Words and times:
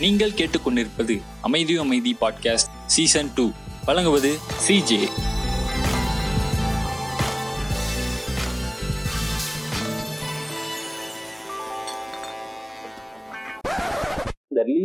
நீங்கள் 0.00 0.30
கேட்டுக்கொண்டிருப்பது 0.30 1.14
அமைதி 1.40 1.74
அமைதி 1.76 2.12
பாட்காஸ்ட் 2.20 2.74
சீசன் 2.86 3.30
டூ 3.36 3.46
வழங்குவது 3.84 4.30
சிஜே 4.66 5.00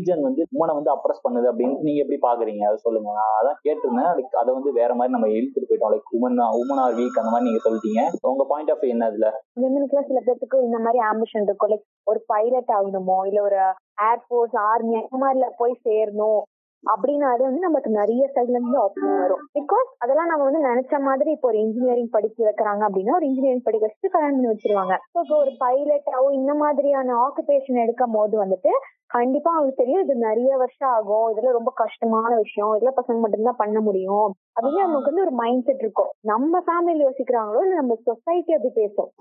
ரிலீஜன் 0.04 0.22
வந்து 0.22 0.46
உமனை 0.52 0.74
வந்து 0.74 0.94
அப்ரஸ் 0.94 1.24
பண்ணுது 1.28 1.50
அப்படின்னு 1.52 1.80
நீங்க 1.80 2.06
எப்படி 2.06 2.20
பாக்குறீங்க? 2.22 2.64
அதை 2.64 2.78
சொல்லுங்க. 2.78 3.12
நான் 3.14 3.34
அதான் 3.40 3.60
கேட்டிருந்தேன். 3.68 4.12
அதுக்கு 4.12 4.38
அதை 4.38 4.54
வந்து 4.54 4.72
வேற 4.72 4.96
மாதிரி 4.96 5.14
நம்ம 5.14 5.28
இழுத்துட்டு 5.28 5.70
போயிட்டோம். 5.70 5.94
Like 5.94 6.10
woman 6.20 6.40
woman 6.62 6.80
are 6.80 6.94
weak 6.94 7.22
அந்த 7.22 7.30
மாதிரி 7.30 7.50
நீங்க 7.50 7.62
சொல்லிட்டீங்க. 7.70 8.28
உங்க 8.28 8.46
பாயிண்ட் 8.50 8.72
ஆஃப் 8.72 8.84
என்ன 8.84 9.06
அதுல? 9.06 9.42
விமனுக்குலாம் 9.62 10.08
சில 10.08 10.22
பேருக்கு 10.26 10.64
இந்த 10.64 10.78
மாதிரி 10.78 11.00
ஆம்பிஷன் 11.12 11.42
இருக்கும். 11.42 11.70
லைக் 11.70 11.86
ஒரு 12.04 12.24
பைலட் 12.28 12.72
ஆகணுமோ? 12.74 13.28
இல்ல 13.28 13.42
ஒரு 13.42 13.60
ஏர்போர்ஸ் 14.02 14.58
ஆர்மி 14.58 15.06
அந்த 15.10 15.18
மாதிரில 15.22 15.52
போய் 15.58 15.80
சேரணும். 15.84 16.42
அப்படின்னு 16.84 17.26
அது 17.32 17.42
வந்து 17.44 17.60
நமக்கு 17.60 17.90
நிறைய 18.00 18.24
சைட்ல 18.34 18.58
இருந்து 18.58 18.80
ஆப்ஷன் 18.82 19.20
வரும். 19.22 19.44
பிகாஸ் 19.58 19.90
அதெல்லாம் 20.04 20.32
நம்ம 20.32 20.48
வந்து 20.48 20.62
நினைச்ச 20.70 21.00
மாதிரி 21.08 21.30
இப்போ 21.36 21.48
ஒரு 21.48 21.60
இன்ஜினியரிங் 21.66 22.12
படிக்க 22.16 22.40
வைக்கிறாங்க 22.48 22.82
அப்படின்னா 22.88 23.16
ஒரு 23.16 23.28
இன்ஜினியரிங் 23.30 23.68
படிக்க 23.68 23.88
வச்சுட்டு 23.88 24.14
கல்யாணம் 24.16 24.38
பண்ணி 24.38 24.52
வச்சிருவாங்க. 24.54 24.96
ஸோ 25.14 25.20
இப்போ 25.26 25.38
ஒரு 25.38 25.54
பைலட்டாவோ 25.64 26.28
இந்த 26.40 26.54
மாதிரியான 26.54 27.16
ஆக்குபேஷன் 27.28 27.84
எடுக்கும் 27.86 28.18
போது 28.18 28.38
வந்துட்டு 28.44 28.74
கண்டிப்பா 29.08 29.50
அவங்களுக்கு 29.54 29.82
தெரியும் 29.82 30.04
இது 30.04 30.14
நிறைய 30.28 30.52
வருஷம் 30.58 30.92
ஆகும். 30.98 31.28
இதெல்லாம் 31.32 31.58
ரொம்ப 31.58 31.72
கஷ்டமான 31.82 32.30
விஷயம். 32.36 32.72
இதெல்லாம் 32.76 33.00
பசங்க 33.00 33.20
மட்டும்தான் 33.20 33.62
பண்ண 33.64 33.80
முடியும். 33.80 34.30
அப்படின்னு 34.56 34.86
நமக்கு 34.88 35.12
வந்து 35.12 35.26
ஒரு 35.28 35.34
மைண்ட் 35.42 35.66
செட் 35.68 35.84
இருக்கும். 35.86 36.12
நம்ம 36.32 36.62
ஃபேமிலி 36.68 37.02
யோசிக்கிறாங்களோ 37.06 37.62
இல்ல 37.66 37.76
நம்ம 37.82 37.98
சொசைட்டி 38.10 38.54
அப்படி 38.58 38.74
பேசும். 38.82 39.12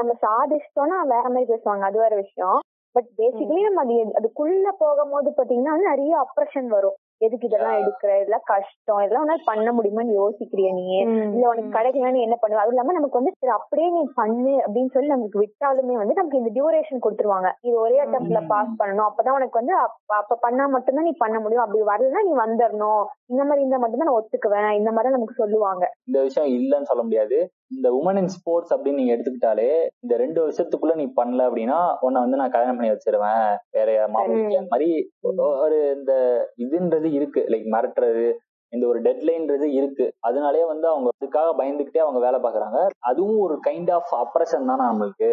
நம்ம 0.00 0.14
சாதிச்சிட்டோம்னா 0.26 0.98
வேற 1.14 1.24
மாதிரி 1.28 1.52
பேசுவாங்க. 1.54 1.84
அது 1.90 1.98
வேற 1.98 2.14
விஷயம். 2.16 2.58
பட் 2.98 3.10
பேசிக்கலி 3.16 3.60
நம்ம 3.66 3.82
அது 3.82 3.96
அதுக்குள்ள 4.18 4.70
போகும்போது 4.78 5.30
பாத்தீங்கன்னா 5.30 5.74
நிறைய 5.88 6.12
அப்ரஷன் 6.18 6.68
வரும். 6.68 6.96
எதுக்கு 7.26 7.48
இதெல்லாம் 7.48 7.78
எடுக்கிற? 7.80 8.10
இதெல்லாம் 8.20 8.46
கஷ்டம். 8.50 9.00
இதெல்லாம் 9.04 9.24
உன்னால 9.24 9.42
பண்ண 9.50 9.68
முடியுமான்னு 9.76 10.18
யோசிக்கிறிய 10.18 10.68
நீ? 10.78 10.84
இல்ல 11.34 11.44
உனக்கு 11.52 11.72
கிடைக்கல 11.76 12.12
நீ 12.16 12.20
என்ன 12.26 12.36
பண்ணுவ? 12.42 12.60
அதுவும் 12.62 12.76
இல்லாம 12.76 12.94
நமக்கு 12.98 13.20
வந்து 13.20 13.34
சரி 13.40 13.54
அப்படியே 13.58 13.88
நீ 13.96 14.02
பண்ணு 14.20 14.52
அப்படின்னு 14.64 14.92
சொல்லி 14.96 15.10
நமக்கு 15.14 15.42
விட்டாலுமே 15.44 15.96
வந்து 16.00 16.18
நமக்கு 16.20 16.40
இந்த 16.42 16.52
டியூரேஷன் 16.56 17.04
கொடுத்துருவாங்க. 17.06 17.50
இது 17.68 17.76
ஒரே 17.86 17.98
அட்டம்ப்ட்ல 18.04 18.42
பாஸ் 18.52 18.78
பண்ணணும். 18.80 19.08
அப்பதான் 19.08 19.38
உனக்கு 19.38 19.60
வந்து 19.60 19.76
அப்ப 20.18 20.38
பண்ணா 20.46 20.66
மட்டும்தான் 20.76 21.08
நீ 21.10 21.14
பண்ண 21.24 21.38
முடியும். 21.40 21.64
அப்படி 21.64 21.82
வரலன்னா 21.92 22.22
நீ 22.28 22.34
வந்துடணும் 22.44 23.04
இந்த 23.32 23.42
மாதிரி 23.44 23.62
இருந்தா 23.62 23.80
மட்டும்தான் 23.80 24.10
நான் 24.10 24.20
ஒத்துக்குவேன். 24.20 24.70
இந்த 24.80 24.90
மாதிரி 24.96 25.14
நமக்கு 25.16 25.40
சொல்லுவாங்க. 25.42 25.84
இந்த 26.10 26.18
விஷயம் 26.28 26.50
இல்லைன்னு 26.58 26.90
சொல்ல 26.92 27.02
முடியாது. 27.08 27.38
இந்த 27.76 27.88
உமன் 27.96 28.18
இன் 28.20 28.32
ஸ்போர்ட்ஸ் 28.34 28.72
அப்படின்னு 28.74 29.00
நீங்க 29.00 29.14
எடுத்துக்கிட்டாலே 29.14 29.70
இந்த 30.04 30.14
ரெண்டு 30.22 30.38
வருஷத்துக்குள்ள 30.44 30.94
நீ 31.00 31.06
பண்ணல 31.18 31.46
அப்படின்னா 31.48 31.80
உன்னை 32.06 32.18
வந்து 32.24 32.40
நான் 32.40 32.54
கல்யாணம் 32.54 32.78
பண்ணி 32.78 32.92
வச்சிருவேன். 32.92 33.50
வேற 33.76 33.90
மாப்பிள்ளை 34.14 34.62
மாதிரி 34.72 34.90
ஒரு 35.28 35.78
இந்த 35.98 36.12
இதுன்றது 36.64 37.07
இருக்கு. 37.12 37.40
லைக் 37.52 37.66
மிரட்டுறது 37.74 38.26
இந்த 38.72 38.84
ஒரு 38.86 38.98
டெட்லைன்றது 39.00 39.66
இருக்கு. 39.78 40.06
அதனாலே 40.28 40.64
வந்து 40.64 40.86
அவங்க 40.88 41.08
அதுக்காக 41.14 41.52
பயந்துகிட்டே 41.60 42.00
அவங்க 42.04 42.20
வேலை 42.20 42.38
பாக்குறாங்க 42.42 42.78
அதுவும் 43.10 43.38
ஒரு 43.38 43.54
கைண்ட் 43.66 43.90
ஆஃப் 43.92 44.12
அப்ரஷன் 44.22 44.68
தானே 44.70 44.84
நம்மளுக்கு. 44.90 45.30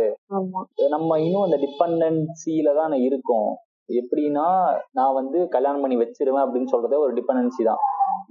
நம்ம 0.96 1.20
இன்னும் 1.26 1.46
அந்த 1.48 1.60
டிபெண்டன்சில 1.66 2.76
தான் 2.76 2.96
இருக்கோம். 3.08 3.52
எப்படின்னா 3.90 4.46
நான் 4.92 5.18
வந்து 5.20 5.40
கல்யாணம் 5.48 5.82
பண்ணி 5.82 5.98
வச்சிருவேன் 5.98 6.46
அப்படின்னு 6.46 6.74
சொல்றதே 6.76 6.98
ஒரு 7.06 7.14
டிபெண்டன்சி 7.14 7.64
தான். 7.64 7.82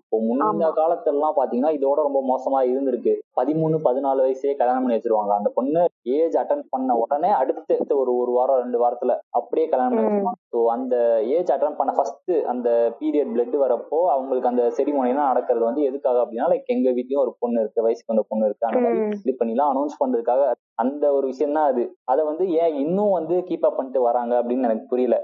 இப்போ 0.01 0.19
முன்ன. 0.25 0.71
காலத்துலலாம் 0.77 1.37
பாத்தீங்கன்னா 1.37 1.73
இதோட 1.77 1.99
ரொம்ப 2.03 2.21
மோசமா 2.29 2.59
இருந்திருக்கு 2.71 3.15
பதிமூணு 3.39 3.77
பதினாலு 3.87 4.25
வயசே 4.25 4.55
கல்யாணம் 4.55 4.85
பண்ணி 4.85 4.97
வச்சிருவாங்க 4.97 5.33
அந்த 5.37 5.51
பொண்ணு 5.55 5.83
ஏஜ் 6.15 6.37
அட்டன் 6.41 6.65
பண்ண 6.71 6.97
உடனே 7.03 7.31
அடுத்த 7.39 7.71
ஒரு 7.97 8.13
ஒரு 8.21 8.33
வாரம் 8.33 8.61
ரெண்டு 8.63 8.79
வாரத்துல 8.83 9.13
அப்படியே 9.39 9.67
கல்யாணம் 9.67 9.95
பண்ணி. 9.95 10.09
வச்சிருவாங்க 10.09 10.41
ஸோ 10.53 10.61
அந்த 10.75 10.95
ஏஜ் 11.35 11.53
அட்டன் 11.55 11.79
பண்ண 11.79 11.93
ஃபர்ஸ்ட் 11.97 12.33
அந்த 12.53 12.69
பீரியட் 13.01 13.33
பிளட் 13.35 13.57
வரப்போ 13.65 14.01
அவங்களுக்கு 14.15 14.51
அந்த 14.53 14.65
செரிமோனிலாம் 14.77 15.31
நடக்கிறது 15.33 15.65
வந்து 15.65 15.83
எதுக்காக 15.85 16.23
அப்படின்னா 16.25 16.49
லைக் 16.53 16.75
எங்க 16.75 16.89
வீட்லயும் 16.97 17.25
ஒரு 17.25 17.35
பொண்ணு 17.41 17.63
இருக்கு 17.65 17.87
வயசுக்கு 17.87 18.13
வந்த 18.13 18.25
பொண்ணு 18.29 18.49
இருக்கு 18.49 18.69
அந்த 18.69 18.83
மாதிரி. 18.85 19.01
இது 19.23 19.35
பண்ணிலாம் 19.41 19.73
அனௌன்ஸ் 19.73 20.01
பண்றதுக்காக 20.01 20.45
அந்த 20.79 21.05
ஒரு 21.17 21.27
விஷயம் 21.27 21.57
தான் 21.57 21.69
அது 21.71 21.83
அதை 22.13 22.23
வந்து 22.29 22.45
ஏன் 22.61 22.77
இன்னும் 22.81 23.13
வந்து 23.13 23.35
கீப் 23.49 23.67
அப் 23.67 23.77
பண்ணிட்டு 23.77 24.01
வராங்க 24.07 24.33
அப்படின்னு 24.41 24.69
எனக்கு 24.69 24.87
புரியல 24.87 25.17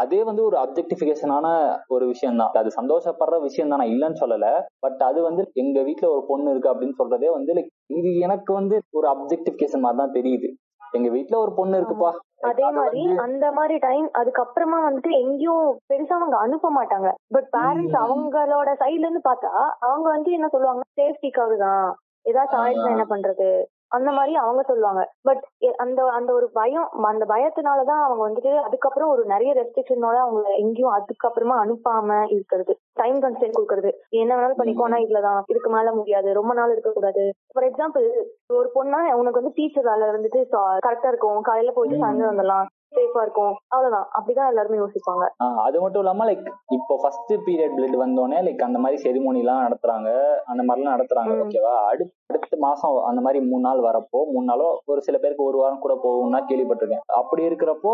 அதே 0.00 0.20
வந்து 0.28 0.42
ஒரு 0.44 0.56
அப்ஜெக்டிபிகேஷனான 0.62 1.46
ஒரு 1.88 2.04
விஷயம் 2.08 2.40
தான் 2.40 2.54
அது 2.60 2.70
சந்தோஷப்படுற 2.78 3.36
விஷயம் 3.44 3.72
தான் 3.72 3.82
நான் 3.88 3.94
இல்லைன்னு 3.94 4.22
சொல்லல. 4.22 4.46
பட் 4.80 5.02
அது 5.02 5.22
வந்து 5.22 5.42
எங்க 5.54 5.82
வீட்ல 5.82 6.08
ஒரு 6.10 6.22
பொண்ணு 6.26 6.50
இருக்கு 6.50 6.72
அப்படின்னு 6.72 6.98
சொல்றதே 6.98 7.30
வந்து 7.32 7.52
இது 7.96 8.18
எனக்கு 8.18 8.52
வந்து 8.52 8.78
ஒரு 8.92 9.06
அப்ஜெக்டிபிகேஷன் 9.08 9.80
மாதிரி 9.80 10.00
தான் 10.02 10.16
தெரியுது. 10.18 10.48
எங்க 10.94 11.08
வீட்ல 11.08 11.36
ஒரு 11.38 11.52
பொண்ணு 11.54 11.78
இருக்குப்பா. 11.78 12.10
அதே 12.42 12.66
மாதிரி 12.70 13.00
அந்த 13.18 13.46
மாதிரி 13.52 13.76
டைம் 13.78 14.06
அதுக்கப்புறமா 14.14 14.78
வந்துட்டு 14.84 15.10
எங்கேயும் 15.20 15.64
பெருசா 15.90 16.14
அவங்க 16.14 16.36
அனுப்ப 16.36 16.68
மாட்டாங்க. 16.70 17.08
But 17.32 17.48
parents. 17.56 17.96
அவங்களோட 18.04 18.68
சைடுல 18.74 19.06
இருந்து 19.06 19.24
பார்த்தா 19.28 19.50
அவங்க 19.80 20.06
வந்து 20.10 20.30
என்ன 20.32 20.48
சொல்லுவாங்க? 20.48 20.84
சேஃப்டிக்காக 21.00 21.56
தான். 21.56 21.88
ஏதாச்சும் 22.26 22.60
ஆயிடுச்சுன்னா 22.60 22.94
என்ன 22.96 23.08
பண்றது? 23.08 23.48
அந்த 23.90 24.10
மாதிரி 24.10 24.32
அவங்க 24.36 24.62
சொல்லுவாங்க. 24.62 25.02
பட் 25.22 25.44
அந்த 25.76 26.00
அந்த 26.12 26.30
ஒரு 26.32 26.50
பயம் 26.50 26.88
அந்த 27.04 27.24
பயத்தினாலதான் 27.24 28.02
அவங்க 28.02 28.22
வந்துட்டு 28.28 28.52
அதுக்கப்புறம் 28.58 29.08
ஒரு 29.08 29.22
நிறைய 29.24 29.52
ரெஸ்ட்ரிக்ஷனோட 29.52 30.16
அவங்க 30.16 30.48
எங்கேயும் 30.56 30.96
அதுக்கப்புறமா 30.96 31.56
அனுப்பாம 31.58 32.18
இருக்கிறது. 32.30 32.74
டைம் 32.98 33.18
கன்ஸ்டன்ட் 33.22 33.56
கொடுக்கறது. 33.56 33.90
என்ன 34.14 34.30
வேணாலும் 34.34 34.60
பண்ணிக்கோ 34.60 34.86
ஆனா 34.86 34.98
இவ்வளவுதான். 34.98 35.42
இதுக்கு 35.46 35.70
மேல 35.70 35.92
முடியாது. 35.92 36.28
ரொம்ப 36.32 36.54
நாள் 36.54 36.72
இருக்க 36.72 36.92
கூடாது 36.92 37.22
ஃபார் 37.52 37.68
எக்ஸாம்பிள் 37.68 38.06
ஒரு 38.52 38.68
பொண்ணா 38.74 39.00
உனக்கு 39.16 39.40
வந்து 39.40 39.56
டீச்சர் 39.56 39.88
வேலை 39.90 40.08
இருந்துட்டு 40.08 40.42
கரெக்டா 40.82 41.08
இருக்கும். 41.08 41.40
காலையில 41.42 41.72
போயிட்டு. 41.72 42.02
சாயந்தரம் 42.02 42.32
வந்துடலாம். 42.32 42.66
சேஃபா 42.92 43.22
இருக்கும். 43.22 43.54
அவ்வளவுதான். 43.68 44.06
அப்படிதான் 44.16 44.50
எல்லாருமே 44.50 44.78
யோசிப்பாங்க. 44.78 45.24
அது 45.64 45.76
மட்டும் 45.80 46.02
இல்லாம 46.02 46.26
லைக் 46.26 46.46
இப்போ 46.70 46.94
ஃபர்ஸ்ட் 47.02 47.32
பீரியட் 47.46 47.74
பிளட் 47.76 47.96
வந்தோடனே 47.96 48.38
லைக் 48.46 48.62
அந்த 48.62 48.78
மாதிரி 48.78 48.98
செரிமோனி 49.02 49.38
எல்லாம் 49.38 49.64
நடத்துறாங்க. 49.66 50.10
அந்த 50.46 50.62
மாதிரிலாம் 50.62 50.96
நடத்துறாங்க 50.96 51.32
ம். 51.34 51.42
ஓகேவா 51.42 51.74
அடுத்த 51.88 52.14
அடுத்த 52.30 52.56
மாசம் 52.58 52.96
அந்த 53.04 53.20
மாதிரி 53.20 53.40
மூணு 53.44 53.62
நாள் 53.62 53.80
வரப்போ 53.80 54.20
மூணு 54.32 54.44
நாளோ 54.44 54.68
ஒரு 54.84 55.00
சில 55.00 55.18
பேருக்கு 55.18 55.44
ஒரு 55.44 55.58
வாரம் 55.58 55.78
கூட 55.78 55.94
போகும்னா 56.04 56.40
கேள்விப்பட்டிருக்கேன். 56.48 57.04
அப்படி 57.20 57.42
இருக்கிறப்போ 57.48 57.92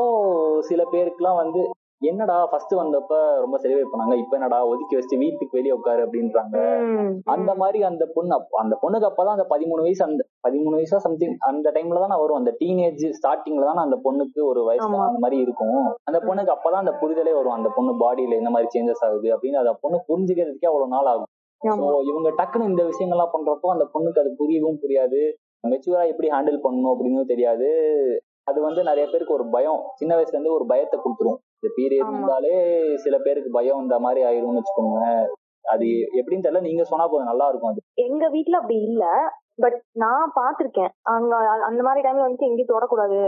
சில 0.62 0.82
பேருக்குலாம் 0.92 1.40
வந்து 1.42 1.62
என்னடா 1.98 2.46
ஃபர்ஸ்ட் 2.46 2.72
வந்தப்ப 2.74 3.34
ரொம்ப 3.34 3.58
செலிப்ரேட் 3.58 3.90
பண்ணாங்க. 3.92 4.18
இப்ப 4.18 4.36
என்னடா 4.36 4.66
ஒதுக்கி 4.66 4.94
வச்சு 4.94 5.18
வீட்டுக்கு 5.18 5.48
வெளியே 5.50 5.72
உட்காரு 5.72 6.06
அப்படின்றாங்க. 6.06 6.56
அந்த 7.24 7.54
மாதிரி 7.54 7.82
அந்த 7.82 8.10
பொண்ணு 8.14 8.34
அப்ப- 8.34 8.58
அந்த 8.58 8.78
பொண்ணுக்கு 8.82 9.10
அப்பதான் 9.10 9.28
அந்த 9.28 9.46
பதிமூணு 9.50 9.80
வயசு 9.80 10.04
அந்த 10.04 10.26
பதிமூணு 10.48 10.78
வயசா 10.78 10.96
சம்திங் 10.96 11.36
அந்த 11.38 11.70
டைம்ல 11.70 12.06
தானே 12.06 12.20
வரும் 12.20 12.36
அந்த 12.36 12.56
டீனேஜ் 12.60 13.10
ஸ்டார்டிங்ல 13.10 13.64
தானே 13.64 13.78
அந்த 13.78 14.00
பொண்ணுக்கு 14.04 14.44
ஒரு 14.44 14.64
வயசு. 14.64 14.86
அந்த 14.98 15.18
மாதிரி 15.18 15.40
இருக்கும். 15.40 15.96
அந்த 16.02 16.18
பொண்ணுக்கு 16.18 16.56
அப்பதான் 16.56 16.80
அந்த 16.80 16.90
புரிதலே 16.90 17.34
வரும். 17.34 17.52
அந்த 17.52 17.72
பொண்ணு 17.74 17.92
பாடியில 17.92 18.36
இந்த 18.36 18.50
மாதிரி 18.50 18.80
சேஞ்சஸ் 18.80 19.04
ஆகுது 19.04 19.36
அப்படின்னு 19.36 19.54
அந்த 19.54 19.78
பொண்ணு 19.80 20.04
புரிஞ்சுக்கிறதுக்கே 20.08 20.66
அவ்வளவு 20.66 20.90
நாள் 20.90 21.04
ஆகும். 21.04 21.26
இவங்க 22.02 22.30
டக்குன்னு 22.30 22.68
இந்த 22.68 22.82
விஷயங்கள்லாம் 22.82 23.30
பண்றப்போ 23.32 23.70
அந்த 23.70 23.88
பொண்ணுக்கு 23.94 24.18
அது 24.18 24.36
புரியவும் 24.38 24.78
புரியாது. 24.82 25.32
மெச்சூரா 25.68 26.06
எப்படி 26.06 26.28
ஹேண்டில் 26.28 26.58
பண்ணணும் 26.62 26.96
அப்படின்னு 26.98 27.24
தெரியாது. 27.24 27.66
அது 28.42 28.62
வந்து 28.62 28.82
நிறைய 28.82 29.08
பேருக்கு 29.10 29.34
ஒரு 29.34 29.48
பயம். 29.50 29.82
சின்ன 29.94 30.16
வயசுல 30.16 30.28
இருந்து 30.28 30.54
ஒரு 30.54 30.66
பயத்தை 30.66 31.00
கொடுத்துரும். 31.00 31.36
இந்த 31.64 31.74
பீரியட் 31.76 32.06
ஆமா. 32.06 32.16
வந்தாலே 32.16 32.54
சில 32.96 33.18
பேருக்கு 33.18 33.50
பயம் 33.50 33.82
இந்த 33.82 33.98
மாதிரி 33.98 34.20
ஆயிரும்னு 34.24 34.60
வச்சுக்கோங்க 34.60 35.04
அது 35.64 35.86
எப்படின்னு 36.18 36.44
தெரியல. 36.44 36.60
நீங்க 36.60 36.82
சொன்னா 36.84 37.04
போதும். 37.06 37.28
நல்லா 37.28 37.46
இருக்கும் 37.48 37.70
அது. 37.70 37.80
எங்க 38.06 38.24
வீட்ல 38.28 38.58
அப்படி 38.58 38.76
இல்ல. 38.82 39.04
பட் 39.56 39.76
நான் 39.92 40.32
பாத்திருக்கேன் 40.36 40.92
அங்க 41.02 41.36
அந்த 41.68 41.82
மாதிரி 41.82 42.08
டைம்ல 42.08 42.20
வந்து 42.20 42.46
எங்கேயும் 42.46 42.72
தொடக்கூடாது. 42.74 43.18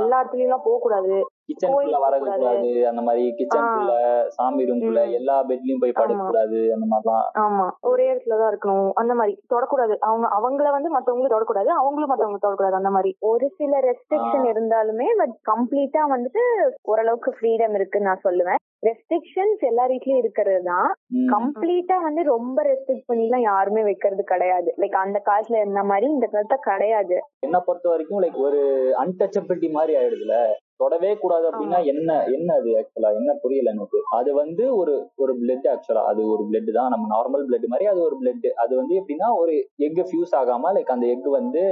எல்லா 0.00 0.16
இடத்துலயும் 0.22 0.64
போக 0.64 0.78
கூடாது 0.80 1.14
கிச்சனுக்குள்ள 1.48 1.74
கோயிலுக்கு 1.74 2.06
வரது 2.06 2.18
போகக்கூடாது. 2.18 2.40
கூடாது. 2.40 2.88
அந்த 2.88 3.02
மாதிரி 3.02 3.34
கிச்சனுக்குள்ள 3.38 3.94
சாமி 4.28 4.64
ரூம்குள்ள. 4.64 5.12
எல்லா 5.12 5.36
பெட்லயும் 5.44 5.80
போய் 5.80 5.92
படுக்க. 5.92 6.24
கூடாது 6.24 6.58
அந்த 6.74 6.86
மாதிரிலாம். 6.90 7.26
ஆமா. 7.38 7.66
ஒரே 7.80 8.06
இடத்துலதான் 8.12 8.52
இருக்கணும். 8.52 8.90
அந்த 8.94 9.14
மாதிரி. 9.14 9.34
தொடக்கூடாது. 9.54 9.94
அவங்க 10.00 10.26
அவங்கள 10.38 10.70
வந்து 10.70 10.90
மத்தவங்களும் 10.98 11.34
தொடக்கூடாது. 11.36 11.70
அவங்களும் 11.80 12.08
மத்தவங்க 12.08 12.40
தொடக்கூடாது. 12.46 12.78
அந்த 12.80 12.90
மாதிரி. 12.90 13.16
ஒரு 13.20 13.48
சில 13.56 13.80
ரெஸ்ட்ரிக்ஷன். 13.80 14.48
இருந்தாலுமே 14.52 15.08
பட் 15.16 15.36
கம்ப்ளீட்டா 15.50 16.02
வந்துட்டு 16.08 16.42
ஓரளவுக்கு 16.82 17.30
ஃப்ரீடம் 17.30 17.74
இருக்குன்னு 17.74 18.08
நான் 18.08 18.24
சொல்லுவேன். 18.24 18.60
ரெஸ்ட்ரிக்ஷன்ஸ் 18.82 19.60
எல்லா 19.60 19.84
வீட்லயும் 19.86 20.16
இருக்கிறது 20.16 20.62
தான். 20.62 20.88
கம்ப்ளீட்டா 21.32 21.96
வந்து 22.02 22.22
ரொம்ப 22.24 22.62
ரெஸ்ட்ரிக்ட் 22.62 23.06
பண்ணி 23.06 23.22
எல்லாம் 23.22 23.40
யாருமே 23.40 23.82
வைக்கிறது 23.82 24.22
கிடையாது. 24.22 24.74
லைக் 24.76 24.98
அந்த 25.04 25.22
காலத்துல 25.24 25.51
இருந்த 25.56 25.82
மாதிரி 25.82 26.06
இந்த 26.08 26.26
காலத்துல 26.26 26.58
கிடையாது. 26.66 27.16
என்ன 27.42 27.56
பொறுத்த 27.60 27.88
வரைக்கும் 27.88 28.22
லைக் 28.22 28.38
ஒரு 28.40 28.60
அன்டச்சபிலிட்டி 29.02 29.70
மாதிரி 29.70 29.92
ஆயிடுதுல. 29.96 30.36
தொடவே 30.76 31.10
கூடாது 31.16 31.44
அப்படின்னா 31.48 31.78
என்ன 31.92 32.10
என்ன 32.32 32.54
அது 32.54 32.70
ஆக்சுவலா 32.78 33.10
என்ன 33.18 33.32
புரியல 33.42 33.72
எனக்கு? 33.74 33.98
அது 34.12 34.30
வந்து 34.34 34.64
ஒரு 34.76 34.94
ஒரு 35.16 35.32
பிளட் 35.40 35.68
ஆக்சுவலா 35.72 36.02
அது 36.10 36.22
ஒரு 36.28 36.44
பிளட் 36.48 36.70
தான். 36.72 36.92
நம்ம 36.94 37.08
நார்மல் 37.14 37.46
பிளட் 37.48 37.66
மாதிரி 37.66 37.86
அது 37.86 38.00
ஒரு 38.02 38.16
பிளட் 38.20 38.48
அது 38.64 38.72
வந்து 38.76 38.94
எப்படின்னா 39.00 39.28
ஒரு 39.36 39.54
எக் 39.86 40.00
ஃபியூஸ் 40.10 40.34
ஆகாம 40.40 40.72
லைக் 40.76 40.94
அந்த 40.96 41.06
எக் 41.06 41.28
வந்து 41.38 41.64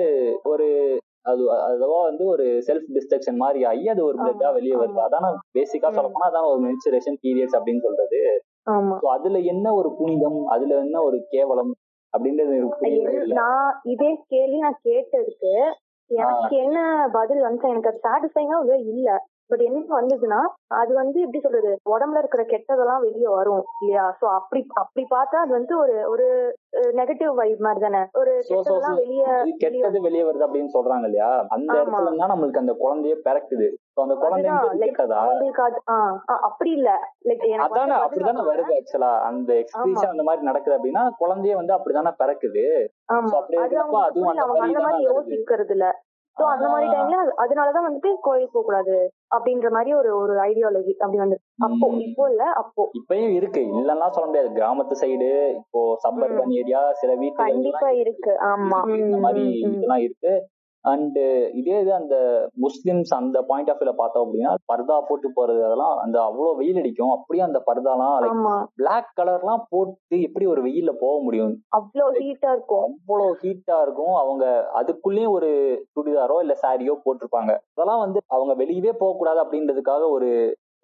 ஒரு 0.45 0.69
அது 1.23 1.43
அதுவா 1.65 1.99
வந்து 2.05 2.25
ஒரு 2.27 2.45
செல்ஃப் 2.69 2.87
டிஸ்ட்ரக்ஷன் 2.95 3.37
மாதிரி 3.37 3.61
ஆகி 3.65 3.85
அது 3.89 4.03
ஒரு 4.05 4.17
பிளட்டா 4.19 4.51
வெளியே 4.55 4.77
வருது. 4.77 5.01
அதான 5.07 5.27
பேசிக்கா. 5.57 5.89
சொல்ல 5.91 6.09
போனா 6.09 6.29
அதான் 6.31 6.49
ஒரு 6.51 6.61
மென்சுரேஷன் 6.67 7.19
பீரியட்ஸ் 7.25 7.57
அப்படின்னு 7.59 7.85
சொல்றது. 7.87 8.21
அதுல 9.13 9.39
என்ன 9.53 9.67
ஒரு 9.75 9.91
புனிதம்? 9.99 10.41
அதுல 10.47 10.79
என்ன 10.85 11.03
ஒரு 11.03 11.19
கேவலம்? 11.31 11.73
அப்படின்றது 12.13 12.55
நான் 13.35 13.69
இதே 13.85 14.11
கேள்வி 14.29 14.59
நான் 14.59 14.81
கேட்டதுக்கு 14.85 15.55
எனக்கு 16.11 16.55
என்ன 16.57 16.79
பதில் 17.13 17.41
வந்து 17.41 17.69
எனக்கு 17.69 17.91
அது 17.91 18.05
சாட்டிஸ்ஃபைங்கா 18.07 18.57
இல்ல. 18.87 19.11
பட் 19.51 19.63
என்ன 19.67 19.79
வந்ததுன்னா 19.93 20.41
அது 20.81 20.93
வந்து 20.95 21.19
எப்படி 21.21 21.41
சொல்றது? 21.41 21.71
உடம்புல 21.91 22.21
இருக்கிற 22.23 22.43
கெட்டதெல்லாம் 22.51 23.05
வெளியே 23.05 23.29
வரும் 23.31 23.63
இல்லையா? 23.77 24.05
சோ 24.19 24.27
அப்படி 24.39 24.61
அப்படி 24.81 25.03
பார்த்தா 25.11 25.43
அது 25.45 25.53
வந்து 25.59 25.75
ஒரு 25.79 25.97
ஒரு 26.11 26.27
நெகட்டிவ் 26.99 27.33
வைப் 27.41 27.63
மாதிரி 27.67 27.81
தானே? 27.81 28.03
ஒரு 28.15 28.33
கெட்டதெல்லாம் 28.49 28.99
வெளியே 29.01 29.27
கெட்டது 29.65 30.01
வெளியே 30.01 30.25
வருது 30.29 30.47
அப்படின்னு 30.47 30.75
சொல்றாங்க 30.77 31.09
இல்லையா? 31.11 31.31
அந்த. 31.51 31.71
இடத்துல 31.81 32.17
தான் 32.17 32.33
நம்மளுக்கு 32.33 32.63
அந்த 32.63 32.77
குழந்தைய 32.83 33.17
பிறக்குது. 33.27 33.69
அந்த 34.01 34.15
அப்படி 36.49 36.71
இல்ல. 36.73 36.91
அதானே 37.65 37.95
அப்படிதானே 37.99 38.43
வருது 38.47 38.75
ஆக்சுவலா 38.77 39.11
அந்த 39.29 39.51
எக்ஸ்பிரஷன் 39.63 40.13
அந்த 40.13 40.25
மாதிரி 40.29 40.49
நடக்குது 40.49 40.77
அப்படின்னா 40.77 41.03
குழந்தைய 41.21 41.57
வந்து 41.59 41.75
அப்படிதானே 41.77 42.13
பிறக்குது. 42.21 42.65
அதுவும் 43.65 44.31
அந்த 44.35 44.47
மாதிரி. 44.83 45.03
யோசிக்கிறது 45.09 45.75
இல்ல 45.77 45.89
சோ 46.37 46.45
அந்த 46.53 46.67
மாதிரி. 46.69 46.89
டைம்ல 46.93 47.17
அதனாலதான் 47.45 47.87
வந்துட்டு 47.87 48.11
கோயில் 48.23 48.53
போக 48.53 48.63
கூடாது 48.63 48.97
அப்படின்ற 49.37 49.71
மாதிரி 49.71 49.95
ஒரு 49.95 50.17
ஒரு 50.17 50.35
ஐடியாலஜி 50.41 50.93
அப்படி 50.97 51.19
வந்து 51.19 51.37
அப்போ. 51.59 51.87
இப்போ 51.99 52.31
இல்ல 52.31 52.45
அப்போ. 52.45 52.91
இப்பயும் 53.01 53.33
இருக்கு. 53.33 53.61
இல்லன்னா 53.61 54.11
சொல்ல 54.11 54.27
முடியாது. 54.27 54.49
கிராமத்து 54.51 54.95
சைடு 55.01 55.29
இப்போ 55.55 55.99
சப்பர்பன் 56.05 56.53
ஏரியா 56.53 56.93
சில 56.93 57.15
வீட்டுகள் 57.15 57.53
கண்டிப்பா 57.53 57.91
இருக்கு. 57.91 58.33
ஆமா. 58.47 58.99
இந்த 58.99 59.17
மாதிரி. 59.17 59.45
இதெல்லாம் 59.59 59.99
இருக்கு. 59.99 60.35
அண்ட் 60.85 61.19
இதே 61.53 61.75
இது 61.81 61.93
அந்த 61.95 62.17
முஸ்லிம்ஸ் 62.65 63.13
அந்த 63.15 63.39
பாயிண்ட் 63.43 63.71
ஆஃப் 63.71 63.81
வியூல 63.81 63.93
பார்த்தோம் 63.97 64.25
அப்படின்னா 64.25 64.53
பர்தா 64.71 64.97
போட்டு 65.09 65.29
போறது 65.39 65.61
அதெல்லாம் 65.67 65.97
அந்த 65.99 66.17
அவ்வளவு 66.23 66.59
வெயில் 66.61 66.81
அடிக்கும். 66.83 67.13
அப்படியே 67.17 67.43
அந்த 67.47 67.61
பர்தாலாம் 67.69 68.15
லைக் 68.25 68.41
பிளாக் 68.81 69.11
கலர்லாம் 69.21 69.65
போட்டு 69.71 70.19
எப்படி 70.27 70.47
ஒரு 70.47 70.63
வெயில்ல 70.63 70.93
போக 71.03 71.17
முடியும்? 71.23 71.53
அவ்வளவு 71.79 72.23
ஹீட்டா 72.23 72.53
இருக்கும். 72.53 72.89
அவ்வளவு 73.09 73.37
ஹீட்டா 73.43 73.77
இருக்கும். 73.83 74.15
அவங்க 74.23 74.45
அதுக்குள்ளேயும் 74.81 75.35
ஒரு 75.37 75.51
சுடிதாரோ 75.95 76.39
இல்ல 76.45 76.57
சாரியோ 76.65 76.97
போட்டிருப்பாங்க. 77.05 77.55
அதெல்லாம் 77.75 78.03
வந்து 78.05 78.21
அவங்க 78.29 78.55
வெளியவே 78.65 78.95
போக 79.03 79.15
கூடாது 79.19 79.43
அப்படின்றதுக்காக 79.45 80.09
ஒரு 80.17 80.31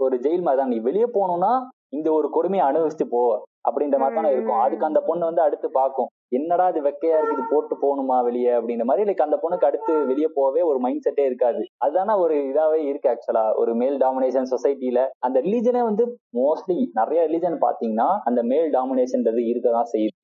ஒரு 0.04 0.16
ஜெயில் 0.24 0.42
மாதிரி 0.42 0.60
தான். 0.60 0.72
நீ 0.74 0.78
வெளியே 0.86 1.06
போகணும்னா 1.12 1.52
இந்த 1.88 2.08
ஒரு 2.12 2.28
கொடுமையை 2.30 2.64
அனுபவிச்சுட்டு 2.66 3.06
போ 3.12 3.20
அப்படின்ற 3.68 3.96
மாதிரி 3.98 4.16
தானே 4.18 4.32
இருக்கும். 4.34 4.62
அதுக்கு 4.64 4.88
அந்த 4.88 5.00
பொண்ணு 5.00 5.24
வந்து 5.28 5.42
அடுத்து 5.44 5.68
பார்க்கும். 5.70 6.08
என்னடா 6.32 6.64
இது 6.68 6.80
வெக்கையா 6.80 7.16
இருக்கு 7.16 7.34
இது 7.36 7.44
போட்டு 7.50 7.74
போகணுமா 7.82 8.16
வெளியே 8.24 8.52
அப்படின்ற 8.58 8.84
மாதிரி 8.84 9.06
லைக் 9.08 9.26
அந்த 9.26 9.36
பொண்ணுக்கு 9.42 9.68
அடுத்து 9.68 9.92
வெளியே 10.06 10.28
போகவே 10.34 10.62
ஒரு 10.62 10.78
மைண்ட் 10.78 11.04
செட்டே 11.06 11.24
இருக்காது. 11.24 11.62
அதுதானே 11.78 12.14
ஒரு 12.14 12.36
இதாவே 12.50 12.80
இருக்கு 12.90 13.10
ஆக்சுவலா 13.12 13.44
ஒரு 13.54 13.74
மேல் 13.74 13.96
டாமினேஷன் 14.00 14.50
சொசைட்டில 14.52 15.02
அந்த 15.20 15.40
ரிலீஜனே 15.40 15.82
வந்து 15.82 16.06
மோஸ்ட்லி 16.38 16.78
நிறைய 16.92 17.20
ரிலீஜன் 17.26 17.58
பாத்தீங்கன்னா 17.66 18.08
அந்த 18.24 18.42
மேல் 18.42 18.68
டாமினேஷன்ன்றது 18.72 19.42
இருக்கதான் 19.50 19.90
செய்யுது. 19.94 20.14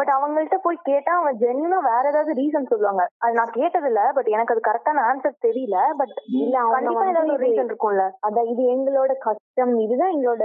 பட் 0.00 0.12
அவங்கள்ட்ட 0.16 0.58
போய் 0.62 0.78
கேட்டா 0.90 1.12
அவங்க 1.16 1.32
ஜென்யூனா 1.44 1.80
வேற 1.90 2.04
ஏதாவது 2.08 2.34
ரீசன் 2.42 2.70
சொல்லுவாங்க. 2.72 3.04
அது 3.18 3.34
நான் 3.34 3.56
கேட்டது 3.58 3.88
இல்ல 3.92 4.02
பட் 4.12 4.26
எனக்கு 4.26 4.54
அது 4.54 4.68
கரெக்டான 4.68 5.04
ஆன்சர் 5.10 5.42
தெரியல 5.46 5.78
பட் 6.02 6.14
இல்ல 6.42 6.66
கண்டிப்பா 6.74 7.08
ஏதாவது 7.08 7.42
ரீசன் 7.46 7.70
இருக்கும்ல. 7.70 8.04
அதான் 8.26 8.50
இது 8.52 8.62
எங்களோட 8.76 9.12
கஷ்டம் 9.26 9.74
இதுதான் 9.78 10.14
எங்களோட 10.14 10.44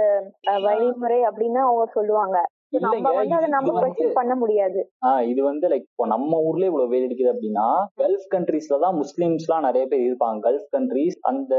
வழிமுறை 0.66 1.20
அப்படின்னு 1.20 1.60
அவங்க 1.66 1.86
சொல்லுவாங்க. 1.98 2.38
இது- 5.24 5.46
வந்து- 5.50 5.68
லைக் 5.68 5.86
இப்போ 5.86 6.06
நம்ம 6.06 6.38
ஊர்லயே 6.38 6.64
இவ்வளவு 6.64 6.88
வெயில் 6.88 7.08
அடிக்குது 7.08 7.34
அப்படின்னா 7.34 7.84
கல்ஃப் 8.00 8.26
கண்ட்ரீஸ்ல 8.34 8.80
தான் 8.80 8.96
முஸ்லிம்ஸ் 8.96 9.44
எல்லாம் 9.48 9.72
நிறைய 9.72 9.86
பேர் 9.86 10.00
இருப்பாங்க. 10.00 10.38
கல்ஃப் 10.42 10.66
கண்ட்ரீஸ் 10.76 11.16
அந்த 11.20 11.54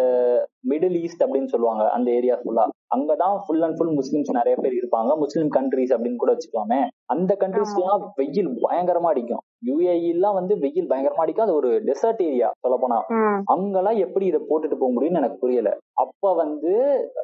மிடில் 0.70 1.02
ஈஸ்ட் 1.02 1.24
அப்படின்னு 1.24 1.46
சொல்லுவாங்க 1.46 1.90
அந்த 1.90 2.12
ஏரியா 2.12 2.36
ஃபுல்லா 2.36 2.68
அங்கதான் 2.96 3.40
ஃபுல் 3.46 3.62
அண்ட் 3.62 3.78
ஃபுல் 3.78 3.98
முஸ்லிம்ஸ் 3.98 4.32
நிறைய 4.32 4.58
பேர் 4.62 4.74
இருப்பாங்க. 4.74 5.18
முஸ்லிம் 5.18 5.50
கண்ட்ரீஸ் 5.56 5.94
அப்படின்னு 5.94 6.16
கூட 6.16 6.34
வச்சுக்கலாமே. 6.34 6.88
அந்த 7.06 7.38
கண்ட்ரீஸ் 7.40 7.80
எல்லாம் 7.80 8.12
வெயில் 8.16 8.48
பயங்கரமா 8.48 9.10
அடிக்கும். 9.14 9.40
யுஏஇ 9.66 10.08
எல்லாம் 10.08 10.34
வந்து 10.34 10.60
வெயில் 10.60 10.90
பயங்கரமா 10.90 11.24
அடிக்கும். 11.24 11.46
அது 11.46 11.56
ஒரு 11.56 11.84
டெசர்ட் 11.84 12.22
ஏரியா 12.22 12.52
சொல்ல 12.60 12.78
போனா 12.82 13.04
அங்கெல்லாம் 13.46 13.96
எப்படி 13.96 14.26
இதை 14.26 14.40
போட்டுட்டு 14.40 14.76
போக 14.76 14.94
முடியும்னு 14.94 15.16
எனக்கு 15.16 15.38
புரியல. 15.38 15.78
அப்ப 15.94 16.34
வந்து 16.34 16.74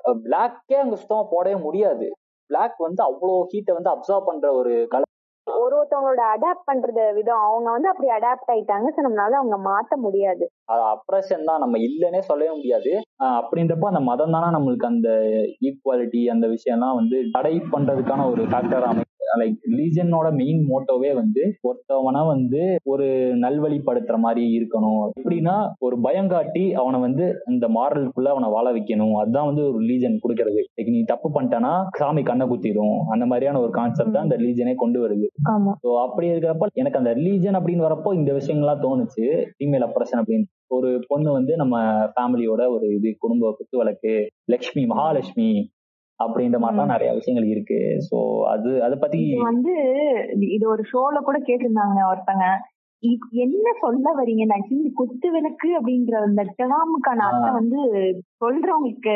பிளாக்கே 0.05 0.73
அங்க 0.73 0.95
சுத்தமா 0.95 1.25
போடவே 1.31 1.61
முடியாது. 1.61 2.11
பிளாக் 2.49 2.79
வந்து 2.79 3.03
அவ்வளவு 3.03 3.47
ஹீட்டை 3.51 3.73
வந்து 3.73 3.93
அப்சர்வ் 3.93 4.27
பண்ற 4.27 4.47
ஒரு 4.53 4.73
கலர் 4.87 5.07
ஒரு 5.47 5.73
ஒருத்தவங்களோட 5.77 6.23
அடாப்ட் 6.33 6.67
பண்றது 6.67 7.03
விதம் 7.13 7.43
அவங்க 7.45 7.67
வந்து 7.71 7.89
அப்படி 7.89 8.09
அடாப்ட் 8.09 8.51
ஆயிட்டாங்க 8.53 8.87
சோ 8.89 8.99
நம்மளால 9.01 9.37
அவங்க 9.39 9.57
மாத்த 9.67 9.93
முடியாது. 9.97 10.45
அப்ரஷன் 10.89 11.47
தான் 11.49 11.61
நம்ம 11.63 11.77
இல்லைன்னே 11.79 12.21
சொல்லவே 12.21 12.51
முடியாது. 12.51 12.91
அப்படின்றப்ப 13.31 13.91
அந்த 13.91 14.01
மதம் 14.09 14.35
தானே 14.35 14.49
நம்மளுக்கு 14.55 14.85
அந்த 14.85 15.11
ஈக்குவாலிட்டி 15.61 16.21
அந்த 16.27 16.47
விஷயம்லாம் 16.47 16.99
வந்து 16.99 17.19
தடை 17.31 17.55
பண்றதுக்கான 17.73 18.27
ஒரு 18.31 18.45
ஃபேக்டர் 18.51 18.87
அமை 18.89 19.05
லைக் 19.41 19.57
ரிலீஜனோட 19.71 20.27
மெயின் 20.39 20.61
மோட்டோவே 20.69 21.13
வந்து 21.13 21.41
ஒருத்தவனை 21.69 22.27
வந்து 22.27 22.61
ஒரு 22.83 23.07
நல்வழிப்படுத்துற 23.43 24.17
மாதிரி 24.17 24.43
இருக்கணும். 24.57 25.01
எப்படின்னா 25.19 25.55
ஒரு 25.79 26.01
பயம் 26.01 26.27
காட்டி 26.27 26.63
அவனை 26.73 26.99
வந்து 26.99 27.25
இந்த 27.47 27.67
மாரலுக்குள்ள 27.67 28.29
அவனை 28.35 28.49
வாழ 28.49 28.67
வைக்கணும். 28.71 29.15
அதுதான் 29.21 29.49
வந்து 29.49 29.63
ஒரு 29.69 29.77
ரிலீஜன் 29.83 30.21
கொடுக்கறது. 30.23 30.61
லைக் 30.77 30.93
நீ 30.97 31.03
தப்பு 31.03 31.29
பண்ணிட்டனா 31.35 31.73
சாமி 31.99 32.23
கண்ணை 32.23 32.47
குத்திடும். 32.47 32.97
அந்த 33.09 33.25
மாதிரியான 33.25 33.59
ஒரு 33.59 33.71
கான்செப்ட் 33.71 34.15
தான் 34.17 34.23
இந்த 34.23 34.35
ரிலீஜனே 34.35 34.75
கொண்டு 34.75 34.99
வருது. 35.05 35.27
ஸோ 35.83 35.89
அப்படி 36.05 36.27
இருக்கிறப்ப 36.31 36.67
எனக்கு 36.73 36.97
அந்த 36.97 37.13
ரிலீஜன் 37.13 37.59
அப்படின்னு 37.59 37.87
வரப்போ 37.87 38.13
இந்த 38.13 38.33
விஷயங்கள்லாம் 38.33 38.85
தோணுச்சு. 38.85 39.25
ஃபீமேல் 39.57 39.87
அப்ரஷன் 39.89 40.21
அப்படின்னு. 40.21 40.47
ஒரு 40.77 40.89
பொண்ணு 41.07 41.31
வந்து 41.31 41.55
நம்ம 41.55 41.75
ஃபேமிலியோட 42.15 42.63
ஒரு 42.75 42.87
இது 42.95 43.15
குடும்ப 43.19 43.51
குத்து 43.57 43.77
வழக்கு 43.77 44.11
லக்ஷ்மி 44.45 44.83
மகாலட்சுமி 44.85 45.49
அப்படின்ற 46.23 46.57
மாதிரிலாம் 46.59 46.93
நிறைய 46.95 47.13
விஷயங்கள் 47.13 47.49
இருக்கு. 47.49 47.79
ஸோ 48.09 48.17
அது 48.45 48.83
அதை 48.83 48.97
பத்தி 48.97 49.19
வந்து 49.41 49.75
இது 50.49 50.65
ஒரு 50.69 50.83
ஷோல 50.93 51.19
கூட 51.19 51.39
கேட்டிருந்தாங்க 51.39 51.99
ஒருத்தங்க. 52.11 52.47
என்ன 53.43 53.67
சொல்ல 53.81 54.05
வரீங்க 54.17 54.45
ஆக்சுவலி 54.55 54.89
குத்து 54.99 55.27
விளக்கு 55.33 55.69
அப்படின்ற 55.77 56.13
அந்த 56.27 56.41
டேர்முக்கான 56.59 57.23
அர்த்தம் 57.27 57.57
வந்து 57.59 57.79
சொல்றவங்களுக்கு 58.41 59.13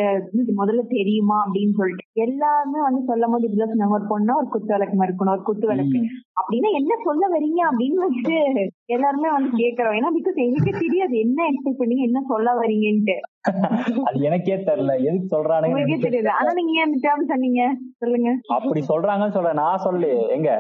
முதல்ல 0.60 0.84
தெரியுமா 0.94 1.38
அப்படின்னு 1.46 1.74
சொல்லிட்டு. 1.80 2.06
எல்லாருமே 2.26 2.80
வந்து 2.86 3.02
சொல்லும் 3.10 3.34
போது 3.34 3.48
இப்படிதான் 3.48 3.72
சொன்னாங்க. 3.72 3.98
ஒரு 3.98 4.06
பொண்ணா 4.12 4.34
ஒரு 4.42 4.48
குத்து 4.54 4.72
விளக்கு 4.76 5.08
இருக்கணும் 5.08 5.36
ஒரு 5.36 5.44
குத்து 5.50 5.68
விளக்கு. 5.72 6.02
அப்படின்னா 6.40 6.70
என்ன 6.80 6.98
சொல்ல 7.08 7.24
வரீங்க 7.36 7.62
அப்படின்னு 7.70 8.00
வந்து 8.08 8.38
எல்லாருமே 8.96 9.30
வந்து 9.38 9.52
கேக்குறோம். 9.64 9.98
ஏன்னா 10.00 10.12
பிகாஸ் 10.20 10.44
எங்களுக்கே 10.46 10.76
தெரியாது. 10.84 11.16
என்ன 11.26 11.40
எக்ஸ்பெக்ட் 11.50 11.82
பண்ணீங்க? 11.82 12.06
என்ன 12.10 12.22
சொல்ல 12.32 12.54
வரீங்கன்ட்டு 12.62 13.18
அது 14.08 14.20
எனக்கே 14.30 14.58
தெரியல. 14.70 14.94
எதுக்கு 15.08 15.34
சொல்றானுங்க 15.36 15.72
உங்களுக்கே 15.72 16.00
தெரியாது 16.06 16.32
ஆனா 16.40 16.54
நீங்க 16.60 16.86
அந்த 16.86 17.00
டேர்ம் 17.08 17.32
சொன்னீங்க? 17.34 17.64
சொல்லுங்க. 18.04 18.32
அப்படி 18.58 18.84
சொல்றாங்கன்னு 18.94 19.38
சொல்றேன் 19.38 19.62
நான் 19.64 19.86
சொல்லு 19.88 20.12
எங்க? 20.38 20.52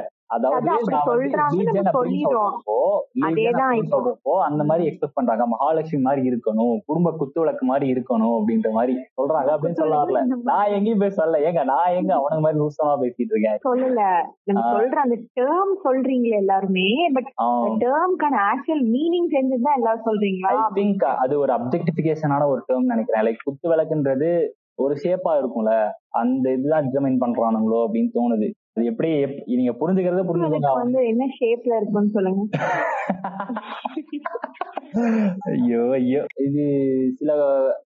சொல்றப்போ 3.92 4.40
அந்த 4.40 4.64
மாதிரி 4.64 4.90
எக்ஸ்பெக்ட் 4.90 5.12
பண்றாங்க. 5.14 5.48
மகாலட்சுமி 5.48 6.02
மாதிரி 6.02 6.30
இருக்கணும் 6.30 6.78
குடும்ப 6.86 7.16
குத்து 7.18 7.40
விளக்கு 7.42 7.66
மாதிரி 7.66 7.92
இருக்கணும் 7.92 8.44
அப்படின்ற 8.44 8.72
மாதிரி 8.72 8.98
சொல்றாங்க 9.22 9.58
அப்படின்னு 9.58 9.72
சொல்ல 9.72 10.04
வரல 10.04 10.26
நான் 10.44 10.68
எங்கேயும் 10.68 10.98
போய் 10.98 11.12
ஏங்க 11.18 11.64
நான் 11.64 11.94
எங்க 11.94 12.14
அவனுக்கு 12.14 12.40
மாதிரி 12.40 12.62
லூசமா 12.62 12.88
பேசிட்டு 12.88 13.32
இருக்கேன்? 13.32 13.58
சொல்லல. 13.64 14.24
நம்ம. 14.44 14.72
சொல்ற 14.74 14.90
அந்த 14.90 15.18
டேர்ம் 15.42 15.76
சொல்றீங்களே 15.84 16.36
எல்லாருமே 16.36 17.10
பட் 17.14 17.32
டேர்ம்க்கான 17.82 18.36
ஆக்சுவல் 18.36 18.86
மீனிங் 18.86 19.32
தெரிஞ்சதுதான் 19.32 19.76
எல்லாரும் 19.76 20.06
சொல்றீங்களா? 20.06 20.56
ஐ 20.56 20.84
திங்க் 20.84 21.04
அது 21.04 21.40
ஒரு 21.40 21.54
அப்ஜெக்டிபிகேஷனான 21.54 22.48
ஒரு 22.48 22.64
டேர்ம் 22.68 22.86
நினைக்கிறேன். 22.86 23.24
லைக் 23.24 23.38
குத்து 23.44 23.72
விளக்குன்றது 23.72 24.48
ஒரு 24.76 24.96
ஷேப்பா 25.04 25.30
இருக்கும்ல. 25.30 25.90
அந்த 26.10 26.52
இதுதான் 26.52 26.86
டிட்டர்மைன் 26.86 27.22
பண்றானுங்களோ 27.22 27.88
அப்படின்னு 27.92 28.10
தோணுது. 28.14 28.52
அது 28.78 28.86
எப்படி 28.90 29.10
எப்- 29.24 29.42
நீங்க 29.52 29.74
புரிஞ்சுக்கிறத 29.80 30.22
புரிஞ்சுக்கோங்க. 30.28 30.72
வந்து 30.80 31.02
என்ன 31.08 31.26
ஷேப்ல 31.36 31.78
இருக்குன்னு 31.80 32.16
சொல்லுங்க. 32.16 32.42
ஐயோ 35.52 35.84
ஐயோ. 35.96 36.24
இது 36.46 36.64
சில 37.20 37.32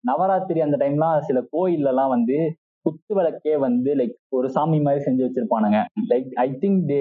நவராத்திரி 0.05 0.61
அந்த 0.63 0.79
டைம்லாம் 0.81 1.27
சில 1.29 1.41
கோயில்ல 1.53 1.93
எல்லாம் 1.93 2.15
வந்து 2.15 2.39
குத்து 2.87 3.13
விளக்கே 3.17 3.55
வந்து 3.63 3.91
லைக் 3.95 4.15
ஒரு 4.33 4.49
சாமி 4.49 4.79
மாதிரி 4.81 5.05
செஞ்சு 5.05 5.23
வச்சிருப்பானுங்க. 5.25 5.79
Like 6.11 6.29
I 6.41 6.49
think 6.55 6.79
they 6.89 7.01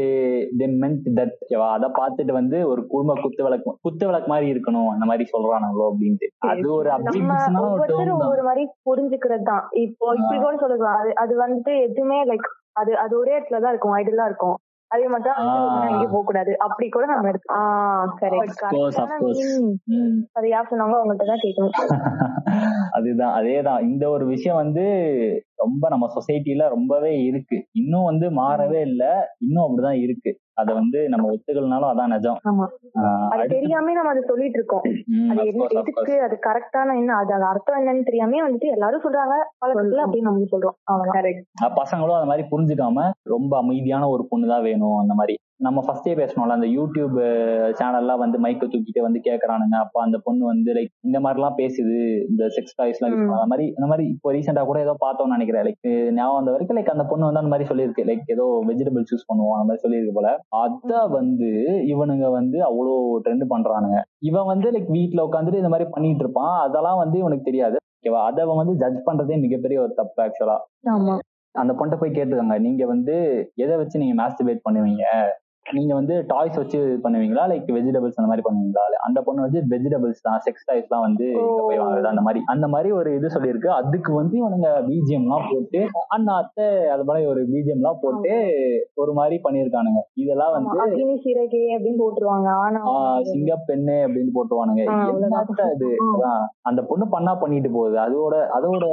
they 0.59 0.65
meant 0.81 1.05
that 1.17 1.35
அதை 1.69 1.89
பார்த்துட்டு 1.99 2.33
வந்து 2.33 2.57
ஒரு 2.69 2.81
குடும்ப 2.87 3.15
குத்து 3.21 3.41
விளக்கு 3.43 3.75
குத்து 3.79 4.03
விளக்கு 4.05 4.29
மாதிரி 4.29 4.47
இருக்கணும் 4.53 4.89
அந்த 4.93 5.05
மாதிரி 5.05 5.25
சொல்றானுங்களோ 5.31 5.85
அப்படின்ட்டு. 5.89 6.29
அது 6.49 6.67
ஒரு 6.73 6.89
ஒவ்வொரு 8.17 8.43
மாதிரி 8.43 8.65
புரிஞ்சுக்கிறது 8.83 9.47
தான் 9.47 9.63
இப்போ 9.83 10.07
இப்படி 10.19 10.39
கூட 10.39 10.55
சொல்லலாம் 10.63 10.99
அது 10.99 11.13
அது 11.23 11.35
வந்துட்டு 11.39 11.73
எதுவுமே 11.85 12.19
லைக் 12.25 12.49
அது 12.79 12.91
அது 12.97 13.19
ஒரே 13.19 13.39
இடத்துல 13.39 13.59
தான் 13.59 13.71
இருக்கும் 13.71 13.95
ஐடியலா 13.95 14.25
இருக்கும். 14.25 14.57
அதே 14.91 15.07
மாதிரி. 15.07 15.31
எங்கேயும் 15.87 16.11
போக 16.11 16.23
கூடாது 16.23 16.51
அப்படி 16.57 16.89
கூட 16.89 17.05
நம்ம 17.05 17.27
எடுக்கலாம் 17.27 17.65
ah 17.65 18.05
But 18.05 18.21
correct 18.21 18.53
course, 18.65 18.95
of 18.95 18.95
correct 18.95 18.99
ஆன 19.03 19.17
course. 19.19 19.41
meaning, 19.41 19.67
ம். 19.97 20.15
அது 20.33 20.49
யார் 20.49 20.69
சொன்னாங்களோ 20.69 20.99
அவங்கள்ட்ட 20.99 21.25
தான் 21.25 21.43
கேட்கணும். 21.43 21.73
அதுதான் 22.93 23.33
அதேதான். 23.39 23.81
இந்த 23.81 24.09
ஒரு 24.09 24.25
விஷயம் 24.25 24.57
வந்து 24.57 24.85
ரொம்ப 25.55 25.89
நம்ம 25.89 26.07
சொசைட்டில 26.09 26.69
ரொம்பவே 26.69 27.23
இருக்கு. 27.23 27.57
இன்னும் 27.73 28.03
வந்து 28.03 28.29
மாறவே 28.33 28.81
இல்ல. 28.81 29.03
இன்னும் 29.39 29.65
அப்படிதான் 29.65 30.01
இருக்கு. 30.01 30.31
அத 30.59 30.69
வந்து 30.73 30.99
நம்ம 31.09 31.25
ஒத்துக்கலனாலும் 31.31 31.91
அதான் 31.91 32.13
நிஜம். 32.13 32.39
அது 33.31 33.45
தெரியாம 33.47 33.93
நம்ம 33.93 34.11
அதை 34.11 34.23
சொல்லிட்டு 34.27 34.59
இருக்கோம் 34.59 34.85
அது 35.31 35.47
என்ன 35.51 35.67
எதுக்கு. 35.81 36.15
அது 36.21 36.37
கரெக்டான 36.47 36.95
என்ன 36.97 37.15
அது 37.15 37.33
அது 37.33 37.45
அர்த்தம் 37.45 37.79
என்னன்னு 37.79 38.07
தெரியாம 38.09 38.41
வந்துட்டு 38.47 38.73
எல்லாரும் 38.75 39.05
சொல்றாங்க 39.05 39.35
பழக்கத்துல 39.59 40.05
அப்படின்னு 40.05 40.29
நம்ம 40.29 40.49
சொல்றோம். 40.55 40.77
பசங்களும் 41.81 42.17
அந்த 42.19 42.31
மாதிரி 42.31 42.45
புரிஞ்சுக்காம 42.51 43.05
ரொம்ப 43.27 43.53
அமைதியான 43.57 44.09
ஒரு 44.09 44.25
பொண்ணு 44.29 44.47
தான் 44.47 44.61
வேணும் 44.61 44.97
அந்த 44.97 45.13
மாதிரி. 45.13 45.35
நம்ம 45.59 45.79
ஃபர்ஸ்டே 45.85 46.13
பேசணும்ல 46.19 46.55
அந்த 46.57 46.67
யூடியூப் 46.75 47.15
சேனல்லாம் 47.79 48.21
வந்து 48.21 48.37
மைக்க 48.39 48.63
தூக்கிட்டு 48.65 49.01
வந்து 49.05 49.19
கேக்குறானுங்க. 49.19 49.75
அப்ப 49.75 50.01
அந்த 50.01 50.17
பொண்ணு 50.17 50.43
வந்து 50.45 50.73
லைக் 50.73 50.91
இந்த 51.03 51.17
மாதிரிலாம் 51.19 51.57
பேசுது. 51.57 51.97
இந்த 52.29 52.43
செக்ஸ் 52.55 52.77
டாய்ஸ் 52.77 52.99
எல்லாம் 52.99 53.13
யூஸ். 53.13 53.31
பண்ண 53.31 53.47
மாதிரி 53.51 53.65
இந்த 53.67 53.87
மாதிரி 53.87 54.05
இப்போ 54.13 54.31
ரீசெண்டா 54.31 54.63
கூட 54.65 54.79
ஏதோ 54.79 54.93
பார்த்தோம்னு 55.01 55.35
நினைக்கிறேன். 55.37 55.65
லைக் 55.67 55.87
ஞாபகம் 56.11 56.37
வந்த 56.39 56.51
வரைக்கும் 56.51 56.77
லைக் 56.79 56.93
அந்த 56.95 57.05
பொண்ணு 57.05 57.27
வந்து 57.29 57.41
அந்த 57.43 57.51
மாதிரி 57.53 57.69
சொல்லியிருக்கு. 57.71 58.05
லைக் 58.09 58.23
ஏதோ 58.27 58.45
வெஜிடபிள்ஸ் 58.69 59.11
யூஸ் 59.13 59.27
பண்ணுவோம் 59.31 59.55
அந்த 59.57 59.67
மாதிரி 59.67 59.83
சொல்லியிருக்கு 59.85 60.15
போல. 60.19 60.31
அத 60.61 61.01
வந்து 61.09 61.49
இவனுங்க 61.93 62.29
வந்து 62.29 62.59
அவ்வளோ 62.69 62.93
ட்ரெண்ட் 63.25 63.45
பண்றானுங்க. 63.49 63.99
இவன் 64.21 64.45
வந்து 64.45 64.69
லைக் 64.71 64.89
வீட்ல 64.89 65.25
உட்காந்துட்டு 65.27 65.61
இந்த 65.63 65.73
மாதிரி 65.75 65.89
பண்ணிட்டு 65.89 66.25
இருப்பான். 66.25 66.55
அதெல்லாம் 66.59 67.01
வந்து 67.03 67.17
இவனுக்கு 67.17 67.49
தெரியாது. 67.49 67.77
ஓகேவா 67.97 68.21
அதை 68.25 68.41
அவன் 68.43 68.61
வந்து 68.61 68.75
ஜட்ஜ் 68.75 69.01
பண்றதே 69.07 69.37
மிகப்பெரிய 69.39 69.77
ஒரு 69.81 69.93
தப்பு 69.93 70.19
ஆக்சுவலா 70.23 70.57
ஆமா. 70.89 71.15
அந்த 71.55 71.71
பொண்ணை 71.73 71.95
போய் 71.97 72.15
கேட்டுருக்காங்க 72.15 72.57
நீங்க 72.59 72.83
வந்து 72.85 73.15
எதை 73.55 73.75
வச்சு 73.77 74.01
நீங்க 74.03 74.15
மாஸ்டிபேட் 74.21 74.65
பண்ணுவீங்க? 74.65 75.05
நீங்க 75.69 75.93
வந்து 75.93 76.15
டாய்ஸ் 76.27 76.57
வச்சு 76.57 76.79
பண்ணுவீங்களா? 77.03 77.43
லைக் 77.51 77.67
வெஜிடபிள்ஸ் 77.75 78.19
அந்த 78.19 78.29
மாதிரி 78.31 78.43
பண்ணுவீங்களா? 78.45 78.83
அந்த 78.99 79.21
பொண்ணு 79.21 79.41
வந்து 79.41 79.59
வெஜிடபிள்ஸ் 79.69 80.21
தான் 80.21 80.39
செக்ஸ் 80.45 80.65
டாய்ஸ் 80.65 80.87
தான் 80.87 81.01
வந்து 81.01 81.25
போய் 81.59 81.79
வாங்குறது. 81.81 82.07
அந்த 82.07 82.21
மாதிரி 82.21 82.39
அந்த 82.47 82.67
மாதிரி 82.67 82.91
ஒரு 82.91 83.09
இது 83.15 83.27
சொல்லியிருக்கு. 83.27 83.69
அதுக்கு 83.79 84.13
வந்து 84.13 84.35
இவனுங்க 84.37 84.69
பிஜிஎம் 84.87 85.25
எல்லாம் 85.27 85.45
போட்டு 85.51 85.81
அண்ணா 86.07 86.35
அத்தை 86.35 86.65
அது 86.87 87.03
மாதிரி 87.03 87.25
ஒரு 87.25 87.41
பிஜிஎம் 87.43 87.81
எல்லாம் 87.81 87.99
போட்டு 88.01 88.33
ஒரு 88.93 89.13
மாதிரி 89.13 89.37
பண்ணியிருக்கானுங்க. 89.43 90.01
இதெல்லாம் 90.15 90.53
வந்து 90.53 90.69
அப்படின்னு 91.75 92.01
போட்டுருவாங்க. 92.03 92.49
ஆனா 92.65 92.81
சிங்க 93.29 93.55
பெண்ணு 93.69 93.97
அப்படின்னு 94.07 94.33
போட்டுருவானுங்க. 94.37 94.83
அது? 95.69 95.89
அந்த 96.61 96.81
பொண்ணு 96.81 97.07
பண்ணா 97.07 97.35
பண்ணிட்டு 97.35 97.71
போகுது. 97.71 97.97
அதோட 97.97 98.35
அதோட 98.57 98.83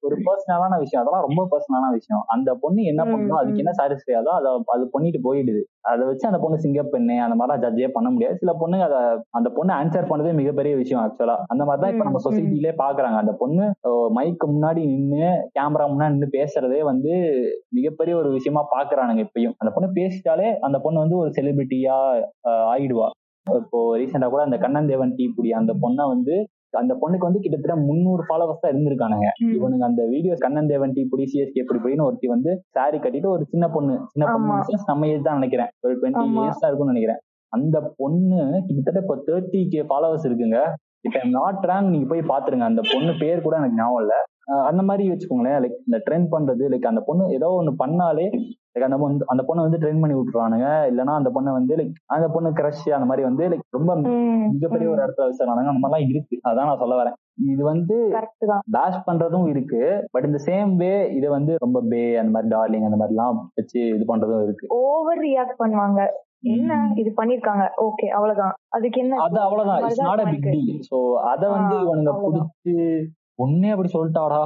ஒரு 0.00 0.16
பர்சனலான 0.26 0.78
விஷயம். 0.78 1.02
அதெல்லாம் 1.02 1.26
ரொம்ப 1.28 1.46
பர்சனலான 1.52 1.92
விஷயம். 1.92 2.24
அந்த 2.26 2.54
பொண்ணு 2.54 2.82
என்ன 2.84 3.02
ம், 3.04 3.12
பண்ணுதோ 3.12 3.38
அதுக்கு. 3.40 3.62
என்ன 3.64 3.74
சாட்டிஸ்ஃபை 3.80 4.16
ஆதோ 4.20 4.32
அதை 4.38 4.50
அது 4.66 4.88
பண்ணிட்டு 4.90 5.20
போயிடுது. 5.24 5.62
அதை 5.90 6.02
வச்சு 6.08 6.28
அந்த 6.28 6.38
பொண்ணு 6.42 6.56
சிங்க 6.64 6.80
பெண்ணு 6.92 7.14
அந்த 7.24 7.34
மாதிரிலாம் 7.38 7.62
ஜட்ஜே 7.64 7.88
பண்ண 7.94 8.08
முடியாது. 8.14 8.34
சில 8.42 8.52
பொண்ணு 8.60 8.76
அதை 8.86 8.98
அந்த 9.38 9.48
பொண்ணு 9.56 9.72
ஆன்சர் 9.78 10.08
பண்ணதே 10.10 10.32
மிகப்பெரிய 10.40 10.74
விஷயம் 10.82 11.02
ஆக்சுவலா 11.04 11.36
அந்த 11.52 11.62
மாதிரி 11.68 11.82
தான் 11.84 11.92
இப்ப 11.94 12.06
நம்ம. 12.08 12.22
சொசைட்டிலே 12.26 12.72
பாக்குறாங்க. 12.82 13.18
அந்த 13.22 13.34
பொண்ணு 13.42 13.64
மைக்கு 14.18 14.46
முன்னாடி 14.54 14.82
நின்னு 14.92 15.24
கேமரா 15.56 15.86
முன்னாடி 15.92 16.14
நின்னு 16.16 16.28
பேசுறதே 16.38 16.80
வந்து 16.90 17.12
மிகப்பெரிய 17.78 18.16
ஒரு 18.20 18.30
விஷயமா 18.36 18.62
பாக்குறானுங்க 18.74 19.24
இப்பயும். 19.28 19.56
அந்த 19.60 19.72
பொண்ணு 19.74 19.90
பேசிட்டாலே 20.00 20.48
அந்த 20.68 20.78
பொண்ணு 20.86 21.04
வந்து 21.04 21.18
ஒரு 21.22 21.32
செலிபிரிட்டியா 21.38 21.96
ஆயிடுவா. 22.74 23.08
இப்போ 23.46 23.78
ரீசெண்டா 24.00 24.26
கூட 24.32 24.42
அந்த 24.48 24.56
கண்ணன் 24.64 24.90
தேவன் 24.90 25.14
டீ 25.16 25.24
புடி 25.36 25.50
அந்த 25.60 25.72
பொண்ணை 25.84 26.04
வந்து 26.14 26.34
அந்த 26.80 26.92
பொண்ணுக்கு 27.00 27.28
வந்து 27.28 27.42
கிட்டத்தட்ட 27.44 27.74
முந்நூறு 27.88 28.22
ஃபாலோவர்ஸ் 28.28 28.62
தான் 28.62 28.72
இருந்திருக்கானுங்க. 28.72 29.28
இவனுங்க 29.56 29.84
அந்த 29.90 30.02
வீடியோ 30.12 30.34
கண்ணன் 30.44 30.70
தேவன் 30.72 30.94
டீ 30.96 31.02
புடி 31.12 31.24
சிஎஸ்கே 31.32 31.62
இப்படி 31.62 31.78
இப்படின்னு 31.80 32.06
ஒருத்தி 32.08 32.28
வந்து 32.34 32.52
சாரி 32.76 32.98
கட்டிட்டு 32.98 33.30
ஒரு 33.34 33.44
சின்ன 33.52 33.68
பொண்ணு 33.74 33.94
சின்ன. 34.12 34.26
பொண்ணு 34.34 34.78
நம்ம 34.92 35.08
ஏஜ் 35.12 35.26
தான் 35.28 35.38
நினைக்கிறேன். 35.40 35.70
ஒரு 35.86 35.94
டுவெண்ட்டி. 36.00 36.24
இயர்ஸ் 36.42 36.62
தான் 36.62 36.70
இருக்கும்னு 36.70 36.94
நினைக்கிறேன். 36.94 37.20
அந்த 37.52 37.76
பொண்ணு 38.00 38.38
கிட்டத்தட்ட 38.68 39.00
இப்போ 39.04 39.16
தேர்ட்டி 39.28 39.62
கே 39.72 39.82
ஃபாலோவர்ஸ் 39.90 40.26
இருக்குங்க. 40.28 40.58
இப்ப 41.06 41.20
நாட் 41.38 41.64
ரேங்க் 41.70 41.92
நீங்க 41.94 42.06
போய் 42.12 42.30
பாத்துருங்க. 42.32 42.66
அந்த 42.72 42.82
பொண்ணு 42.92 43.12
பேர் 43.22 43.44
கூட 43.46 43.54
எனக்கு 43.60 43.78
ஞாபகம் 43.80 44.02
இல்ல. 44.04 44.14
அந்த 44.70 44.82
மாதிரி 44.88 45.04
வச்சுக்கோங்களேன். 45.10 45.58
லைக் 45.62 45.78
இந்த 45.88 45.98
ட்ரெண்ட் 46.06 46.28
பண்றது 46.34 46.64
லைக் 46.72 46.90
அந்த 46.90 47.02
பொண்ணு 47.08 47.24
ஏதோ 47.38 47.48
ஒண்ணு 47.60 47.72
பண்ணாலே 47.82 48.26
லைக் 48.76 48.86
அந்த 48.86 48.98
பொண்ணு 48.98 49.26
அந்த 49.26 49.42
பொண்ணை 49.42 49.62
வந்து 49.62 49.80
ட்ரெயின் 49.80 50.00
பண்ணி 50.00 50.16
விட்டுருவானுங்க. 50.16 50.68
இல்லைன்னா 50.90 51.14
அந்த 51.14 51.30
பொண்ணை 51.30 51.50
வந்து 51.50 51.76
லைக் 51.76 51.96
அந்த 52.06 52.28
பொண்ணு 52.28 52.50
கிரஷ் 52.50 52.86
அந்த 52.90 53.04
மாதிரி 53.04 53.22
வந்து 53.22 53.48
லைக் 53.48 53.66
ரொம்ப 53.70 53.92
மிகப்பெரிய 54.52 54.90
ஒரு 54.90 55.00
இடத்துல 55.02 55.26
வச்சிடறானுங்க 55.26 55.72
அந்த 55.72 55.82
மாதிரிலாம் 55.82 56.08
இருக்கு. 56.08 56.36
அதான் 56.48 56.68
நான் 56.70 56.78
சொல்ல 56.78 56.96
வரேன். 57.02 57.16
இது 57.44 57.62
வந்து 57.64 57.96
பேஷ் 58.70 59.04
பண்றதும் 59.06 59.46
இருக்கு. 59.46 59.82
பட் 60.10 60.24
இந்த 60.24 60.38
சேம் 60.46 60.72
வே 60.76 60.92
இதை 61.12 61.28
வந்து 61.28 61.52
ரொம்ப 61.58 61.80
பே 61.90 62.16
அந்த 62.16 62.30
மாதிரி 62.30 62.50
டார்லிங் 62.54 62.84
அந்த 62.84 62.96
மாதிரிலாம் 62.96 63.38
வச்சு 63.54 63.80
இது 63.88 64.04
பண்றதும் 64.08 64.44
இருக்கு. 64.44 64.66
ஓவர் 64.80 65.22
ரியாக்ட் 65.22 65.60
பண்ணுவாங்க. 65.62 66.00
என்ன. 66.46 66.70
இது 66.94 67.10
பண்ணிருக்காங்க. 67.16 67.64
ஓகே 67.82 68.06
அவ்வளவுதான். 68.08 68.54
அதுக்கு 68.68 69.00
என்ன? 69.00 69.18
அது 69.22 69.38
அவ்வளவுதான். 69.40 69.80
It's 69.82 70.02
not 70.02 70.20
a 70.20 70.24
big. 70.24 70.46
Deal 70.46 70.80
so 70.90 70.98
அத 71.24 71.42
வந்து 71.48 71.76
இவனுங்க. 71.84 72.12
புடிச்சு 72.24 72.74
ஒன்னே 73.38 73.70
அப்படி 73.70 73.90
சொல்லிட்டாடா. 73.92 74.42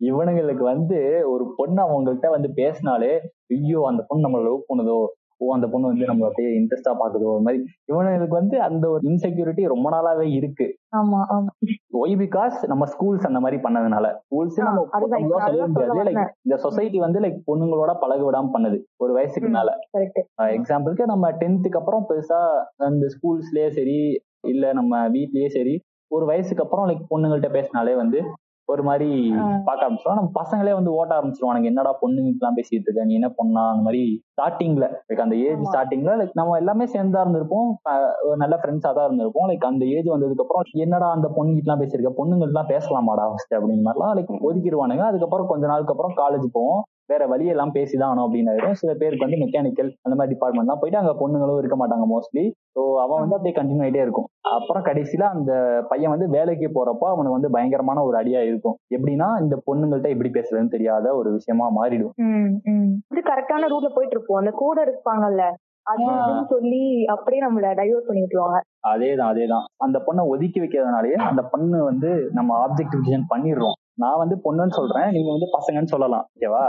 இவனுங்களுக்கு 0.00 0.64
வந்து 0.64 0.98
ஒரு 1.24 1.44
பொண்ணு 1.56 1.80
அவங்கள்ட்ட 1.82 2.28
வந்து 2.30 2.48
பேசினாலே 2.52 3.12
ஐயோ 3.54 3.80
அந்த 3.86 4.02
பொண்ணு 4.08 4.26
நம்மள 4.26 4.42
லவ் 4.42 4.68
பண்ணுதோ? 4.68 5.00
ஓ 5.40 5.46
அந்த 5.54 5.66
பொண்ணு 5.66 5.86
வந்து 5.88 6.06
நம்ம 6.06 6.26
அப்படியே 6.26 6.50
இன்ட்ரெஸ்டா 6.58 6.90
பாக்குதோ 6.98 7.30
ஒரு 7.30 7.42
மாதிரி 7.42 7.58
இவனுங்களுக்கு 7.88 8.36
வந்து 8.36 8.56
அந்த 8.60 8.84
ஒரு 8.90 9.02
இன்செக்யூரிட்டி 9.02 9.62
ரொம்ப 9.66 9.90
நாளாவே 9.90 10.26
இருக்கு. 10.30 10.66
ஒய் 12.00 12.14
பிகாஸ் 12.16 12.58
நம்ம 12.66 12.84
ஸ்கூல்ஸ் 12.84 13.26
அந்த 13.26 13.40
மாதிரி 13.40 13.58
பண்ணதுனால. 13.62 14.06
ஸ்கூல்ஸ் 14.22 14.58
நம்ம 14.58 14.84
சொல்ல 15.44 15.66
முடியாது. 15.66 16.04
லைக். 16.10 16.32
இந்த 16.42 16.56
சொசைட்டி 16.56 16.98
வந்து 16.98 17.20
லைக் 17.20 17.40
பொண்ணுங்களோட 17.46 17.94
பழக 17.98 18.22
விடாம 18.22 18.52
பண்ணுது 18.52 18.78
ஒரு 18.96 19.12
வயசுக்கு. 19.12 19.50
மேல. 19.50 19.72
எக்ஸாம்பிளுக்கு 20.58 21.06
நம்ம 21.06 21.32
டென்த்துக்கு 21.32 21.80
அப்புறம் 21.80 22.06
பெருசா 22.08 22.40
அந்த 22.86 23.06
ஸ்கூல்ஸ்லயே 23.16 23.68
சரி 23.70 23.98
இல்ல 24.48 24.72
நம்ம 24.72 25.08
வீட்லயே 25.08 25.48
சரி 25.48 25.74
ஒரு 26.12 26.24
வயசுக்கு 26.26 26.64
அப்புறம் 26.64 26.88
லைக் 26.88 27.10
பொண்ணுங்கள்ட்ட 27.12 27.50
பேசினாலே 27.56 27.94
வந்து 27.94 28.20
ஒரு 28.68 28.82
மாதிரி. 28.88 29.08
பார்க்க 29.66 29.86
ஆரம்பிச்சிடும் 29.86 30.18
நம்ம 30.18 30.30
பசங்களே 30.40 30.72
வந்து 30.76 30.90
ஓட்ட 30.98 31.12
ஆரம்பிச்சிருவானுங்க 31.16 31.68
என்னடா 31.70 31.92
பொண்ணுங்கலாம் 32.02 32.56
பேசிட்டு 32.58 32.86
இருக்க? 32.86 33.06
நீ 33.08 33.14
என்ன 33.14 33.28
பொண்ணா? 33.38 33.62
அந்த 33.72 33.82
மாதிரி 33.86 34.02
ஸ்டார்டிங்ல 34.32 34.86
லைக் 35.08 35.22
அந்த 35.24 35.36
ஏஜ். 35.46 35.64
ஸ்டார்டிங்ல 35.70 36.12
லைக் 36.20 36.38
நம்ம 36.40 36.56
எல்லாமே 36.62 36.84
சேர்ந்தா 36.94 37.22
இருந்திருப்போம். 37.24 37.68
நல்ல 38.42 38.56
ஃப்ரெண்ட்ஸா 38.62 38.92
தான் 38.98 39.06
இருந்திருப்போம். 39.08 39.48
லைக் 39.52 39.66
அந்த 39.70 39.86
ஏஜ் 39.96 40.08
வந்ததுக்கு 40.14 40.44
அப்புறம் 40.46 40.64
என்னடா 40.84 41.08
அந்த 41.16 41.30
பொண்ணுகிட்டலாம் 41.38 41.82
பேசியிருக்க? 41.82 42.12
பொண்ணுங்கள்லாம் 42.20 42.70
பேசலாமாடா 42.72 43.26
ஃபர்ஸ்ட் 43.32 43.56
அப்படின்னு 43.58 43.86
மாதிரிலாம் 43.88 44.16
லைக் 44.20 44.32
ஒதுக்கிடுவானுங்க 44.48 45.06
அதுக்கப்புறம் 45.10 45.50
கொஞ்ச 45.52 45.66
நாளுக்கு 45.72 45.94
அப்புறம் 45.96 46.16
காலேஜ் 46.22 46.48
போவோம். 46.58 46.82
வேற 47.12 47.26
வழி 47.26 47.52
எல்லாம் 47.52 47.74
பேசிதான் 47.76 48.08
ஆகணும் 48.08 48.26
அப்படின்னு 48.26 48.52
ஆயிரும் 48.52 48.78
சில 48.80 48.92
பேருக்கு 49.00 49.26
வந்து 49.26 49.42
மெக்கானிக்கல் 49.44 49.90
அந்த 50.04 50.14
மாதிரி 50.16 50.34
டிபார்ட்மெண்ட் 50.34 50.72
தான் 50.72 50.82
போயிட்டு 50.82 51.00
அங்க 51.00 51.14
பொண்ணுங்களும் 51.22 51.60
இருக்க 51.62 51.78
மாட்டாங்க 51.80 52.06
மோஸ்ட்லி 52.12 52.44
ஸோ 52.76 52.82
அவன் 53.04 53.22
வந்து 53.22 53.36
அப்படியே 53.36 53.56
கண்டினியூ 53.56 53.84
ஆயிட்டே 53.86 54.04
இருக்கும். 54.04 54.28
அப்புறம் 54.52 54.84
கடைசியில 54.84 55.24
அந்த 55.34 55.52
பையன் 55.90 56.14
வந்து 56.14 56.28
வேலைக்கு 56.36 56.68
போறப்போ 56.76 57.06
அவனுக்கு 57.10 57.38
வந்து 57.38 57.54
பயங்கரமான 57.56 58.04
ஒரு 58.08 58.16
அடியா 58.20 58.40
இருக்கும். 58.50 58.76
எப்படின்னா 58.96 59.28
இந்த 59.42 59.56
பொண்ணுங்கள்ட்ட 59.66 60.14
எப்படி 60.14 60.32
பேசுறதுன்னு 60.34 60.74
தெரியாத 60.76 61.14
ஒரு 61.16 61.30
விஷயமா 61.32 61.66
மாறிடும் 61.80 62.14
இது 63.12 63.22
கரெக்டான 63.30 63.68
ரூட்ல 63.72 63.90
போயிட்டு 63.96 64.16
இருப்போம். 64.16 64.40
அந்த 64.42 64.54
கூட 64.62 64.78
இருப்பாங்கல்ல 64.86 65.44
சொல்லி 66.50 66.82
அப்படியே 67.14 67.40
நம்மள 67.44 67.70
டைவர்ட் 67.78 68.08
பண்ணி 68.08 68.20
விட்டுருவாங்க. 68.22 68.58
அதேதான் 68.90 69.30
அதேதான். 69.32 69.64
அந்த 69.76 69.96
பொண்ணை 70.06 70.22
ஒதுக்கி 70.32 70.58
வைக்கிறதுனாலயே 70.60 71.16
அந்த 71.28 71.42
பொண்ணு 71.52 71.78
வந்து 71.84 72.10
நம்ம 72.38 72.50
ஆப்ஜெக்டிஃபிகேஷன் 72.66 73.30
பண்ணிடுறோம். 73.32 73.76
நான் 73.98 74.18
வந்து 74.18 74.36
பொண்ணுன்னு 74.44 74.70
சொல்றேன் 74.70 75.10
நீங்க 75.10 75.30
வந்து 75.30 75.48
பசங்கன்னு 75.56 75.92
சொல்லலாம் 75.94 76.24
ஓகேவா. 76.32 76.64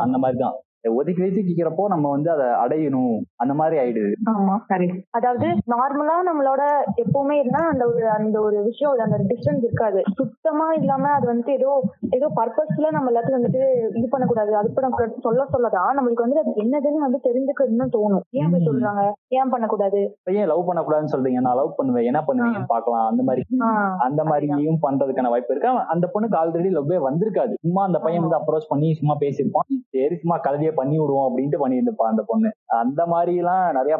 அந்த 0.00 0.18
மாதிரிதான் 0.18 0.56
ஒதுக்கி 0.84 1.22
ஒதுக்கிக்கிறப்போ 1.22 1.84
நம்ம 1.86 2.10
வந்து 2.10 2.30
அதை 2.30 2.46
அடையணும். 2.64 3.14
அந்த 3.36 3.54
மாதிரி 3.54 3.76
ஆயிடுது. 3.82 4.12
ஆமா 4.30 4.54
கரெக்ட் 4.68 5.00
அதாவது 5.10 5.46
நார்மலா 5.74 6.16
நம்மளோட 6.28 6.62
எப்பவுமே 7.02 7.32
இருந்தா 7.32 7.62
அந்த 7.68 7.84
ஒரு 7.86 8.08
அந்த 8.08 8.40
ஒரு 8.40 8.62
விஷயம் 8.62 8.98
அந்த 8.98 9.18
டிஸ்டன்ஸ் 9.30 9.64
இருக்காது. 9.64 10.02
சுத்தமா 10.16 10.72
இல்லாம 10.72 11.08
அது 11.08 11.26
வந்துட்டு 11.32 11.50
ஏதோ 11.50 11.70
ஏதோ 12.10 12.26
பர்பஸ்ல 12.36 12.90
நம்ம 12.90 13.10
எல்லாத்தையும் 13.10 13.38
வந்துட்டு 13.40 13.62
இது 13.94 14.08
பண்ணக்கூடாது. 14.08 14.56
அது 14.56 14.70
பண்ணக்கூடாது 14.70 15.14
சொல்ல 15.20 15.46
சொல்லதான். 15.52 15.92
நம்மளுக்கு 15.98 16.26
வந்து 16.26 16.38
அது 16.38 16.52
என்னதுன்னு 16.56 17.04
வந்து 17.06 17.20
தெரிஞ்சுக்கணும்னு 17.28 17.88
தோணும். 17.96 18.24
ஏன் 18.30 18.44
அப்படி. 18.44 18.64
சொல்றாங்க? 18.64 19.02
ஏன் 19.28 19.48
பண்ணக்கூடாது? 19.48 20.00
இப்ப 20.18 20.32
ஏன் 20.32 20.46
லவ் 20.46 20.68
பண்ணக்கூடாதுன்னு 20.68 21.14
சொல்றீங்க? 21.16 21.40
நான் 21.40 21.56
லவ் 21.56 21.76
பண்ணுவேன். 21.76 22.04
என்ன 22.04 22.24
பண்ணுவீங்கன்னு 22.26 22.66
பார்க்கலாம். 22.66 23.06
அந்த 23.06 23.22
மாதிரி 23.22 23.44
அந்த 23.98 24.24
மாதிரியும் 24.24 24.80
பண்றதுக்கான 24.86 25.28
வாய்ப்பு 25.28 25.54
இருக்கு. 25.54 25.68
அந்த 25.94 26.10
பொண்ணுக்கு 26.14 26.36
ஆல்ரெடி 26.42 26.70
லவ்வே 26.78 26.98
வந்திருக்காது. 27.08 27.52
சும்மா 27.60 27.84
அந்த 27.84 27.98
பையன் 27.98 28.24
வந்து 28.26 28.40
அப்ரோச் 28.40 28.68
பண்ணி 28.68 28.94
சும்மா 28.94 29.16
பேசியிருப்பான். 29.20 29.68
சரி 29.90 30.16
சும்மா 30.16 30.36
கல்வியை 30.68 30.80
பண்ணி 30.80 30.96
விடுவோம் 31.00 31.26
அப்படின்ட்டு 31.28 31.62
பண்ணியிருப்பான் 31.62 32.12
அந்த 32.12 32.22
பொண்ணு. 32.30 32.48
அந்த 32.82 33.00
மாதிரி 33.12 33.32
எல்லாம் 33.42 33.64
நிறைய 33.78 33.94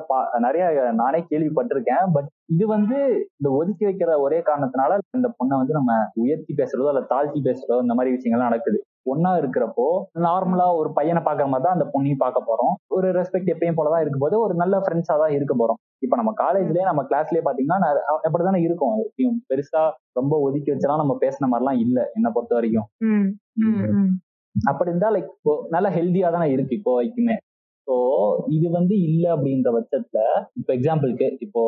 நிறைய 0.47 0.65
நானே 1.01 1.21
கேள்விப்பட்டிருக்கேன். 1.31 2.05
பட் 2.15 2.29
இது 2.55 2.65
வந்து 2.75 2.99
இந்த 3.39 3.49
ஒதுக்கி 3.61 3.85
வைக்கிற 3.89 4.13
ஒரே 4.27 4.39
காரணத்தினால 4.49 4.99
இந்த 5.17 5.29
பொண்ணை 5.39 5.55
வந்து 5.61 5.75
நம்ம 5.79 5.93
உயர்த்தி 6.23 6.53
பேசுறதோ 6.61 6.93
இல்ல 6.93 7.03
தாழ்த்தி 7.13 7.41
பேசுறதோ 7.49 7.79
இந்த 7.85 7.97
மாதிரி 7.97 8.15
விஷயங்கள்லாம் 8.17 8.51
நடக்குது. 8.51 8.79
ஒன்னா 9.13 9.31
இருக்கிறப்போ 9.41 9.85
நார்மலா 10.27 10.67
ஒரு 10.79 10.89
பையனை 10.97 11.21
பாக்குற 11.27 11.47
மாதிரி 11.51 11.67
தான் 11.67 11.77
அந்த 11.77 11.87
பொண்ணையும் 11.93 12.23
பார்க்க 12.25 12.49
போறோம். 12.49 12.75
ஒரு 12.97 13.07
ரெஸ்பெக்ட் 13.19 13.53
எப்பயும் 13.55 13.79
போலதான் 13.79 14.03
இருக்கும்போது 14.05 14.37
ஒரு 14.45 14.55
நல்ல 14.63 14.77
ஃப்ரெண்ட்ஸா 14.85 15.17
தான் 15.23 15.35
இருக்க 15.37 15.55
போறோம். 15.61 15.81
இப்ப 16.05 16.17
நம்ம 16.21 16.33
காலேஜ்லயே 16.43 16.89
நம்ம 16.91 17.05
கிளாஸ்லயே 17.11 17.45
பாத்தீங்கன்னா 17.47 17.91
அப்படித்தானே 18.25 18.61
இருக்கும். 18.67 18.97
பெருசா 19.51 19.83
ரொம்ப 20.21 20.35
ஒதுக்கி 20.47 20.73
வச்செல்லாம் 20.73 21.03
நம்ம 21.05 21.17
பேசின 21.25 21.51
மாதிரிலாம் 21.53 21.83
இல்ல 21.87 21.99
என்னை 22.17 22.33
பொறுத்த 22.37 22.59
வரைக்கும். 22.59 22.89
அப்படி 24.55 24.91
இருந்தா 24.91 25.11
லைக் 25.15 25.31
இப்போ 25.37 25.53
நல்ல 25.71 25.89
ஹெல்த்தியா 25.97 26.31
தானே 26.37 26.49
இருக்கு 26.53 26.75
இப்போ 26.79 26.93
வரைக்குமே. 26.99 27.37
ஸோ 27.89 27.95
இது 28.57 28.67
வந்து 28.71 28.95
இல்ல 29.09 29.25
அப்படின்ற 29.35 29.69
பட்சத்துல 29.77 30.19
இப்போ 30.59 30.71
எக்ஸாம்பிளுக்கு 30.77 31.27
இப்போ 31.45 31.61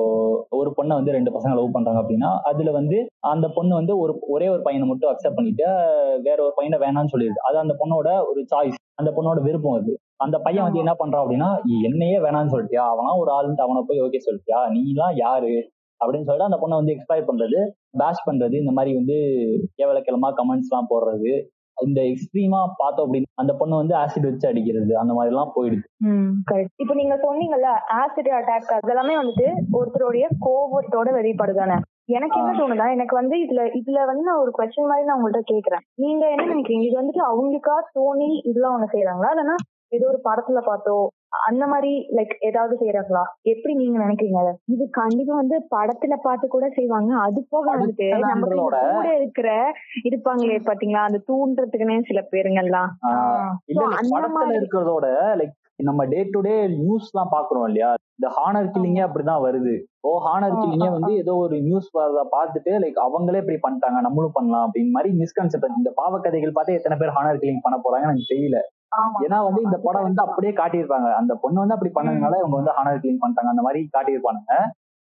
ஒரு 0.51 0.71
பொண்ணை 0.77 0.95
வந்து 0.99 1.15
ரெண்டு 1.17 1.31
பசங்க 1.37 1.55
லவ் 1.59 1.75
பண்றாங்க 1.77 2.01
அப்படின்னா 2.03 2.31
அதுல 2.51 2.71
வந்து 2.71 2.99
அந்த 3.33 3.47
பொண்ணு 3.49 3.73
வந்து 3.81 3.95
ஒரு 3.99 4.13
ஒரே 4.35 4.49
ஒரு 4.49 4.63
பையனை 4.67 4.87
மட்டும் 4.89 5.11
அக்செப்ட் 5.13 5.39
பண்ணிட்டு 5.39 5.67
வேற 6.27 6.39
ஒரு 6.47 6.55
பையனை 6.59 6.79
வேணாம்னு 6.85 7.13
சொல்லிடுது. 7.15 7.41
அது 7.49 7.57
அந்த 7.65 7.75
பொண்ணோட 7.81 8.09
ஒரு 8.31 8.43
சாய்ஸ் 8.53 8.79
அந்த 8.99 9.11
பொண்ணோட 9.17 9.41
விருப்பம் 9.47 9.79
அது. 9.81 9.93
அந்த 10.25 10.37
பையன் 10.47 10.67
வந்து 10.67 10.83
என்ன 10.85 10.95
பண்றான் 10.99 11.23
அப்படின்னா 11.25 11.49
என்னையே 11.89 12.19
வேணாம்னு 12.25 12.53
சொல்லிட்டியா? 12.55 12.85
அவனா 12.93 13.13
ஒரு 13.23 13.31
ஆளுன்ட்டு 13.37 13.65
அவனை 13.67 13.83
போய் 13.89 14.03
ஓகே 14.07 14.21
சொல்லிட்டியா? 14.27 14.59
நீலாம் 14.75 15.15
யாரு? 15.25 15.53
அப்படின்னு 16.01 16.27
சொல்லிட்டு 16.27 16.51
அந்த 16.51 16.59
பொண்ணை 16.63 16.77
வந்து 16.81 16.93
எக்ஸ்பிளைர் 16.95 17.29
பண்றது 17.31 17.59
பேஷ் 18.01 18.27
பண்றது 18.29 18.55
இந்த 18.63 18.73
மாதிரி 18.77 18.93
வந்து 18.99 19.17
கேவலக்கிழமா 19.79 20.29
கமெண்ட்ஸ் 20.39 20.71
எல்லாம் 20.71 20.91
போடுறது. 20.93 21.33
இந்த 21.81 22.01
எக்ஸ்ட்ரீமா 22.11 22.61
பார்த்தோம் 22.79 23.05
அப்படின்னு 23.05 23.31
அந்த 23.35 23.53
பொண்ணு 23.55 23.75
வந்து 23.77 23.95
ஆசிட் 23.97 24.29
வச்சு 24.29 24.49
அடிக்கிறது 24.49 24.93
அந்த 24.99 25.13
மாதிரி 25.13 25.33
எல்லாம் 25.33 25.55
போயிடுது 25.55 25.85
கரெக்ட் 26.51 26.75
இப்போ 26.77 26.95
நீங்க 26.95 27.17
சொன்னீங்கல்ல 27.23 27.71
ஆசிட் 28.01 28.31
அட்டாக் 28.39 28.75
அதெல்லாமே 28.79 29.17
வந்துட்டு 29.21 29.47
ஒருத்தருடைய 29.79 30.27
கோபத்தோட 30.47 31.09
வெளிப்பாடு 31.13 31.55
தானே 31.55 31.79
எனக்கு 32.11 32.39
என்ன 32.39 32.53
தோணுதா 32.55 32.87
எனக்கு 32.95 33.15
வந்து 33.17 33.37
இதுல 33.43 33.65
இதுல 33.79 33.99
வந்து 34.07 34.25
நான் 34.29 34.41
ஒரு 34.41 34.53
கொஸ்டின் 34.55 34.89
மாதிரி 34.89 35.07
நான் 35.07 35.19
உங்கள்ட்ட 35.19 35.43
கேக்குறேன் 35.51 35.85
நீங்க 35.99 36.23
என்ன 36.29 36.47
நினைக்கிறீங்க? 36.47 36.87
இது 36.87 37.01
வந்துட்டு 37.01 37.23
அவங்களுக்கா 37.29 37.77
தோணி 37.93 38.31
இதெல்லாம் 38.43 38.73
அவங்க 38.73 38.89
செய்யறாங்களா 38.95 39.31
இல்லைன்னா 39.35 39.57
ஏதோ 39.93 40.07
ஒரு 40.09 40.21
படத்துல 40.25 40.61
பார்த்தோ 40.67 40.97
அந்த 41.31 41.67
மாதிரி 41.67 42.09
லைக் 42.17 42.35
ஏதாவது 42.41 42.79
செய்யறாங்களா 42.81 43.23
எப்படி 43.43 43.75
நீங்க 43.75 43.99
நினைக்கிறீங்க 43.99 44.53
இது 44.65 44.89
கண்டிப்பா 44.91 45.35
வந்து 45.35 45.59
படத்துல 45.77 46.17
பார்த்து 46.23 46.49
கூட 46.49 46.69
செய்வாங்க. 46.69 47.15
அது 47.21 47.47
போக 47.49 47.77
வந்துட்டு 47.77 48.07
படத்தோட- 48.51 48.95
கூட 48.95 49.17
இருக்கிற 49.17 49.73
இருப்பாங்களே 50.11 50.59
பாத்தீங்களா 50.61 51.03
அந்த 51.03 51.23
தூண்டுறதுக்குன்னே 51.29 52.03
சில 52.07 52.29
பேருங்கெல்லாம் 52.33 52.89
இருக்கிறதோட 54.53 55.07
லைக் 55.37 55.57
நம்ம 55.77 56.05
டே 56.05 56.29
டு 56.31 56.41
டே 56.41 56.67
நியூஸ் 56.67 57.11
எல்லாம் 57.15 57.31
பாக்குறோம் 57.33 57.65
இல்லையா 57.65 57.95
இந்த 58.15 58.35
ஹானர் 58.37 58.71
கில்லிங்கே 58.71 59.05
அப்படிதான் 59.07 59.45
வருது. 59.45 59.83
ஓ 60.01 60.21
ஹானர் 60.27 60.55
கில்லிங்கே 60.55 60.91
வந்து 60.91 61.17
ஏதோ 61.17 61.35
ஒரு 61.35 61.61
நியூஸ் 61.61 61.91
வரத 61.91 62.29
பார்த்துட்டு 62.33 62.71
லைக் 62.71 62.99
அவங்களே 63.07 63.47
இப்படி 63.47 63.59
பண்ணிட்டாங்க. 63.63 64.01
நம்மளும் 64.01 64.31
பண்ணலாம். 64.33 64.71
அப்படின்னு 64.71 64.91
மாதிரி 64.91 65.19
மிஸ்கன்செப்ட் 65.19 65.77
இந்த 65.77 65.93
பாவக்கதைகள் 65.97 66.51
பார்த்து 66.51 66.75
எத்தனை 66.75 66.99
பேர் 66.99 67.09
ஹானர் 67.09 67.39
கில்லிங் 67.39 67.63
பண்ண 67.63 67.79
போறாங்கன்னு 67.79 68.11
எனக்கு 68.11 68.35
தெரியல. 68.35 68.59
ஏன்னா 69.25 69.39
வந்து 69.47 69.61
இந்த 69.67 69.79
படம் 69.87 70.07
வந்து 70.07 70.23
அப்படியே 70.27 70.53
காட்டியிருப்பாங்க. 70.61 71.09
அந்த 71.21 71.33
பொண்ணு 71.43 71.63
வந்து 71.63 71.77
அப்படி 71.77 71.93
பண்ணதுனால 71.97 72.39
இவங்க 72.43 72.57
வந்து 72.61 72.77
ஹானர் 72.77 73.03
கில்லிங் 73.03 73.23
பண்ணிட்டாங்க. 73.23 73.55
அந்த 73.55 73.65
மாதிரி 73.67 73.81
காட்டியிருப்பானுங்க. 73.97 74.55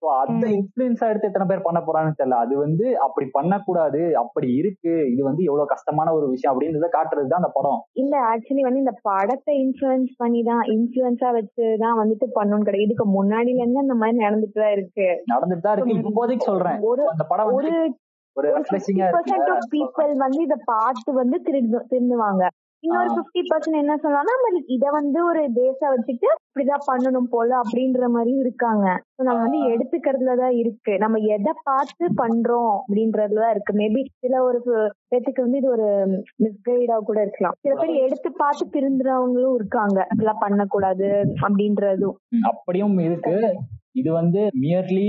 ஸோ 0.03 0.09
அந்த. 0.23 0.45
இன்ஃபுளுன்ஸா 0.57 1.09
எடுத்து 1.11 1.29
எத்தனை 1.29 1.47
பேர் 1.49 1.65
பண்ண 1.67 1.81
போறாங்கன்னு 1.81 2.19
தெரியல. 2.21 2.39
அது 2.45 2.55
வந்து 2.63 2.87
அப்படி 3.07 3.27
பண்ணக்கூடாது. 3.37 4.01
அப்படி 4.23 4.49
இருக்கு. 4.61 4.95
இது 5.13 5.23
வந்து 5.29 5.43
எவ்வளவு 5.49 5.73
கஷ்டமான 5.73 6.13
ஒரு 6.13 6.27
விஷயம் 6.33 6.53
அப்படின்றத 6.53 6.89
காட்டுறது 6.97 7.31
தான் 7.33 7.43
அந்த 7.43 7.51
படம். 7.59 7.81
இல்ல 8.03 8.15
ஆக்சுவலி 8.31 8.65
வந்து 8.67 8.83
இந்த 8.85 8.95
படத்தை 9.09 9.55
இன்ஃபுளுன்ஸ் 9.65 10.13
பண்ணி 10.23 10.41
தான் 10.51 10.63
இன்ஃபுளுன்ஸா 10.77 11.31
வச்சு 11.39 11.67
தான் 11.85 11.99
வந்துட்டு 12.01 12.29
பண்ணணும் 12.39 12.67
கிடையாது. 12.69 12.87
இதுக்கு 12.89 13.07
முன்னாடில 13.19 13.63
இருந்து 13.63 13.85
அந்த 13.85 13.97
மாதிரி 14.03 14.19
நடந்துட்டு 14.27 14.59
தான் 14.65 14.75
இருக்கு. 14.79 15.09
நடந்துட்டு 15.35 15.67
தான் 15.69 15.77
இருக்கு. 15.77 15.99
இப்போதைக்கு 16.05 16.51
சொல்றேன். 16.51 16.81
ஒரு 16.93 17.05
அந்த 17.15 17.27
படம் 17.33 17.53
ஒரு 17.59 17.73
ஒரு 18.37 18.51
பீப்புள் 19.73 20.13
வந்து 20.25 20.43
இத 20.43 20.57
பார்த்து 20.73 21.11
வந்து 21.19 21.39
திருந்து 21.47 21.81
திருந்துவாங்க. 21.91 22.45
இன்னொரு 22.83 23.09
ஆ. 23.11 23.15
ஃபிஃப்டி 23.15 23.41
பர்சன்ட் 23.51 23.77
என்ன 23.77 23.97
சொல்லலாம் 23.97 24.41
நம்ம 24.43 24.63
இத 24.67 24.91
வந்து 24.91 25.25
ஒரு 25.25 25.51
பேஸா 25.51 25.87
வச்சுட்டு 25.89 26.29
இப்படிதான் 26.47 26.87
பண்ணணும் 26.87 27.29
போல 27.31 27.61
அப்படின்ற 27.61 28.09
மாதிரியும் 28.09 28.41
இருக்காங்க. 28.41 28.87
So, 29.17 29.25
நம்ம 29.25 29.41
வந்து 29.41 29.59
எடுத்துக்கிறதுல 29.69 30.37
தான் 30.37 30.51
இருக்கு. 30.51 30.99
நம்ம 30.99 31.19
எதை 31.19 31.53
பார்த்து 31.63 32.07
பண்றோம் 32.17 32.73
அப்படின்றதுல 32.79 33.35
தான் 33.35 33.51
இருக்கு. 33.51 33.73
மேபி 33.73 34.05
சில 34.21 34.43
ஒரு 34.43 34.59
பேத்துக்கு 35.11 35.41
வந்து 35.41 35.57
இது 35.57 35.71
ஒரு 35.71 35.89
மிஸ்கைடா 36.43 36.99
கூட 37.01 37.21
இருக்கலாம். 37.21 37.55
சில 37.61 37.75
பேர் 37.75 37.95
எடுத்து 37.97 38.33
பார்த்து 38.33 38.67
திருந்துறவங்களும் 38.73 39.55
இருக்காங்க. 39.55 40.07
இதெல்லாம் 40.15 40.39
பண்ணக்கூடாது 40.39 41.09
அப்படின்றதும். 41.43 42.17
அப்படியும் 42.43 42.99
இருக்கு. 42.99 43.37
இது 43.93 44.13
வந்து 44.13 44.49
மியர்லி 44.61 45.09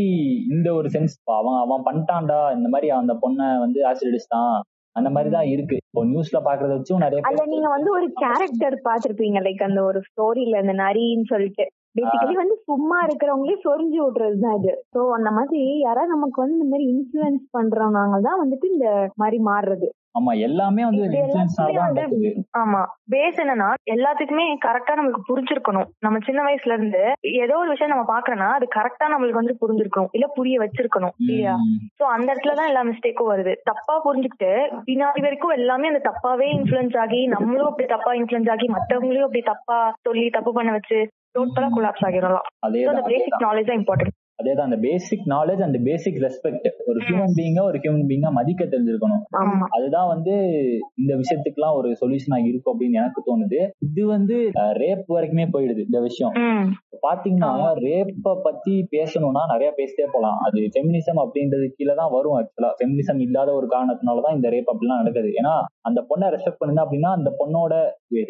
இந்த 0.49 0.73
ஒரு 0.73 0.89
சென்ஸ் 0.89 1.13
அவன் 1.31 1.59
அவன் 1.59 1.85
பண்ணிட்டான்டா. 1.85 2.55
இந்த 2.55 2.69
மாதிரி 2.69 2.89
அந்த 2.91 3.13
பொண்ணை 3.21 3.59
வந்து 3.59 3.81
ஆசிட் 3.81 4.09
அடிச்சிட்டான் 4.09 4.53
அந்த 4.95 5.09
மாதிரி 5.09 5.29
தான் 5.29 5.47
இருக்கு. 5.47 5.75
இப்போ 5.83 6.01
நியூஸ்ல 6.05 6.39
பாக்குறத 6.43 6.73
வச்சும் 6.77 7.03
நிறைய 7.05 7.21
அதுல 7.29 7.45
நீங்க 7.45 7.69
வந்து 7.69 7.89
ஒரு 7.91 8.07
கேரக்டர் 8.23 8.75
பாத்திருப்பீங்க 8.83 9.39
லைக் 9.41 9.63
அந்த 9.63 9.81
ஒரு 9.83 10.01
ஸ்டோரியில 10.01 10.61
இந்த 10.61 10.75
நரின்னு 10.83 11.27
சொல்லிட்டு. 11.29 11.65
பேசிக்கலி 11.95 12.35
வந்து 12.35 12.55
சும்மா 12.65 12.97
இருக்கிறவங்களே 13.03 13.57
சொரிஞ்சு 13.65 13.99
விடுறதுதான் 14.03 14.55
இது. 14.55 14.73
சோ 14.93 15.01
அந்த 15.11 15.31
மாதிரி 15.31 15.79
யாராவது 15.79 16.15
நமக்கு 16.15 16.41
வந்து 16.41 16.57
இந்த 16.57 16.69
மாதிரி 16.69 16.87
இன்ஃபுளுன்ஸ் 16.93 17.43
பண்றவங்க 17.51 18.21
தான் 18.21 18.41
வந்துட்டு 18.41 18.69
இந்த 18.69 18.87
மாதிரி 19.17 19.39
மாறுறது. 19.41 19.89
ஆமா 20.15 20.31
எல்லாமே 20.37 20.81
வந்து 20.85 21.05
தான் 21.27 22.15
ஆமா. 22.53 22.81
பேஸ் 23.11 23.39
என்னன்னா 23.39 23.69
எல்லாத்துக்குமே 23.87 24.45
கரெக்டா 24.65 24.93
நம்மளுக்கு 24.95 25.29
புரிஞ்சிருக்கணும். 25.29 25.87
நம்ம 26.01 26.19
சின்ன 26.19 26.41
வயசுல 26.43 26.75
இருந்து 26.77 27.01
ஏதோ 27.35 27.55
ஒரு 27.57 27.69
விஷயம் 27.69 27.93
நம்ம 27.95 28.05
பாக்குறோம்னா 28.13 28.49
அது 28.53 28.67
கரெக்டா 28.75 29.07
நம்மளுக்கு 29.07 29.41
வந்து 29.41 29.55
புரிஞ்சிருக்கணும். 29.61 30.11
இல்ல 30.13 30.27
புரிய 30.35 30.59
வச்சிருக்கணும். 30.59 31.15
இல்லையா? 31.19 31.55
சோ 31.99 32.03
அந்த 32.05 32.27
இடத்துலதான் 32.31 32.69
எல்லா 32.69 32.83
மிஸ்டேக்கும் 32.83 33.31
வருது. 33.33 33.55
தப்பா 33.63 33.95
புரிஞ்சுக்கிட்டு 34.05 34.51
பின்னாடி 34.83 35.21
வரைக்கும் 35.21 35.51
எல்லாமே 35.51 35.87
அந்த 35.87 36.03
தப்பாவே 36.09 36.49
இன்ஃபுளுன்ஸ் 36.57 36.97
ஆகி 36.97 37.21
நம்மளும் 37.27 37.69
அப்படி 37.71 37.87
தப்பா 37.87 38.13
இன்ஃபுளுன்ஸ் 38.13 38.49
ஆகி 38.49 38.67
மத்தவங்களையும் 38.67 39.23
அப்படி 39.23 39.43
தப்பா 39.43 39.91
சொல்லி 39.99 40.27
தப்பு 40.29 40.53
பண்ண 40.53 40.71
வச்சு 40.71 41.01
டோட்டலா 41.37 41.69
கொலாப்ஸ் 41.77 42.05
ஆகிடலாம். 42.07 42.49
அதேதான் 42.67 42.93
அந்த 42.95 43.07
பேசிக். 43.13 43.41
நாலேஜ் 43.47 43.69
தான். 43.69 43.79
இம்பார்ட்டன்ட் 43.81 44.19
அதேதான் 44.41 44.67
அந்த 44.67 44.77
basic 44.85 45.25
knowledge 45.31 45.61
and 45.65 45.77
basic 45.87 46.15
respect 46.23 46.65
ஒரு 46.89 46.99
ஹியூமன் 47.07 47.33
பீங்கா 47.39 47.61
ஒரு 47.61 47.77
ஹியூமன் 47.83 48.07
பீங்கா 48.11 48.29
மதிக்க 48.37 48.65
தெரிஞ்சிருக்கணும். 48.65 49.21
அதுதான் 49.75 50.07
வந்து 50.07 50.33
இந்த 51.01 51.11
விஷயத்துக்குலாம் 51.21 51.77
ஒரு 51.79 51.89
சொல்யூஷனா 52.01 52.39
இருக்கும் 52.49 52.73
அப்படின்னு 52.73 52.99
எனக்கு 53.01 53.21
தோணுது. 53.27 53.59
இது 53.87 54.07
வந்து 54.07 54.37
ரேப் 54.81 55.05
வரைக்குமே 55.15 55.45
போயிடுது 55.53 55.81
இந்த 55.89 56.01
விஷயம். 56.07 56.33
பாத்தீங்கன்னா 57.07 57.51
ரேப்ப 57.85 58.35
பத்தி 58.43 58.73
பேசணும்னா 58.91 59.43
நிறைய 59.53 59.69
பேசிட்டே 59.79 60.07
போலாம். 60.11 60.37
அது 60.47 60.59
ஃபெமினிசம் 60.73 61.21
அப்படின்றது 61.23 61.67
கீழே 61.77 61.95
தான் 61.95 62.13
வரும் 62.17 62.37
ஆக்சுவலா 62.39 62.71
ஃபெமினிசம் 62.79 63.21
இல்லாத 63.27 63.51
ஒரு 63.53 63.69
காரணத்தினாலதான் 63.75 64.35
இந்த 64.35 64.49
ரேப் 64.49 64.71
அப்படிலாம் 64.73 65.01
நடக்குது. 65.03 65.31
ஏன்னா 65.41 65.55
அந்த 65.81 66.01
பொண்ணை 66.11 66.29
ரெஸ்பெக்ட் 66.35 66.61
பண்ணுங்க 66.63 66.83
அப்படின்னா 66.85 67.11
அந்த 67.19 67.31
பொண்ணோட 67.41 67.73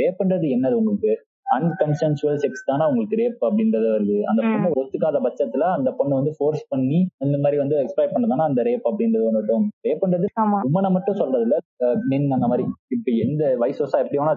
ரேப்ன்றது 0.02 0.50
என்னது 0.58 0.80
உங்களுக்கு? 0.82 1.13
அன்கன்சென்சுவல் 1.56 2.39
செக்ஸ் 2.44 2.66
தானே 2.66 2.84
உங்களுக்கு 2.86 3.20
ரேப் 3.22 3.42
அப்படின்றது 3.48 3.88
வருது. 3.94 4.18
அந்த. 4.24 4.42
பொண்ணு 4.44 4.72
ஒத்துக்காத 4.82 5.20
பட்சத்துல 5.26 5.66
அந்த 5.78 5.89
பொண்ணு 5.92 6.13
வந்து 6.16 6.34
ஃபோர்ஸ் 6.38 6.66
பண்ணி 6.68 7.00
அந்த 7.18 7.38
மாதிரி 7.38 7.58
வந்து 7.62 7.78
எக்ஸ்பிளைட் 7.78 8.13
பண்ணதானே 8.16 8.46
அந்த 8.50 8.62
ரேப் 8.63 8.88
அப்படின்றது 8.92 9.28
ஒன்று 9.30 9.42
ரேப்ன்றது 9.88 10.28
உமனை 10.68 10.89
மட்டும் 10.89 11.20
சொல்றது 11.22 11.46
இல்ல 11.48 11.58
மென் 12.06 12.28
அந்த 12.32 12.48
மாதிரி. 12.48 12.66
இப்ப 12.88 13.12
எந்த 13.26 13.44
வயசு 13.58 13.80
வருஷம் 13.82 14.02
எப்படி 14.02 14.20
வேணா 14.20 14.34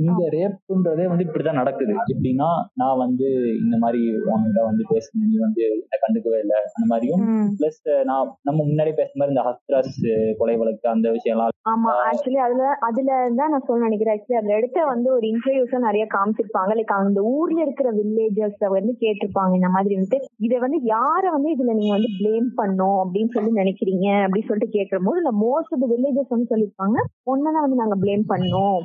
இந்த 0.00 0.22
ரேப்புன்றதே 0.36 1.04
வந்து 1.06 1.26
இப்படிதான் 1.26 1.60
நடக்குது. 1.60 1.94
எப்படின்னா 2.12 2.48
நான் 2.74 2.98
வந்து 2.98 3.28
இந்த 3.62 3.76
மாதிரி 3.78 4.00
உன்கிட்ட 4.30 4.60
வந்து 4.62 4.84
பேசுனேன். 4.90 5.26
நீ 5.26 5.36
வந்து 5.38 5.62
கண்டுக்கவே 6.02 6.38
இல்லை. 6.44 6.58
அந்த 6.70 6.86
மாதிரியும் 6.88 7.24
பிளஸ் 7.58 7.80
நான் 8.04 8.28
நம்ம 8.42 8.60
முன்னாடி 8.64 8.92
பேசுன 8.92 9.18
மாதிரி 9.18 9.34
இந்த 9.34 9.44
ஹஸ்திராஸ் 9.48 10.00
கொலை 10.38 10.56
வழக்கு 10.56 10.88
அந்த 10.88 11.08
விஷயம்லாம். 11.10 11.54
ஆமா. 11.70 11.90
ஆக்சுவலி 12.04 12.40
அதுல 12.44 12.62
அதுல 12.88 13.08
தான் 13.36 13.52
நான் 13.52 13.66
சொல்ல 13.66 13.84
நினைக்கிறேன். 13.84 14.14
ஆக்சுவலி 14.16 14.40
அதுல 14.40 14.54
எடுத்த 14.54 14.84
வந்து 14.84 15.08
ஒரு 15.12 15.26
இன்டர்வியூஸா 15.28 15.80
நிறைய 15.88 16.04
கேட்டிருப்பாங்க. 16.52 16.78
லைக் 16.78 16.98
அந்த 17.02 17.20
ஊர்ல 17.22 17.62
இருக்கிற 17.62 17.92
வில்லேஜர்ஸ் 17.92 18.68
வந்து 18.68 18.96
கேட்டிருப்பாங்க. 19.00 19.54
இந்த 19.54 19.68
மாதிரி 19.68 19.96
வந்துட்டு 19.96 20.18
இதை 20.38 20.58
வந்து 20.58 20.78
யார 20.78 21.30
வந்து 21.32 21.52
இதுல 21.52 21.74
நீங்க 21.74 21.94
வந்து 21.94 22.08
ப்ளேம் 22.18 22.54
பண்ணும் 22.54 23.10
அப்படின்னு 23.10 23.28
சொல்லி 23.28 23.50
நினைக்கிறீங்க 23.50 24.08
அப்படின்னு 24.08 24.46
சொல்லிட்டு 24.46 24.68
கேட்கும் 24.68 25.04
போது 25.04 25.20
இல்ல 25.22 25.30
மோஸ்ட் 25.30 25.74
ஆஃப் 25.74 25.90
வில்லேஜர்ஸ் 25.90 26.28
வந்து 26.28 26.56
சொல்லியிருப்பாங்க. 26.56 26.98
ஒன்னதான் 27.26 27.60
வந்து 27.60 27.76
நாங்க 27.76 27.96
பிளேம் 27.96 28.22
பண்ணோம். 28.28 28.78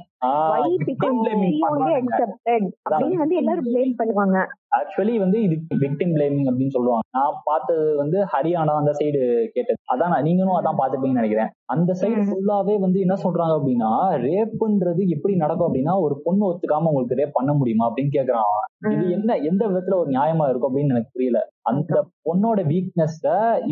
அப்படின்னு 2.90 3.14
வந்து 3.14 3.36
எல்லாரும் 3.36 3.66
ப்ளேம் 3.66 3.96
பண்ணுவாங்க. 3.98 4.46
ஆக்சுவலி 4.76 5.18
வந்து 5.18 5.42
இது 5.42 5.56
விக்டிம் 5.80 6.14
பிளேமிங் 6.16 6.48
அப்படின்னு 6.50 6.70
சொல்லுவாங்க. 6.70 7.08
நான் 7.12 7.42
பார்த்தது 7.44 7.96
வந்து 7.96 8.26
ஹரியானா 8.34 8.74
அந்த 8.76 8.92
சைடு 8.92 9.46
கேட்டது. 9.54 9.78
அதான் 9.94 10.10
நான் 10.10 10.24
நீங்களும் 10.24 10.56
அதான் 10.56 10.80
பார்த்துப்பீங்கன்னு 10.80 11.22
நினைக்கிறேன். 11.22 11.50
அந்த 11.66 11.94
சைடு. 12.02 12.30
ஃபுல்லாவே 12.30 12.80
வந்து 12.80 13.00
என்ன 13.00 13.14
சொல்றாங்க 13.14 13.56
அப்படின்னா 13.60 13.92
ரேப்புன்றது 14.28 15.08
எப்படி 15.08 15.36
நடக்கும் 15.36 15.74
அப்படின்னா 15.74 16.02
ஒரு 16.02 16.22
பொண்ணு 16.24 16.52
ஒத்துக்காம 16.52 16.84
உங்களுக்கு 16.84 17.16
ரேப் 17.16 17.30
பண்ண 17.34 17.54
முடியுமா 17.54 17.92
அப்படின்னு 17.92 18.16
கேக்குறான். 18.20 18.94
இது 18.94 19.12
என்ன 19.12 19.38
எந்த 19.38 19.68
விதத்துல 19.68 19.96
ஒரு 19.96 20.10
நியாயமா 20.10 20.50
இருக்கும் 20.50 20.76
அப்படின்னு 20.76 20.90
எனக்கு 20.90 21.10
புரியல. 21.12 21.54
அந்த 21.66 21.94
பொண்ணோட 22.26 22.60
வீக்னஸ 22.72 23.22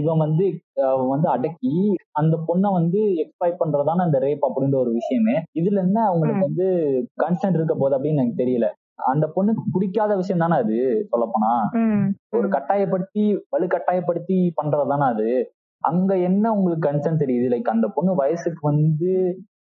இவன் 0.01 0.21
வந்து 0.23 0.45
வந்து 1.11 1.27
அடக்கி 1.33 1.73
அந்த 2.13 2.35
பொண்ணை 2.47 2.69
வந்து 2.71 3.01
எக்ஸ்பைட் 3.23 3.59
பண்றதான 3.61 4.05
அந்த 4.07 4.19
ரேப் 4.19 4.45
அப்படின்ற 4.47 4.77
ஒரு 4.79 4.91
விஷயமே. 4.91 5.35
இதுல 5.59 5.83
என்ன 5.85 5.99
அவங்களுக்கு 6.09 6.47
வந்து 6.47 6.67
கன்சென்ட் 7.23 7.57
இருக்க 7.59 7.75
போகுது 7.75 7.97
அப்படின்னு 7.97 8.21
எனக்கு 8.21 8.41
தெரியல. 8.43 8.67
அந்த 9.11 9.25
பொண்ணுக்கு 9.35 9.63
பிடிக்காத 9.75 10.11
விஷயம் 10.15 10.43
தானே 10.43 10.55
அது 10.63 10.77
சொல்லப்போனா. 11.11 11.51
ஒரு 12.33 12.47
கட்டாயப்படுத்தி 12.49 13.23
வலு 13.49 13.67
கட்டாயப்படுத்தி 13.67 14.37
பண்றது 14.59 14.91
தானே 14.93 15.07
அது. 15.13 15.29
அங்க 15.83 16.11
என்ன 16.27 16.45
உங்களுக்கு 16.55 16.87
கன்சென்ட் 16.89 17.23
தெரியுது? 17.23 17.47
லைக் 17.53 17.73
அந்த 17.75 17.87
பொண்ணு 17.95 18.11
வயசுக்கு 18.15 18.63
வந்து 18.71 19.11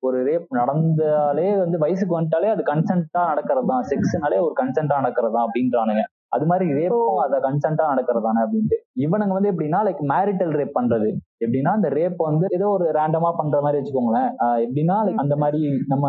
ஒரு 0.06 0.18
ரேப் 0.24 0.48
நடந்தாலே 0.58 1.48
வந்து 1.62 1.76
வயசுக்கு 1.78 2.16
வந்துட்டாலே 2.16 2.48
அது 2.54 2.62
கன்சென்ட்டா 2.64 3.22
நடக்கிறது 3.30 3.68
தான் 3.72 3.86
செக்ஸ்னாலே 3.90 4.38
ஒரு 4.46 4.54
கன்சென்ட்டா 4.60 4.98
நடக்கிறது 5.00 5.34
தான் 5.36 5.46
அப்படின்றானுங்க. 5.46 6.02
அது 6.32 6.44
மாதிரி 6.46 6.66
ரேப்பும் 6.78 7.18
அத 7.24 7.36
கன்சென்ட்டா 7.44 7.84
நடக்கிறது 7.90 8.26
தானே 8.26 8.40
அப்படின்ட்டு. 8.44 8.76
இவனுங்க 9.04 9.34
வந்து 9.36 9.50
எப்படின்னா 9.52 9.80
லைக் 9.86 10.02
மேரிட்டல் 10.12 10.52
ரேப் 10.58 10.76
பண்றது. 10.78 11.08
எப்படின்னா 11.44 11.72
இந்த 11.78 11.88
ரேப் 11.90 12.18
வந்து 12.28 12.46
ஏதோ 12.56 12.66
ஒரு 12.68 12.86
ரேண்டமா 12.98 13.30
பண்ற 13.36 13.58
மாதிரி 13.64 13.80
வச்சுக்கோங்களேன். 13.80 14.28
எப்படின்னா 14.64 14.96
like 15.08 15.20
அந்த 15.24 15.36
மாதிரி 15.42 15.60
நம்ம 15.86 16.06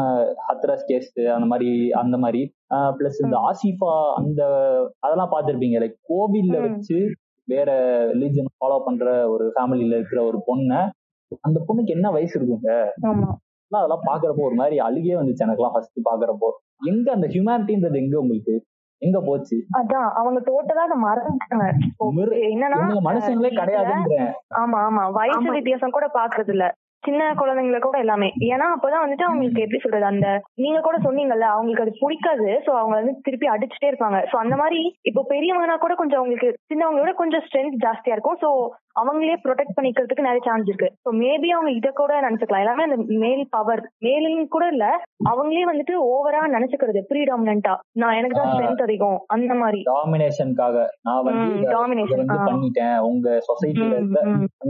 ஹத்ரஸ் 0.47 0.85
கேஸ் 0.85 1.09
அந்த 1.35 1.47
மாதிரி 1.51 1.69
அந்த 2.01 2.17
மாதிரி. 2.17 2.41
பிளஸ் 2.97 3.19
இந்த 3.25 3.37
ஆசிஃபா 3.49 3.93
அந்த 4.19 4.41
அதெல்லாம் 4.99 5.33
பார்த்திருப்பீங்க. 5.33 5.77
லைக் 5.83 5.97
கோவில்ல. 6.11 6.55
வச்சு 6.65 6.97
வேற 7.47 7.69
ரிலிஜன் 8.13 8.49
ஃபாலோ 8.55 8.79
பண்ற 8.87 9.05
ஒரு 9.27 9.45
ஃபேமிலில 9.53 9.97
இருக்கிற 9.99 10.19
ஒரு 10.23 10.39
பொண்ணை 10.47 10.79
அந்த 11.43 11.57
பொண்ணுக்கு 11.67 11.95
என்ன 11.95 12.07
வயசு 12.11 12.33
இருக்குங்க? 12.39 12.69
அதெல்லாம் 13.71 14.05
பாக்குறப்போ 14.07 14.43
ஒரு 14.47 14.55
மாதிரி 14.55 14.77
அழுகே 14.79 15.15
வந்துச்சு 15.17 15.45
எனக்குலாம் 15.45 15.73
ஃபர்ஸ்ட் 15.73 15.99
பாக்குறப்போ 16.07 16.47
எங்க 16.87 17.07
அந்த 17.11 17.27
ஹியூமனிட்டின்றது 17.27 17.97
எங்க 17.97 18.15
உங்களுக்கு? 18.19 18.53
எங்க 19.01 19.17
போச்சு? 19.21 19.57
அதான் 19.79 20.09
அவங்க 20.19 20.39
டோட்டலா 20.47 20.85
அதை 20.87 20.97
மறந்துட்டாங்க. 21.05 21.67
என்னன்னா 22.49 22.79
மனுஷங்களே 23.09 23.51
கிடையாதுன்றேன் 23.59 24.29
ஆமா 24.61 24.79
ஆமா 24.89 25.05
வயசு. 25.17 25.47
வித்தியாசம் 25.57 25.97
கூட 25.97 26.07
பாக்குறது 26.19 26.53
இல்ல 26.55 26.67
சின்ன 27.03 27.27
குழந்தைங்களை 27.39 27.79
கூட 27.79 27.97
எல்லாமே. 27.97 28.27
ஏன்னா 28.47 28.65
அப்பதான் 28.75 29.03
வந்துட்டு 29.03 29.27
அவங்களுக்கு 29.27 29.63
எப்படி 29.65 29.79
சொல்றது 29.79 30.05
அந்த 30.05 30.29
நீங்க 30.63 30.79
கூட 30.79 30.97
சொன்னீங்கல்ல 31.05 31.45
அவங்களுக்கு 31.51 31.85
அது 31.85 31.93
பிடிக்காது. 32.01 32.47
சோ 32.65 32.71
அவங்க 32.79 32.95
வந்து 32.99 33.13
திருப்பி 33.25 33.47
அடிச்சுட்டே 33.47 33.89
இருப்பாங்க. 33.91 34.17
சோ 34.31 34.35
அந்த 34.37 34.55
மாதிரி 34.55 34.79
இப்போ 35.09 35.21
பெரியவங்கன்னா 35.29 35.77
கூட 35.77 35.95
கொஞ்சம் 35.95 36.19
அவங்களுக்கு 36.21 36.49
சின்னவங்களோட 36.71 37.13
கொஞ்சம் 37.21 37.45
ஸ்ட்ரென்த் 37.45 37.77
ஜாஸ்தியா 37.85 38.15
இருக்கும். 38.17 38.39
சோ 38.43 38.49
அவங்களே 38.99 39.35
ப்ரொடெக்ட் 39.43 39.75
பண்ணிக்கிறதுக்கு 39.75 40.19
நிறைய 40.19 40.39
சான்ஸ் 40.43 40.67
இருக்கு. 40.67 40.93
ஸோ 41.03 41.15
மேபி 41.15 41.47
அவங்க 41.47 41.71
இதை 41.71 41.91
கூட 41.91 42.21
நினைச்சுக்கலாம். 42.21 42.59
எல்லாமே 42.59 42.83
அந்த 42.83 42.95
மேல் 43.07 43.47
பவர் 43.49 43.91
மேலின்னு 44.01 44.47
கூட 44.47 44.67
இல்ல 44.67 44.85
அவங்களே 45.29 45.63
வந்துட்டு 45.71 45.93
ஓவரா 46.09 46.41
நினைச்சுக்கிறது 46.47 47.03
ப்ரீடாமினா 47.09 47.75
நான் 47.91 48.15
எனக்கு 48.15 48.35
தான். 48.35 48.51
ஸ்ட்ரென்த் 48.51 48.81
அதிகம் 48.81 49.23
அந்த 49.27 49.53
மாதிரி. 49.53 49.81
டாமினேஷனுக்காக 49.81 50.85
நான் 51.01 51.23
வந்து 51.23 51.57
இத- 51.57 51.69
இத 52.19 52.33
ஆ. 52.33 52.45
பண்ணிட்டேன். 52.45 52.99
உங்க 52.99 53.29
சொசைட்டில 53.29 53.97
இருக்க 53.97 54.19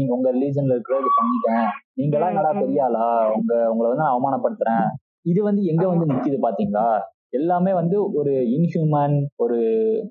உங்க 0.07 0.31
ரிலீஜன்ல 0.33 0.71
இருக்கிறது 0.71 1.07
பண்ணிட்டேன். 1.19 1.65
நீங்க 1.93 2.17
எல்லாம் 2.17 2.33
ம், 2.33 2.35
என்னடா 2.35 2.51
ம். 2.55 2.59
பெரிய 2.59 2.83
ஆளா? 2.83 3.31
உங்க 3.35 3.71
உங்களை 3.71 3.91
வந்து 3.91 4.03
நான் 4.03 4.15
அவமானப்படுத்துறேன். 4.15 4.87
இது 5.21 5.43
வந்து 5.43 5.63
எங்க 5.63 5.87
வந்து 5.87 6.05
நிக்குது 6.05 6.37
பாத்தீங்களா? 6.41 6.99
எல்லாமே 7.29 7.73
வந்து 7.73 8.13
ஒரு 8.13 8.31
இன்ஹியூமன் 8.31 9.25
ஒரு 9.35 9.57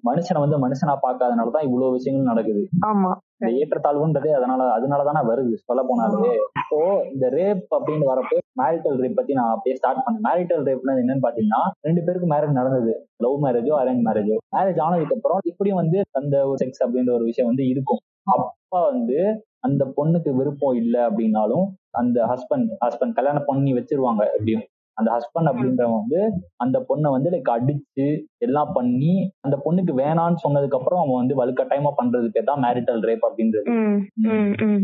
மனுஷனை 0.04 0.38
வந்து 0.38 0.68
மனுஷனா 0.68 0.96
பார்க்காதனாலதான் 1.02 1.62
இவ்வளவு 1.62 1.90
விஷயங்கள் 1.90 2.32
நடக்குது. 2.34 2.68
ஆமா. 2.86 3.12
இந்த 3.40 3.50
ஏற்றத்தாழ்வுன்றதே 3.58 4.30
அதனால 4.38 4.62
அதனாலதானே 4.76 5.20
வருது 5.28 5.52
சொல்ல 5.68 5.80
போனாலே. 5.82 6.30
இப்போ 6.60 6.78
இந்த 7.12 7.26
ரேப் 7.36 7.66
அப்படின்னு 7.76 8.06
வரப்போ 8.10 8.38
மேரிட்டல் 8.60 8.98
ரேப் 9.02 9.18
பத்தி 9.18 9.32
நான் 9.32 9.52
அப்படியே 9.54 9.76
ஸ்டார்ட் 9.76 10.02
பண்ணேன். 10.06 10.24
மேரிட்டல் 10.28 10.64
ரேப்னா 10.68 10.94
என்னன்னு 11.02 11.24
பாத்தீங்கன்னா 11.26 11.60
ரெண்டு 11.80 12.02
பேருக்கு 12.06 12.30
மேரேஜ் 12.34 12.58
நடந்தது. 12.60 12.94
லவ் 13.16 13.36
மேரேஜோ 13.44 13.74
அரேஞ்ச் 13.82 14.02
மேரேஜோ 14.08 14.38
மேரேஜ் 14.56 14.80
ஆனதுக்கு 14.80 15.16
அப்புறம் 15.16 15.42
இப்படியும் 15.44 15.80
வந்து 15.82 16.00
அந்த 16.12 16.36
ஒரு 16.46 16.58
செக்ஸ் 16.64 16.82
அப்படின்ற 16.86 17.12
ஒரு 17.14 17.24
விஷயம் 17.24 17.50
வந்து 17.52 17.66
இருக்கும். 17.68 18.00
அப்பா 18.26 18.80
வந்து 18.90 19.18
அந்த 19.60 19.82
பொண்ணுக்கு 19.96 20.30
விருப்பம் 20.34 20.74
இல்லை 20.74 21.00
அப்படின்னாலும் 21.00 21.66
அந்த 21.90 22.18
ஹஸ்பண்ட் 22.32 22.68
ஹஸ்பண்ட் 22.84 23.16
கல்யாணம் 23.16 23.46
பண்ணி 23.46 23.70
வச்சிருவாங்க 23.74 24.22
எப்படியும். 24.36 24.66
அந்த 24.98 25.08
ஹஸ்பண்ட் 25.14 25.50
அப்படின்றவன் 25.50 26.00
வந்து 26.00 26.20
அந்த 26.56 26.76
பொண்ணை 26.88 27.08
வந்து 27.10 27.28
லைக் 27.30 27.50
அடிச்சு 27.54 28.06
எல்லாம் 28.38 28.72
பண்ணி 28.72 29.12
அந்த 29.44 29.56
பொண்ணுக்கு 29.64 29.92
வேணான்னு 30.00 30.42
சொன்னதுக்கு 30.44 30.78
அப்புறம் 30.78 31.02
அவன் 31.02 31.20
வந்து 31.20 31.38
வலுக்கட்டாயமா 31.40 31.92
பண்றது 31.98 32.28
பேர் 32.28 32.48
தான் 32.50 32.64
மேரிட்டல் 32.66 33.04
ரேப் 33.08 33.26
அப்படின்றது. 33.28 33.66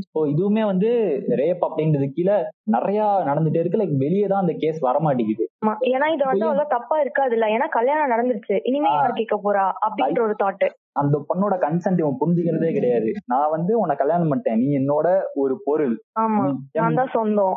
ஸோ 0.07 0.21
இதுவுமே 0.27 0.65
வந்து 0.65 0.91
ரேப் 1.43 1.65
அப்படின்றது 1.69 2.09
கீழே 2.13 2.37
நிறைய 2.67 3.01
நடந்துட்டே 3.25 3.63
இருக்கு. 3.63 3.83
லைக் 3.83 3.97
வெளியே 3.97 4.29
தான் 4.29 4.45
அந்த 4.45 4.55
கேஸ் 4.55 4.81
வர 4.81 4.99
மாட்டேங்குது. 4.99 5.47
ஏன்னா 5.91 6.09
இது 6.09 6.25
வந்து 6.25 6.47
அவ்வளவு 6.47 6.73
தப்பா 6.77 6.97
இருக்காது 7.01 7.35
இல்ல 7.35 7.47
ஏன்னா 7.49 7.69
கல்யாணம் 7.71 8.13
நடந்துருச்சு. 8.15 8.57
இனிமே. 8.65 8.91
யார் 8.97 9.19
கேட்க 9.21 9.37
போறா? 9.39 9.67
அப்படின்ற 9.87 10.21
ஒரு 10.21 10.37
தாட் 10.37 10.67
அந்த 11.01 11.17
பொண்ணோட 11.29 11.55
கன்சென்ட் 11.65 12.01
இவன் 12.03 12.19
புரிஞ்சுக்கிறதே 12.21 12.73
கிடையாது. 12.73 13.11
நான் 13.27 13.51
வந்து 13.51 13.73
உன்னை 13.79 13.95
கல்யாணம் 13.97 14.31
பண்ணிட்டேன். 14.31 14.61
நீ 14.63 14.69
என்னோட 14.81 15.07
ஒரு 15.35 15.55
பொருள். 15.65 15.95
சொந்தம். 17.13 17.57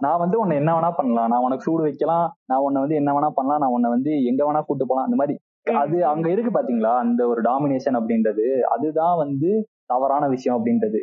நான் 0.00 0.22
வந்து 0.24 0.36
உன்னை 0.40 0.56
என்ன 0.56 0.72
வேணா 0.74 0.90
பண்ணலாம். 0.96 1.30
நான் 1.32 1.44
உனக்கு 1.46 1.62
சூடு 1.62 1.82
வைக்கலாம். 1.82 2.26
நான் 2.50 2.64
உன்னை 2.66 2.80
வந்து 2.80 2.98
என்ன 3.00 3.12
வேணா 3.12 3.30
பண்ணலாம். 3.34 3.62
நான் 3.62 3.74
உன்னை 3.76 3.90
வந்து 3.90 4.12
எங்க 4.24 4.42
வேணா 4.44 4.62
கூட்டு 4.66 4.86
போலாம். 4.86 5.04
அந்த 5.04 5.18
மாதிரி. 5.20 5.36
அது 5.84 5.96
அங்க 6.06 6.26
இருக்கு 6.30 6.50
பாத்தீங்களா? 6.50 6.92
அந்த 7.04 7.20
ஒரு 7.28 7.40
டாமினேஷன் 7.40 7.96
அப்படின்றது. 8.00 8.46
அதுதான் 8.76 9.16
வந்து 9.16 9.50
தவறான 9.92 10.24
விஷயம் 10.28 10.58
அப்படின்றது. 10.58 10.98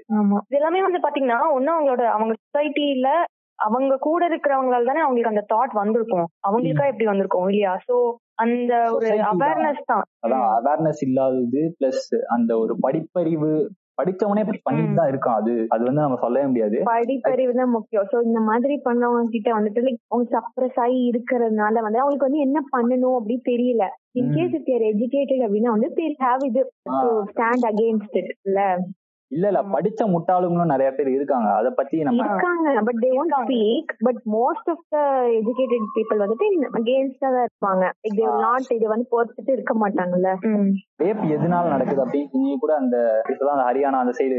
எல்லாமே 0.59 0.81
வந்து 0.87 0.99
பாத்தீங்கன்னா 1.05 1.39
ஒண்ணு 1.57 1.69
அவங்களோட 1.75 2.03
அவங்க 2.15 2.33
சொசைட்டில 2.43 3.09
அவங்க 3.59 3.93
கூட 3.99 4.21
இருக்கிறவங்களால 4.29 4.87
தானே 4.87 5.03
அவங்களுக்கு 5.03 5.33
அந்த 5.33 5.45
தாட் 5.53 5.73
வந்திருக்கும். 5.73 6.27
அவங்களுக்கா 6.47 6.91
எப்படி 6.91 7.07
வந்திருக்கும் 7.09 7.47
இல்லையா? 7.47 7.73
சோ 7.87 7.95
அந்த 8.35 8.73
ஒரு. 8.95 9.09
அவேர்னஸ் 9.31 9.81
தான். 9.85 10.05
அதான் 10.25 10.45
அவேர்னஸ் 10.57 11.01
இல்லாதது 11.07 11.63
பிளஸ் 11.77 12.05
அந்த 12.27 12.51
ஒரு 12.57 12.75
படிப்பறிவு 12.85 13.51
படிச்சவனே 13.99 14.41
இப்படி 14.43 14.59
பண்ணிட்டு 14.63 14.95
தான் 14.95 15.09
இருக்கான் 15.11 15.37
அது. 15.41 15.53
அது 15.73 15.83
வந்து 15.83 16.01
நம்ம 16.01 16.17
சொல்லவே 16.23 16.47
முடியாது. 16.47 16.77
படிப்பறிவு 16.89 17.53
தான் 17.59 17.71
முக்கியம். 17.75 18.07
சோ 18.11 18.17
இந்த 18.21 18.39
மாதிரி 18.49 18.75
பண்ணவங்க 18.87 19.31
கிட்ட 19.35 19.49
வந்துட்டு 19.57 19.83
லைக் 19.85 20.01
அவங்க 20.11 20.27
சப்ரஸ் 20.35 20.79
ஆகி 20.85 20.97
இருக்கிறதுனால 21.11 21.83
வந்து 21.85 22.01
அவங்களுக்கு 22.01 22.27
வந்து 22.29 22.45
என்ன 22.47 22.61
பண்ணணும் 22.73 23.17
அப்படி 23.19 23.37
தெரியல. 23.51 23.85
இன்கேஸ் 24.13 24.57
தேர் 24.67 24.85
எஜுகேட்டட் 24.91 25.45
அப்படின்னா 25.47 25.75
வந்து 25.77 25.89
ஹேவ் 26.23 26.43
இது 26.49 26.63
ஸ்டாண்ட் 27.31 27.67
அகேன்ஸ்ட் 27.71 28.17
இட் 28.21 28.33
இல்ல. 28.47 28.59
இல்ல 29.31 29.45
இல்ல. 29.49 29.61
படிச்ச 29.73 30.01
முட்டாளுங்களும் 30.09 30.71
நிறைய 30.71 30.89
பேர் 30.91 31.09
இருக்காங்க. 31.09 31.47
அத 31.59 31.67
பத்தி 31.71 32.03
நம்ம 32.03 32.25
இருக்காங்க. 32.25 32.73
But 32.87 32.99
they 33.03 33.09
won't 33.19 33.35
speak 33.39 33.91
but 34.05 34.19
most 34.33 34.69
of 34.73 34.83
the 34.89 34.97
educated 35.37 35.87
people 35.95 36.21
வந்துட்டு 36.23 36.47
அகேன்ஸ்டா 36.79 37.29
தான் 37.35 37.45
இருப்பாங்க. 37.47 37.83
லைக் 38.03 38.17
தே 38.19 38.27
நாட் 38.43 38.69
இது 38.77 38.87
வந்து 38.93 39.07
பொறுத்துட்டு 39.13 39.51
இருக்க 39.51 39.73
மாட்டாங்கல்ல. 39.81 40.31
ரேப் 41.03 41.23
எதனால 41.35 41.71
நடக்குது 41.73 42.03
அப்படின்னு 42.05 42.43
நீ 42.43 42.53
கூட 42.57 42.73
அந்த 42.81 42.97
இப்பதான் 43.25 43.55
அந்த 43.55 43.67
ஹரியானா 43.69 44.01
அந்த 44.03 44.13
சைடு 44.19 44.37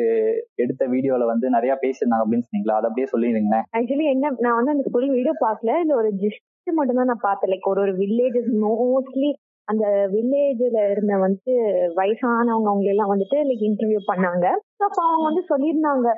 எடுத்த 0.57 0.83
வீடியோல 0.94 1.27
வந்து 1.33 1.46
நிறைய 1.57 1.75
பேசியிருந்தாங்க 1.83 2.27
அப்படின்னு 2.27 2.49
சொன்னீங்களா? 2.49 2.79
அதை 2.79 2.88
அப்படியே 2.90 3.11
சொல்லிடுங்க 3.14 3.57
ஆக்சுவலி 3.79 4.07
என்ன 4.14 4.35
நான் 4.44 4.59
வந்து 4.61 4.75
அந்த 4.77 4.92
ஃபுல் 4.92 5.11
வீடியோ 5.16 5.35
பார்க்கல. 5.40 5.81
இல்ல 5.85 5.94
ஒரு 5.96 6.12
ஜிஸ்ட் 6.22 6.44
மட்டும் 6.72 7.01
தான் 7.01 7.11
நான் 7.12 7.27
பார்த்தேன். 7.27 7.53
லைக் 7.53 7.70
ஒரு 7.72 7.83
ஒரு 7.83 7.94
வில்லேஜஸ் 7.99 8.53
மோஸ்ட்லி 8.62 9.31
அந்த 9.68 9.85
வில்லேஜ்ல 10.12 10.81
இருந்த 10.90 11.14
வந்து 11.18 11.52
வயசானவங்க 11.96 12.68
அவங்க 12.68 12.88
எல்லாம் 12.88 13.12
வந்துட்டு 13.12 13.38
லைக் 13.48 13.64
இன்டர்வியூ 13.68 14.00
பண்ணாங்க. 14.07 14.44
அப்ப 14.81 14.98
அவங்க 15.05 15.24
வந்து 15.24 15.42
சொல்லியிருந்தாங்க 15.48 16.09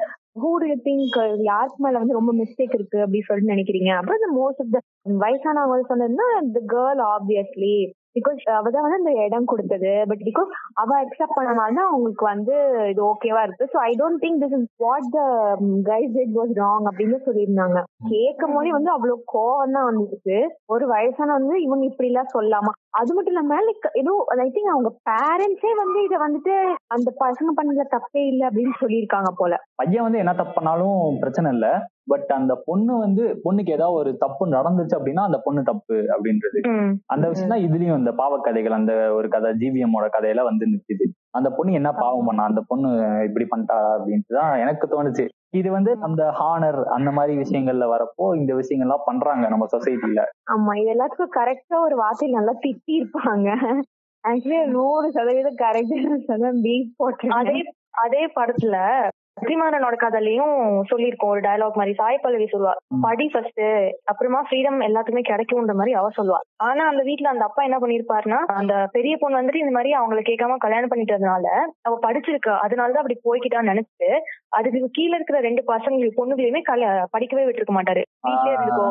ஹூ 0.43 0.51
டு 0.63 0.75
திங்க் 0.87 1.17
யாருக்கு 1.45 1.85
மேல 1.85 1.99
வந்து 1.99 2.19
ரொம்ப 2.19 2.33
மிஸ்டேக் 2.35 2.75
இருக்கு? 2.75 2.99
அப்படின்னு 3.05 3.29
சொல்லிட்டு 3.29 3.55
நினைக்கிறீங்க. 3.55 3.91
அப்புறம் 3.99 4.19
இந்த 4.21 4.31
மோஸ்ட் 4.39 4.63
ஆஃப் 4.65 4.75
த 4.77 4.81
வயசானவங்க 5.23 5.89
சொன்னதுன்னா 5.93 6.27
த 6.57 6.63
கேர்ள் 6.75 7.03
ஆப்வியஸ்லி 7.15 7.75
பிகாஸ் 8.17 8.41
அவ 8.59 8.71
தான் 8.71 8.85
வந்து 8.85 9.01
அந்த 9.01 9.13
இடம் 9.25 9.49
கொடுத்தது. 9.51 9.93
பட் 10.11 10.23
பிகாஸ் 10.29 10.51
அவ 10.83 10.91
அக்செப்ட் 11.03 11.37
பண்ணனால 11.37 11.77
தான் 11.79 11.91
அவங்களுக்கு 11.91 12.25
வந்து 12.33 12.55
இது 12.93 13.03
ஓகேவா 13.11 13.43
இருக்கு 13.47 13.69
so 13.73 13.79
I 13.89 13.91
don't 14.01 14.23
think 14.25 14.41
this 14.43 14.57
is 14.59 14.69
what 14.85 15.09
the 15.17 15.21
guys 15.91 16.17
it 16.25 16.35
was 16.39 16.53
wrong 16.63 16.89
அப்படின்னு 16.91 17.19
சொல்லியிருந்தாங்க. 17.27 17.79
கேட்கும் 18.13 18.55
போதே 18.57 18.73
வந்து 18.79 18.93
அவ்வளவு 18.95 19.19
கோவம் 19.35 19.77
தான் 19.77 19.89
வந்துருக்கு 19.91 20.39
ஒரு 20.75 20.87
வயசான 20.95 21.37
வந்து 21.39 21.57
இவங்க 21.67 21.85
இப்படி 21.91 22.11
எல்லாம் 22.13 22.33
சொல்லாமா. 22.37 22.73
அது 23.01 23.11
மட்டும் 23.15 23.35
இல்லாம 23.35 23.61
லைக் 23.67 23.87
ஏதோ 24.03 24.13
ஐ 24.39 24.49
திங்க் 24.49 24.75
அவங்க 24.75 24.91
பேரண்ட்ஸே 25.11 25.73
வந்து 25.83 25.99
இத 26.07 26.17
வந்துட்டு 26.25 26.55
அந்த 26.97 27.09
பசங்க 27.23 27.53
பண்ணதுல 27.59 27.87
தப்பே 27.97 28.25
இல்லை 28.33 28.45
அப்படின்னு 28.49 28.75
சொல்லியிருக்காங்க 28.83 29.33
போல. 29.41 29.55
பையன் 29.83 30.07
வந்து 30.07 30.23
என்ன 30.25 30.35
தப்பு 30.41 30.57
பண்ணாலும் 30.59 30.99
பிரச்சனை 31.23 31.49
இல்ல. 31.57 31.69
பட் 32.09 32.31
அந்த 32.37 32.53
பொண்ணு 32.69 32.93
வந்து 32.97 33.25
பொண்ணுக்கு 33.45 33.75
ஏதாவது 33.77 33.99
ஒரு 34.01 34.11
தப்பு 34.23 34.45
நடந்துச்சு 34.55 34.97
அப்படின்னா 34.99 35.25
அந்த 35.29 35.39
பொண்ணு 35.47 35.63
தப்பு 35.65 35.97
அப்படின்றது. 36.15 36.59
அந்த 37.15 37.25
விஷயம் 37.29 37.53
தான் 37.53 37.65
இதுலயும் 37.67 38.01
இந்த 38.01 38.13
பாவக்கதைகள் 38.21 38.79
அந்த 38.79 38.95
ஒரு 39.19 39.29
கதை 39.29 39.51
ஜிவிஎம்மோட 39.63 40.07
கதையில 40.09 40.45
வந்து 40.49 40.67
நிக்குது. 40.73 41.07
அந்த 41.35 41.49
பொண்ணு 41.51 41.79
என்ன 41.79 41.91
பாவம் 41.99 42.29
பண்ணா 42.29 42.45
அந்த 42.51 42.63
பொண்ணு 42.69 42.89
இப்படி 43.29 43.47
பண்ணிட்டா 43.51 43.79
அப்படின்ட்டு 43.95 44.39
தான் 44.39 44.53
எனக்கு 44.59 44.87
தோணுச்சு. 44.87 45.27
இது 45.53 45.69
வந்து 45.71 45.93
அந்த 46.07 46.23
ஹானர் 46.39 46.81
அந்த 46.97 47.11
மாதிரி 47.11 47.35
விஷயங்கள்ல 47.39 47.87
வரப்போ 47.93 48.25
இந்த 48.41 48.53
விஷயங்கள்லாம் 48.55 49.07
பண்றாங்க 49.07 49.45
நம்ம 49.49 49.69
சொசைட்டில. 49.75 50.23
ஆமா 50.55 50.75
இது 50.81 50.91
எல்லாத்துக்கும் 50.97 51.37
கரெக்டா 51.39 51.79
ஒரு 51.87 51.97
வார்த்தையில் 52.03 52.39
நல்லா 52.39 52.57
திட்டி 52.65 52.95
இருப்பாங்க 53.01 53.49
ஆக்சுவலி 54.25 54.61
நூறு 54.73 55.09
சதவீதம் 55.11 55.61
கரெக்ட் 55.61 55.95
அதே 57.39 57.59
அதே 57.99 58.23
படத்துல 58.37 58.77
வெற்றிமாறனோட 59.39 59.97
கதையிலயும் 59.97 60.55
சொல்லியிருக்கோம். 60.91 61.33
ஒரு 61.35 61.41
டயலாக் 61.41 61.79
மாதிரி 61.81 61.93
சாய் 61.95 62.23
பல்லவி 62.23 62.47
சொல்லுவா 62.53 62.73
படி 63.01 63.27
ஃபர்ஸ்ட் 63.33 63.63
அப்புறமா 64.05 64.41
ஃப்ரீடம் 64.47 64.79
எல்லாத்துக்குமே 64.81 65.25
கிடைக்கும்ன்ற 65.31 65.75
மாதிரி 65.75 65.93
அவ 65.93 66.11
சொல்லுவா. 66.19 66.39
ஆனா 66.69 66.85
அந்த 66.87 67.03
வீட்டுல 67.03 67.33
அந்த 67.33 67.45
அப்பா 67.45 67.63
என்ன 67.63 67.79
பண்ணிருப்பாருன்னா 67.79 68.41
அந்த 68.55 68.75
பெரிய 68.93 69.15
பொண்ணு 69.17 69.41
வந்துட்டு 69.41 69.65
இந்த 69.65 69.75
மாதிரி 69.77 69.93
அவங்கள 69.95 70.23
கேட்காம 70.23 70.59
கல்யாணம் 70.59 70.93
பண்ணிட்டதுனால 70.95 71.47
அவ 71.83 71.95
படிச்சிருக்கா 72.07 72.57
அதனாலதான் 72.65 73.03
அப்படி 73.05 73.19
போய்கிட்டான்னு 73.25 73.73
நினைச்சு 73.75 74.09
அதுக்கு 74.53 74.89
கீழ 74.97 75.11
இருக்கிற 75.15 75.39
ரெண்டு 75.41 75.63
பசங்களுக்கு 75.67 76.19
பொண்ணுகளையுமே 76.19 76.61
கல்யா 76.63 76.91
படிக்கவே 77.15 77.47
விட்டுருக்க 77.47 77.75
மாட்டாரு. 77.77 78.03
வீட்லயே 78.27 78.55
இருந்துக்கோ 78.55 78.87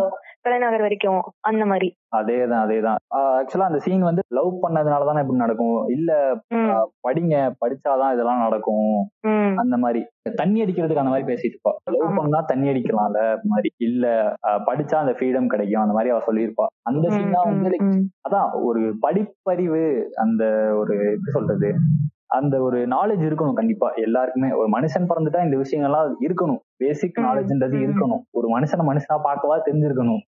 தலைநகர் 0.45 0.83
வரைக்கும் 0.85 1.21
அந்த 1.49 1.63
மாதிரி. 1.65 1.87
அதேதான் 2.17 2.63
அதேதான். 2.65 2.99
ஆக்சுவலா 3.19 3.69
அந்த 3.69 3.79
சீன் 3.85 4.05
வந்து 4.09 4.23
லவ் 4.37 4.51
பண்ணதுனால 4.63 5.07
தானே 5.09 5.23
இப்படி 5.23 5.43
நடக்கும். 5.43 5.79
இல்ல 5.87 6.11
படிங்க 7.07 7.35
படிச்சாதான் 7.63 8.13
இதெல்லாம் 8.13 8.43
நடக்கும். 8.45 8.93
அந்த 9.63 9.77
மாதிரி. 9.77 10.01
தண்ணி 10.35 10.57
அடிக்கிறதுக்கு 10.63 11.03
அந்த 11.03 11.13
மாதிரி 11.13 11.29
பேசிட்டு 11.31 11.55
இருப்பா. 11.55 11.73
லவ் 11.95 12.17
பண்ணா 12.17 12.41
தண்ணி 12.51 12.67
அடிக்கலாம்ல 12.67 13.21
மாதிரி. 13.53 13.71
இல்ல 13.87 14.05
படிச்சா 14.69 14.97
அந்த 15.03 15.15
ஃப்ரீடம் 15.17 15.51
கிடைக்கும் 15.55 15.83
அந்த 15.85 15.95
மாதிரி 15.97 16.13
அவ 16.13 16.23
சொல்லியிருப்பா. 16.29 16.67
அந்த 16.83 17.05
சீன் 17.09 17.35
தான் 17.37 17.49
வந்து 17.51 17.79
அதான் 18.27 18.49
ஒரு 18.69 18.83
படிப்பறிவு 19.05 19.83
அந்த 20.25 20.43
ஒரு 20.81 20.95
எப்படி 21.15 21.31
சொல்றது? 21.31 21.71
அந்த 22.29 22.61
ஒரு 22.61 22.87
நாலேஜ் 22.87 23.23
இருக்கணும் 23.27 23.53
கண்டிப்பா. 23.53 23.87
எல்லாருக்குமே. 23.95 24.51
ஒரு 24.51 24.69
மனுஷன் 24.69 25.07
பிறந்துட்டா 25.09 25.43
இந்த 25.43 25.57
விஷயங்கள்லாம் 25.57 26.09
இருக்கணும். 26.21 26.59
பேசிக் 26.77 27.17
நாலேஜ்ன்றது. 27.17 27.77
இருக்கணும். 27.83 28.21
ஒரு 28.31 28.47
மனுஷனை 28.55 28.83
மனுஷனா 28.89 29.17
பார்க்கவா 29.27 29.57
தெரிஞ்சிருக்கணும். 29.67 30.21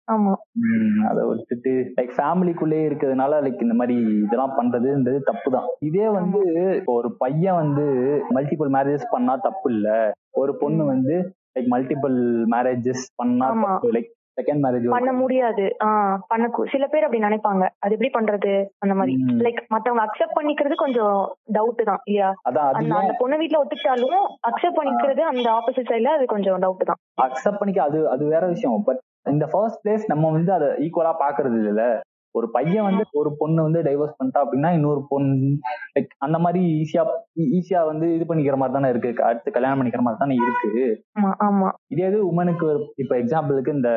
அதை 1.08 1.24
விட்டுட்டு 1.28 1.72
லைக் 1.98 2.14
ஃபேமிலிக்குள்ளே 2.18 2.80
இருக்கிறதுனால 2.90 3.42
லைக் 3.46 3.62
இந்த 3.62 3.74
மாதிரி 3.74 3.98
இதெல்லாம் 4.24 4.56
பண்றதுன்றது 4.60 5.20
தப்பு 5.24 5.52
தான் 5.52 5.68
இதே 5.80 6.08
வந்து 6.10 6.42
இப்போ 6.76 6.94
ஒரு 6.94 7.16
பையன் 7.18 7.56
வந்து 7.56 7.86
மல்டிபிள் 8.30 8.72
மேரேஜஸ் 8.78 9.12
பண்ணா 9.12 9.36
தப்பு 9.36 9.74
இல்ல 9.74 9.90
ஒரு 10.38 10.58
பொண்ணு 10.58 10.86
வந்து 10.86 11.16
லைக் 11.56 11.70
மல்டிபிள் 11.72 12.18
மேரேஜஸ் 12.52 13.06
பண்ணா 13.16 13.48
லைக் 13.90 14.10
செகண்ட் 14.40 14.64
மேரேஜ் 14.66 14.88
பண்ண 14.96 15.12
முடியாது. 15.22 15.66
பண்ண 16.32 16.46
சில 16.74 16.86
பேர் 16.88 17.06
அப்படி 17.08 17.24
நினைப்பாங்க. 17.24 17.64
அது 17.84 17.96
எப்படி 17.96 18.12
பண்றது? 18.18 18.54
அந்த 18.80 18.94
மாதிரி. 19.00 19.14
லைக் 19.46 19.62
மத்தவங்க 19.76 20.04
அக்செப்ட் 20.06 20.38
பண்ணிக்கிறது 20.40 20.78
கொஞ்சம் 20.84 21.18
டவுட் 21.58 21.84
தான் 21.92 22.02
இல்லையா? 22.06 22.30
அந்த 22.80 23.14
பொண்ணு 23.22 23.42
வீட்ல 23.42 23.62
ஒத்துக்கிட்டாலும் 23.64 24.20
அக்செப்ட் 24.50 24.80
பண்ணிக்கிறது 24.80 25.24
அந்த 25.32 25.48
ஆப்போசிட் 25.58 25.92
சைடுல 25.92 26.16
அது 26.18 26.28
கொஞ்சம் 26.36 26.60
டவுட் 26.66 26.90
தான். 26.92 27.02
அக்செப்ட் 27.28 27.62
பண்ணிக்க 27.62 27.82
அது 27.84 28.02
அது 28.10 28.26
வேற 28.36 28.44
விஷயம். 28.48 28.84
பட் 28.90 29.02
இந்த 29.30 29.46
ஃபர்ஸ்ட் 29.52 29.82
பிளேஸ் 29.84 30.06
நம்ம 30.08 30.30
வந்து 30.32 30.52
அதை 30.58 30.68
ஈக்குவலா 30.86 31.14
பாக்குறது 31.24 31.58
இல்ல 31.72 31.84
ஒரு 32.36 32.48
பையன் 32.56 32.88
வந்து 32.88 33.04
ஒரு 33.20 33.30
பொண்ணு 33.40 33.60
வந்து 33.68 33.80
டைவர்ஸ் 33.82 34.18
பண்ணிட்டா 34.18 34.42
அப்படின்னா 34.44 34.70
இன்னொரு 34.78 35.02
பொண்ணு 35.12 35.50
like 35.96 36.10
அந்த 36.26 36.38
மாதிரி 36.40 36.62
ஈஸியா 36.82 37.04
ஈஸியா 37.58 37.82
வந்து 37.92 38.08
இது 38.16 38.26
பண்ணிக்கிற 38.30 38.58
மாதிரி 38.62 38.76
தானே 38.78 38.90
இருக்கு. 38.94 39.24
அடுத்து 39.30 39.56
கல்யாணம் 39.58 39.80
பண்ணிக்கிற 39.80 40.04
மாதிரி 40.06 40.22
தானே 40.24 40.36
இருக்கு. 40.44 40.72
இதே 41.94 42.04
இது 42.12 42.20
உமனுக்கு 42.32 42.68
இப்ப 43.04 43.14
எக்ஸாம்பிளுக்கு 43.22 43.78
இந்த 43.80 43.92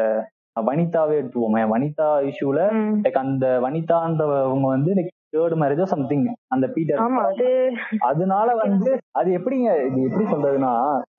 வனிதாவே 0.68 1.14
எடுத்துவோமே 1.20 1.62
வனிதா 1.74 2.08
இஷ்யூல. 2.30 2.60
லைக் 3.04 3.22
அந்த 3.26 3.46
வனிதான்றவங்க 3.66 4.68
வந்து 4.76 4.92
லைக் 4.98 5.12
தேர்ட் 5.32 5.54
மேரேஜோ 5.60 5.84
சம்திங் 5.92 6.24
அந்த 6.54 6.66
பீட்டர் 6.74 7.00
அதனால 8.06 8.48
வந்து 8.62 8.90
அது 9.18 9.28
எப்படிங்க 9.38 9.68
இது 9.86 9.98
எப்படி 10.06 10.24
சொல்றதுன்னா 10.32 10.72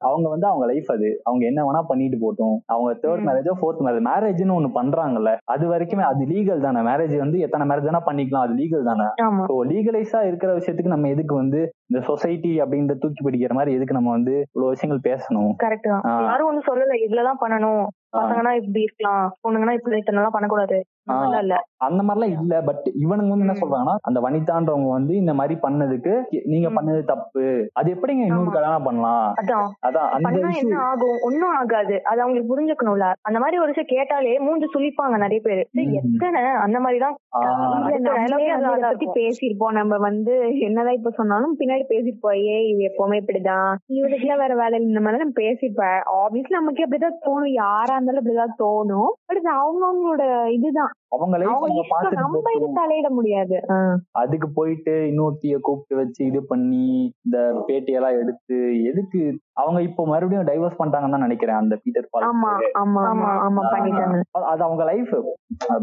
அவங்க 0.07 0.27
வந்து 0.29 0.47
அவங்க 0.47 0.65
லைஃப் 0.71 0.89
அது. 0.91 1.09
அவங்க 1.27 1.43
என்ன 1.45 1.59
வேணா 1.63 1.81
பண்ணிட்டு 1.89 2.17
போட்டும். 2.17 2.55
அவங்க 2.73 2.91
தேர்ட். 3.03 3.23
மேரேஜோ 3.27 3.53
ஃபோர்த் 3.59 3.83
மேரேஜ் 3.85 4.07
மேரேஜ்னு 4.09 4.55
ஒண்ணு 4.55 4.69
பண்றாங்கல்ல 4.73 5.31
அது 5.53 5.65
வரைக்குமே 5.67 6.05
அது 6.09 6.23
லீகல் 6.31 6.65
தானே. 6.65 6.81
மேரேஜ் 6.89 7.15
வந்து 7.17 7.39
எத்தனை 7.39 7.67
மேரேஜ் 7.69 7.89
வேணா 7.89 8.01
பண்ணிக்கலாம் 8.05 8.45
அது 8.47 8.55
லீகல் 8.59 8.87
தானே. 8.89 9.07
ஸோ 9.49 9.55
லீகலைஸா 9.71 10.21
இருக்கிற 10.27 10.51
விஷயத்துக்கு 10.53 10.95
நம்ம 10.95 11.09
எதுக்கு 11.09 11.35
வந்து 11.35 11.61
இந்த 11.89 12.01
சொசைட்டி 12.09 12.53
அப்படின்ற 12.61 12.95
தூக்கி 13.01 13.21
பிடிக்கிற 13.23 13.53
மாதிரி 13.53 13.75
எதுக்கு 13.75 13.97
நம்ம 13.97 14.11
வந்து 14.11 14.35
இவ்வளவு 14.45 14.73
விஷயங்கள் 14.73 15.07
பேசணும். 15.09 15.51
யாரும் 16.23 16.49
வந்து 16.51 16.65
சொல்லல 16.69 16.97
இவ்வளவுதான் 17.05 17.41
பண்ணணும். 17.43 17.83
பசங்கன்னா 18.13 18.55
இப்படி 18.55 18.81
இருக்கலாம். 18.81 19.35
பொண்ணுங்கன்னா 19.47 19.71
இப்படி 19.71 19.97
இத்தனை 19.97 20.23
பண்ணக்கூடாது. 20.31 20.83
அந்த 21.05 21.25
மாதிரிலாம் 21.25 21.39
இல்ல. 21.39 21.55
அந்த 21.77 22.03
மாதிரிலாம் 22.03 22.39
இல்ல. 22.41 22.61
பட் 22.61 22.91
இவனுங்க 23.03 23.29
வந்து 23.29 23.39
என்ன. 23.39 23.51
சொல்றாங்கன்னா 23.51 23.95
அந்த 24.01 24.19
வனிதான்றவங்க 24.19 24.89
வந்து 24.89 25.15
இந்த 25.15 25.33
மாதிரி 25.33 25.59
பண்ணதுக்கு 25.63 26.13
நீங்க. 26.43 26.69
பண்ணது 26.69 27.03
தப்பு. 27.03 27.69
அது 27.73 27.93
எப்படிங்க 27.93 28.23
இன்னொரு. 28.25 28.51
கல்யாணம் 28.51 28.83
பண்ணலாம்? 28.83 29.33
அதான். 29.41 30.55
என்ன 30.55 30.79
ஆகும்? 30.79 31.17
ஒண்ணும் 31.21 31.55
ஆகாது. 31.57 32.03
அது 32.03 32.21
அவங்களுக்கு 32.21 32.51
புரிஞ்சுக்கணும்ல. 32.53 33.13
அந்த 33.21 33.39
மாதிரி 33.39 33.57
ஒரு 33.57 33.73
விஷயம் 33.75 33.91
கேட்டாலே 33.91 34.39
மூஞ்சு 34.39 34.65
சுளிப்பாங்க 34.73 35.17
நிறைய 35.17 35.39
பேரு. 35.43 35.67
எத்தனை? 35.71 36.41
அந்த 36.65 36.79
மாதிரிதான் 36.79 37.15
பத்தி. 38.81 39.05
பேசியிருப்போம். 39.13 39.71
நம்ம 39.71 39.97
வந்து 39.97 40.59
என்னதான் 40.59 40.93
இப்ப 40.93 41.09
சொன்னாலும் 41.09 41.55
பின்னாடி 41.59 41.83
பேசிருப்போம் 41.89 42.45
ஏ 42.47 42.55
இவ 42.67 42.79
எப்பவுமே 42.89 43.11
இப்படிதான். 43.11 43.75
இவனுக்குலாம் 43.93 44.37
வேற 44.37 44.55
வேலை 44.55 44.79
இந்த 44.81 44.99
மாதிரி 44.99 45.23
நம்ம 45.23 45.41
பேசிருப்பேன் 45.41 45.99
ஆப்வியஸ்லி 46.17 46.49
நமக்கு 46.49 46.83
அப்படிதான் 46.83 47.21
தோணும். 47.21 47.51
யாரா 47.51 47.99
இருந்தாலும் 48.03 48.23
இப்படிதான் 48.23 48.59
தோணும் 48.59 49.11
பட் 49.25 49.39
இது 49.39 49.51
அவங்கவுங்களோட 49.59 50.23
இதுதான் 50.51 50.93
அவங்க 51.15 51.37
நம்ம 52.17 52.51
இது. 52.55 52.67
தலையிட 52.77 53.07
முடியாது. 53.09 53.57
அதுக்கு 54.13 54.47
போயிட்டு 54.51 54.93
இன்னொருத்திய 55.09 55.57
கூப்பிட்டு 55.61 55.95
வச்சு 55.95 56.21
இது 56.25 56.39
பண்ணி 56.45 56.85
இந்த 57.25 57.37
பேட்டியெல்லாம் 57.67 58.19
எடுத்து 58.19 58.57
எதுக்கு 58.83 59.21
அவங்க 59.53 59.81
இப்போ 59.81 60.05
மறுபடியும் 60.05 60.47
டைவர்ஸ் 60.47 60.79
பண்ணிட்டாங்கன்னு 60.79 61.09
தான் 61.09 61.19
நினைக்கிறேன் 61.19 61.55
அந்த 61.55 61.79
பீட்டர் 61.83 62.07
பால் 62.09 62.23
ஆமா 62.23 62.51
ஆமா 62.79 63.01
ஆமா 63.11 63.29
ஆமா. 63.43 63.61
ஆ. 63.65 63.71
பண்ணிட்டாங்க 63.71 64.21
அது- 64.49 64.63
அவங்க 64.63 64.83
லைஃப் 64.83 65.13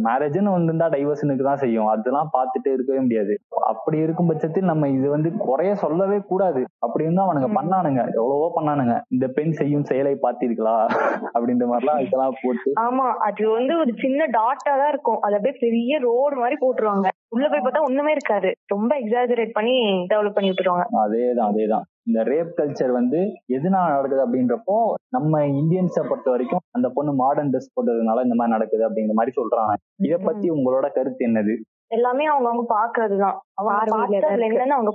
மேரேஜ்னு 0.04 0.54
வந்திருந்தா 0.54 0.88
டைவர்ஷனுக்கு 0.88 1.42
தான் 1.42 1.56
செய்யும். 1.56 1.86
அதெல்லாம் 1.86 2.30
பார்த்துட்டு 2.32 2.72
இருக்கவே 2.72 2.98
முடியாது. 2.98 3.34
அப்படி 3.66 3.98
இருக்கும் 3.98 4.26
பட்சத்தில் 4.26 4.64
நம்ம 4.64 4.88
இது 4.88 5.10
வந்து 5.10 5.36
குறைய 5.36 5.74
சொல்லவே 5.74 6.18
கூடாது. 6.20 6.64
அப்படின்னு 6.86 7.14
தான் 7.14 7.28
அவனுங்க. 7.28 7.50
பண்ணானுங்க. 7.54 8.00
எவ்வளவோ 8.14 8.52
பண்ணானுங்க. 8.54 9.00
இந்த 9.08 9.26
பெண் 9.28 9.50
செய்யும் 9.50 9.84
செயலை 9.84 10.18
பார்த்தீர்களா 10.22 10.74
அப்படின்ற 11.34 11.66
மாதிரிலாம் 11.70 12.00
இதெல்லாம் 12.00 12.34
போட்டு. 12.42 12.70
ஆமா 12.80 13.06
அது 13.20 13.50
வந்து 13.50 13.78
ஒரு 13.78 13.92
சின்ன 13.98 14.26
டாட்டா 14.26 14.72
தான் 14.74 14.88
இருக்கும். 14.88 15.20
அது 15.20 15.34
அப்படியே 15.34 15.58
பெரிய 15.60 15.98
ரோடு 15.98 16.36
மாதிரி 16.36 16.56
போட்டுருவாங்க. 16.60 17.08
உள்ள 17.28 17.48
போய் 17.48 17.60
பார்த்தா 17.60 17.82
ஒண்ணுமே 17.82 18.10
இருக்காது. 18.10 18.52
ரொம்ப 18.66 18.96
எக்ஸாஜரேட் 19.00 19.50
பண்ணி 19.52 20.06
டெவலப் 20.10 20.30
பண்ணி 20.30 20.50
விட்டுருவாங்க. 20.50 20.84
அதேதான் 21.00 21.50
அதேதான். 21.50 21.84
இந்த 22.06 22.22
ரேப் 22.24 22.52
கல்ச்சர் 22.56 22.92
வந்து 22.92 23.18
எதனால 23.48 23.88
நடக்குது 23.88 24.22
அப்படின்றப்போ 24.26 24.76
நம்ம 25.08 25.40
இந்தியன்ஸை 25.56 26.02
பொறுத்த 26.08 26.30
வரைக்கும் 26.30 26.62
அந்த 26.70 26.88
பொண்ணு 26.88 27.12
மாடர்ன் 27.14 27.50
ட்ரெஸ் 27.50 27.72
போட்டதுனால 27.74 28.22
இந்த 28.22 28.34
மாதிரி 28.34 28.54
நடக்குது 28.56 28.84
அப்படிங்கிற 28.88 29.12
மாதிரி 29.12 29.34
சொல்றாங்க. 29.40 29.74
இத 30.02 30.16
பத்தி 30.18 30.50
உங்களோட 30.50 30.86
கருத்து 30.92 31.28
என்னது? 31.28 31.54
எல்லாமே 31.88 32.24
அவங்க 32.24 32.48
அவங்க 32.48 32.64
பாக்குறதுதான் 32.74 33.36
அவங்க. 33.54 34.18
என்னன்னு 34.48 34.76
அவங்க 34.76 34.92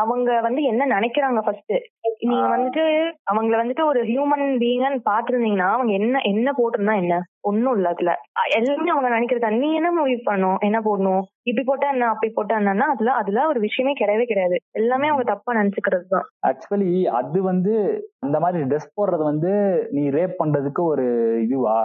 அவங்க 0.00 0.30
வந்து 0.40 0.62
என்ன 0.62 0.86
நினைக்கிறாங்க 0.86 1.40
ஃபர்ஸ்ட் 1.40 1.74
நீங்க. 2.22 2.46
வந்துட்டு 2.48 2.82
அவங்கள 3.30 3.54
வந்துட்டு 3.56 3.84
ஒரு 3.84 4.00
ஹியூமன் 4.02 4.46
பீங்கன்னு 4.58 5.00
பாத்துருந்தீங்கன்னா 5.04 5.68
அவங்க 5.70 5.92
என்ன 5.92 6.20
என்ன 6.24 6.54
போட்டிருந்தா 6.58 6.94
என்ன? 6.94 7.14
ஒண்ணும் 7.42 7.76
இல்ல 7.76 7.88
அதுல. 7.88 8.12
எல்லாமே 8.56 8.90
அவங்க 8.90 9.08
நினைக்கிறதா? 9.08 9.50
நீ 9.58 9.68
என்ன 9.74 9.90
மூவி 9.90 10.16
பண்ணும் 10.22 10.58
என்ன 10.60 10.78
போடணும்? 10.80 11.22
இப்படி 11.44 11.64
போட்டா 11.64 11.88
என்ன? 11.90 12.08
அப்படி 12.08 12.32
போட்டா 12.32 12.58
என்னன்னா 12.58 12.86
அதுல 12.86 13.12
அதுல 13.12 13.46
ஒரு 13.46 13.60
விஷயமே 13.60 13.94
கிடையவே 13.94 14.24
கிடையாது. 14.24 14.58
எல்லாமே 14.72 15.08
அவங்க 15.08 15.24
தப்பா 15.24 15.54
நினைச்சுக்கிறது 15.54 16.06
தான் 16.08 16.26
ஆக்சுவலி 16.46 16.90
அது 17.12 17.40
வந்து 17.42 17.74
அந்த 18.20 18.38
மாதிரி 18.40 18.68
ட்ரெஸ் 18.68 18.94
போடுறது 18.96 19.24
வந்து 19.24 19.52
நீ 19.90 20.04
ரேப் 20.10 20.36
பண்றதுக்கு 20.38 20.84
ஒரு 20.84 21.06
இதுவா? 21.40 21.78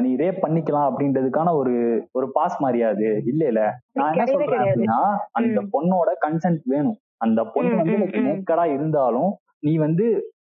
நீ 0.00 0.16
ரேப் 0.16 0.38
பண்ணிக்கலாம் 0.42 0.86
அப்படின்றதுக்கான 0.86 1.52
ஒரு 1.52 1.72
ஒரு 2.12 2.26
பாஸ் 2.32 2.56
மாதிரியாது 2.62 3.06
இல்ல 3.24 3.42
இல்ல 3.46 3.62
நான் 3.92 4.12
என்ன 4.12 4.26
சொல்றேன். 4.26 4.62
அப்படின்னா 4.64 5.00
அந்த. 5.32 5.60
பொண்ணோட 5.74 6.10
கன்சென்ட் 6.24 6.62
வேணும். 6.66 6.96
அந்த 7.18 7.40
பொண்ணு 7.46 7.74
வந்து 7.76 7.94
ம். 7.98 8.24
நேக்கடா 8.26 8.64
இருந்தாலும் 8.72 9.30
நீ 9.60 9.76
வந்து 9.76 10.06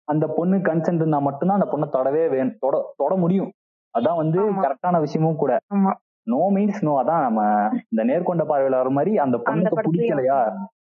அந்த 0.07 0.25
பொண்ணு 0.29 0.57
கன்சென்ட் 0.61 1.01
இருந்தா 1.01 1.19
மட்டும்தான் 1.19 1.59
அந்த 1.59 1.69
பொண்ணை 1.71 1.89
தொடவே 1.89 2.23
வேணும். 2.27 2.57
தொட 2.59 2.75
தொட 2.95 3.15
முடியும். 3.15 3.49
அதான் 3.95 4.15
வந்து. 4.15 4.39
கரெக்டான 4.63 4.99
விஷயமும் 4.99 5.35
கூட. 5.35 5.53
நோ 6.27 6.39
மீன்ஸ் 6.53 6.81
நோ 6.81 6.93
அதான் 7.01 7.21
நம்ம 7.21 7.41
இந்த 7.87 8.01
நேர்கொண்ட 8.03 8.43
பார்வையில 8.45 8.79
வர 8.79 8.89
மாதிரி 8.89 9.11
அந்த 9.17 9.37
பொண்ணுக்கு 9.45 9.77
பிடிக்கலையா? 9.87 10.39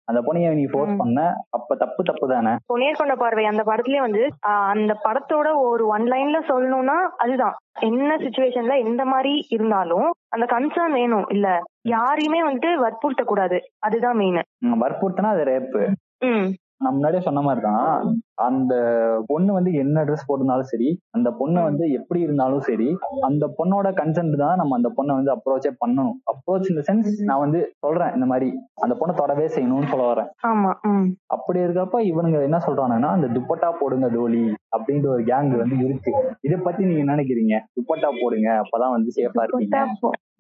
அந்த 0.09 0.21
பொண்ணைய 0.21 0.49
நீ 0.55 0.65
ஃபோர்ஸ். 0.65 0.97
பண்ண 0.99 1.21
அப்ப 1.51 1.77
தப்பு 1.77 2.03
தப்பு 2.05 2.27
தானே? 2.29 2.53
நேர்கொண்ட 2.77 3.15
பார்வை 3.15 3.45
அந்த 3.45 3.63
படத்துலயே 3.63 4.01
வந்து 4.01 4.23
அந்த 4.73 4.93
படத்தோட 5.05 5.49
ஒரு 5.65 5.85
ஒன் 5.87 6.07
லைன்ல 6.09 6.41
சொல்லணும்னா 6.49 6.97
அதுதான். 7.19 7.55
என்ன 7.83 8.11
சுச்சுவேஷன்ல 8.17 8.75
எந்த 8.85 9.05
மாதிரி 9.05 9.33
இருந்தாலும் 9.49 10.09
அந்த 10.31 10.47
கன்சர்ன் 10.47 10.93
வேணும் 10.93 11.27
இல்ல. 11.31 11.47
யாரையுமே 11.89 12.43
வந்துட்டு 12.45 12.73
வற்புறுத்த 12.79 13.25
கூடாது 13.25 13.59
அதுதான் 13.81 14.17
மெயின் 14.17 14.41
வற்புறுத்தினா 14.81 15.33
அது 15.35 15.45
ரேப்பு 15.51 15.83
நான் 16.81 16.95
முன்னாடியே 16.95 17.23
சொன்ன 17.27 17.43
மாதிரி 17.43 17.61
தான் 17.67 17.91
அந்த 18.47 18.75
பொண்ணு 19.29 19.51
வந்து 19.57 19.71
என்ன 19.83 20.03
ட்ரெஸ் 20.07 20.27
போட்டிருந்தாலும் 20.29 20.71
சரி 20.71 20.89
அந்த 21.17 21.29
பொண்ணு. 21.41 21.59
வந்து 21.69 21.85
எப்படி 21.99 22.21
இருந்தாலும் 22.21 22.65
சரி 22.69 22.89
அந்த 23.29 23.45
பொண்ணோட 23.59 23.89
கன்சென்ட் 24.01 24.37
தான் 24.43 24.59
நம்ம 24.61 24.77
அந்த 24.79 24.89
பொண்ணை 24.97 25.13
வந்து 25.19 25.33
அப்ரோச்சே 25.35 25.73
பண்ணணும். 25.83 26.17
அப்ரோச் 26.33 26.71
இந்த 26.73 26.83
சென்ஸ் 26.89 27.11
நான் 27.31 27.43
வந்து 27.45 27.61
சொல்றேன் 27.85 28.15
இந்த 28.17 28.27
மாதிரி 28.33 28.49
அந்த 28.85 28.95
பொண்ணை 29.01 29.15
தொடவே 29.21 29.47
செய்யணும்னு 29.57 29.91
சொல்ல 29.93 30.07
வரேன். 30.11 30.31
அப்படி 31.37 31.61
இருக்கப்ப 31.65 32.01
இவனுங்க 32.11 32.41
என்ன 32.49 32.61
சொல்றானுங்கன்னா 32.67 33.13
அந்த 33.17 33.29
துப்பட்டா 33.37 33.71
போடுங்க 33.81 34.09
தோழி 34.17 34.45
அப்படின்ற 34.77 35.09
ஒரு 35.15 35.25
கேங் 35.31 35.53
வந்து 35.63 35.79
இருக்கு. 35.87 36.13
இத 36.47 36.55
பத்தி 36.67 36.83
நீங்க 36.89 37.03
என்ன 37.05 37.17
நினைக்கிறீங்க? 37.17 37.55
துப்பட்டா 37.77 38.11
போடுங்க 38.23 38.51
அப்பதான் 38.63 38.97
வந்து 38.97 39.15
சேஃபா 39.19 39.45
இருப்பீங்க. 39.47 39.79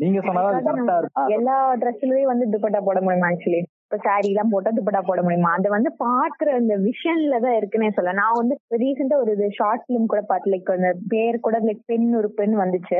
நீங்க 0.03 0.19
சொன்னாலும் 0.27 0.67
கரெக்டா 0.69 0.97
இருக்கும். 1.01 1.31
எல்லா 1.37 1.57
ட்ரெஸ்லயும் 1.83 2.33
வந்து 2.33 2.47
துப்பட்டா 2.55 2.81
போட 2.89 2.99
முடியுமா 3.07 3.31
ஆக்சுவலி 3.31 3.61
இப்ப 3.95 4.07
சாரி 4.07 4.29
எல்லாம் 4.31 4.53
போட்டா 4.53 4.71
துப்பட்டா 4.71 5.01
போட 5.01 5.21
முடியுமா? 5.23 5.51
அது 5.57 5.69
வந்து 5.75 5.91
பாக்குற 6.01 6.49
அந்த 6.55 6.75
விஷன்ல 6.87 7.37
தான் 7.45 7.57
இருக்குன்னே 7.57 7.89
சொல்ல 7.91 8.15
நான் 8.17 8.39
வந்து 8.39 8.55
ரீசெண்டா 8.81 9.17
ஒரு 9.23 9.33
இது 9.37 9.47
ஷார்ட் 9.59 9.85
பிலிம் 9.87 10.09
கூட 10.13 10.21
பார்த்து 10.25 10.53
லைக் 10.53 10.71
அந்த 10.75 10.91
பேர் 11.13 11.37
கூட 11.41 11.59
லைக் 11.61 11.83
பெண் 11.87 12.09
ஒரு 12.21 12.29
பெண் 12.39 12.55
வந்துச்சு. 12.63 12.99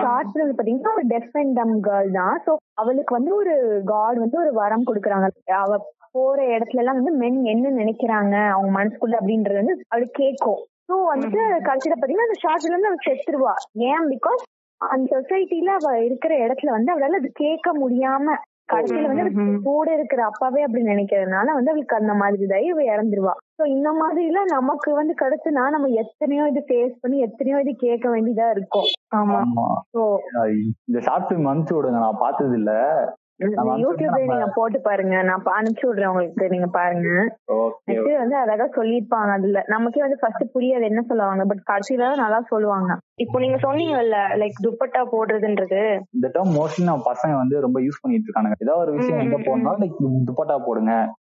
ஷார்ட் 0.00 0.30
பிலிம் 0.32 0.52
பாத்தீங்கன்னா 0.52 0.94
ஒரு 0.94 1.04
டெஃப் 1.12 1.36
அண்ட் 1.40 1.54
டம் 1.58 1.74
கேர்ள் 1.88 2.10
தான். 2.16 2.38
சோ 2.46 2.52
அவளுக்கு 2.82 3.14
வந்து 3.18 3.32
ஒரு 3.40 3.54
காட் 3.90 4.20
வந்து 4.24 4.38
ஒரு 4.44 4.52
வரம் 4.60 4.86
கொடுக்குறாங்க. 4.88 5.28
அவ 5.60 5.78
போற 6.14 6.38
இடத்துல 6.54 6.82
எல்லாம் 6.82 7.00
வந்து 7.00 7.14
மென் 7.18 7.40
என்ன 7.46 7.72
நினைக்கிறாங்க 7.76 8.34
அவங்க 8.54 8.70
மனசுக்குள்ள 8.78 9.18
அப்படின்றது 9.20 9.60
வந்து 9.62 9.76
அவளுக்கு 9.92 10.16
கேட்கும். 10.22 10.60
ஸோ 10.88 10.96
வந்துட்டு 11.10 11.42
கடைசியில 11.68 11.96
பாத்தீங்கன்னா 11.96 12.28
அந்த 12.28 12.40
ஷார்ட்ல 12.44 12.72
இருந்து 12.72 12.90
அவள் 12.90 13.06
செத்துருவா. 13.08 13.54
ஏன்? 13.90 14.06
பிகாஸ் 14.14 14.42
அந்த 14.80 15.06
சொசைட்டில 15.12 15.72
அவ 15.78 15.90
இருக்கிற 16.06 16.32
இடத்துல 16.44 16.72
வந்து 16.74 16.92
அவளால 16.92 17.18
அது 17.18 17.30
கேட்க 17.40 17.68
முடியாம 17.80 18.36
கடைசியில 18.72 19.10
வந்து. 19.10 19.56
கூட 19.62 19.86
இருக்கிற 19.92 20.20
அப்பாவே 20.24 20.62
அப்படி 20.62 20.82
நினைக்கிறதுனால 20.84 21.54
வந்து 21.54 21.72
அவளுக்கு 21.72 21.96
அந்த 21.96 22.14
மாதிரி 22.14 22.66
இவ 22.68 22.82
இறந்துருவா. 22.92 23.34
சோ 23.58 23.64
இந்த 23.66 23.92
மாதிரி 23.92 24.26
எல்லாம் 24.26 24.52
நமக்கு 24.52 24.90
வந்து 24.94 25.14
கிடைச்சுனா 25.22 25.64
நம்ம 25.70 25.88
எத்தனையோ 26.02 26.44
இது 26.46 26.62
ஃபேஸ் 26.68 26.94
பண்ணி 27.00 27.18
எத்தனையோ 27.18 27.60
இது 27.60 27.74
கேட்க 27.76 28.08
வேண்டியதா 28.08 28.48
இருக்கும். 28.50 28.88
ஆமா. 29.14 29.40
இந்த 30.88 31.00
ஷார்ட் 31.00 31.28
பிலிம் 31.28 31.50
அனுப்பிச்சு 31.50 31.76
விடுங்க 31.76 31.98
நான் 31.98 32.22
பார்த்தது 32.22 32.56
இல்ல 32.56 32.72
யூடியூப்ல 33.82 34.26
நீங்க 34.26 34.46
போட்டு 34.54 34.80
பாருங்க. 34.80 35.22
நான் 35.22 35.44
அனுப்பிச்சு 35.58 35.86
விடுறேன் 35.88 36.06
உங்களுக்கு 36.06 36.48
நீங்க 36.48 36.66
பாருங்க. 36.66 37.08
வந்து 38.18 38.36
அழகா 38.36 38.66
சொல்லியிருப்பாங்க 38.78 39.32
அதுல. 39.32 39.62
நமக்கே 39.66 40.00
வந்து 40.00 40.18
ஃபர்ஸ்ட் 40.20 40.54
புரியாது 40.54 40.82
என்ன 40.82 41.02
சொல்லுவாங்க 41.02 41.44
பட் 41.44 41.62
கடைசியில 41.70 42.16
நல்லா 42.16 42.40
சொல்லுவாங்க. 42.48 42.90
இப்போ 43.16 43.38
நீங்க 43.38 43.56
சொன்னீங்கல்ல 43.66 44.18
லைக் 44.42 44.60
துப்பட்டா 44.66 45.02
போடுறதுன்றது. 45.14 45.82
இந்த 46.10 46.28
டேர்ம் 46.34 46.54
மோஸ்ட்லி 46.58 46.84
நம்ம 46.84 47.12
பசங்க 47.12 47.34
வந்து 47.34 47.60
ரொம்ப 47.60 47.80
யூஸ் 47.80 48.02
பண்ணிட்டு 48.02 48.28
இருக்கானுங்க. 48.28 48.58
ஏதாவது 48.58 48.84
ஒரு 48.84 48.92
விஷயம் 48.92 49.18
எங்க 49.18 49.38
போனாலும் 49.46 49.82
லைக் 49.84 49.98
துப்பட்டா 50.30 50.58
போடுங்க. 50.66 50.94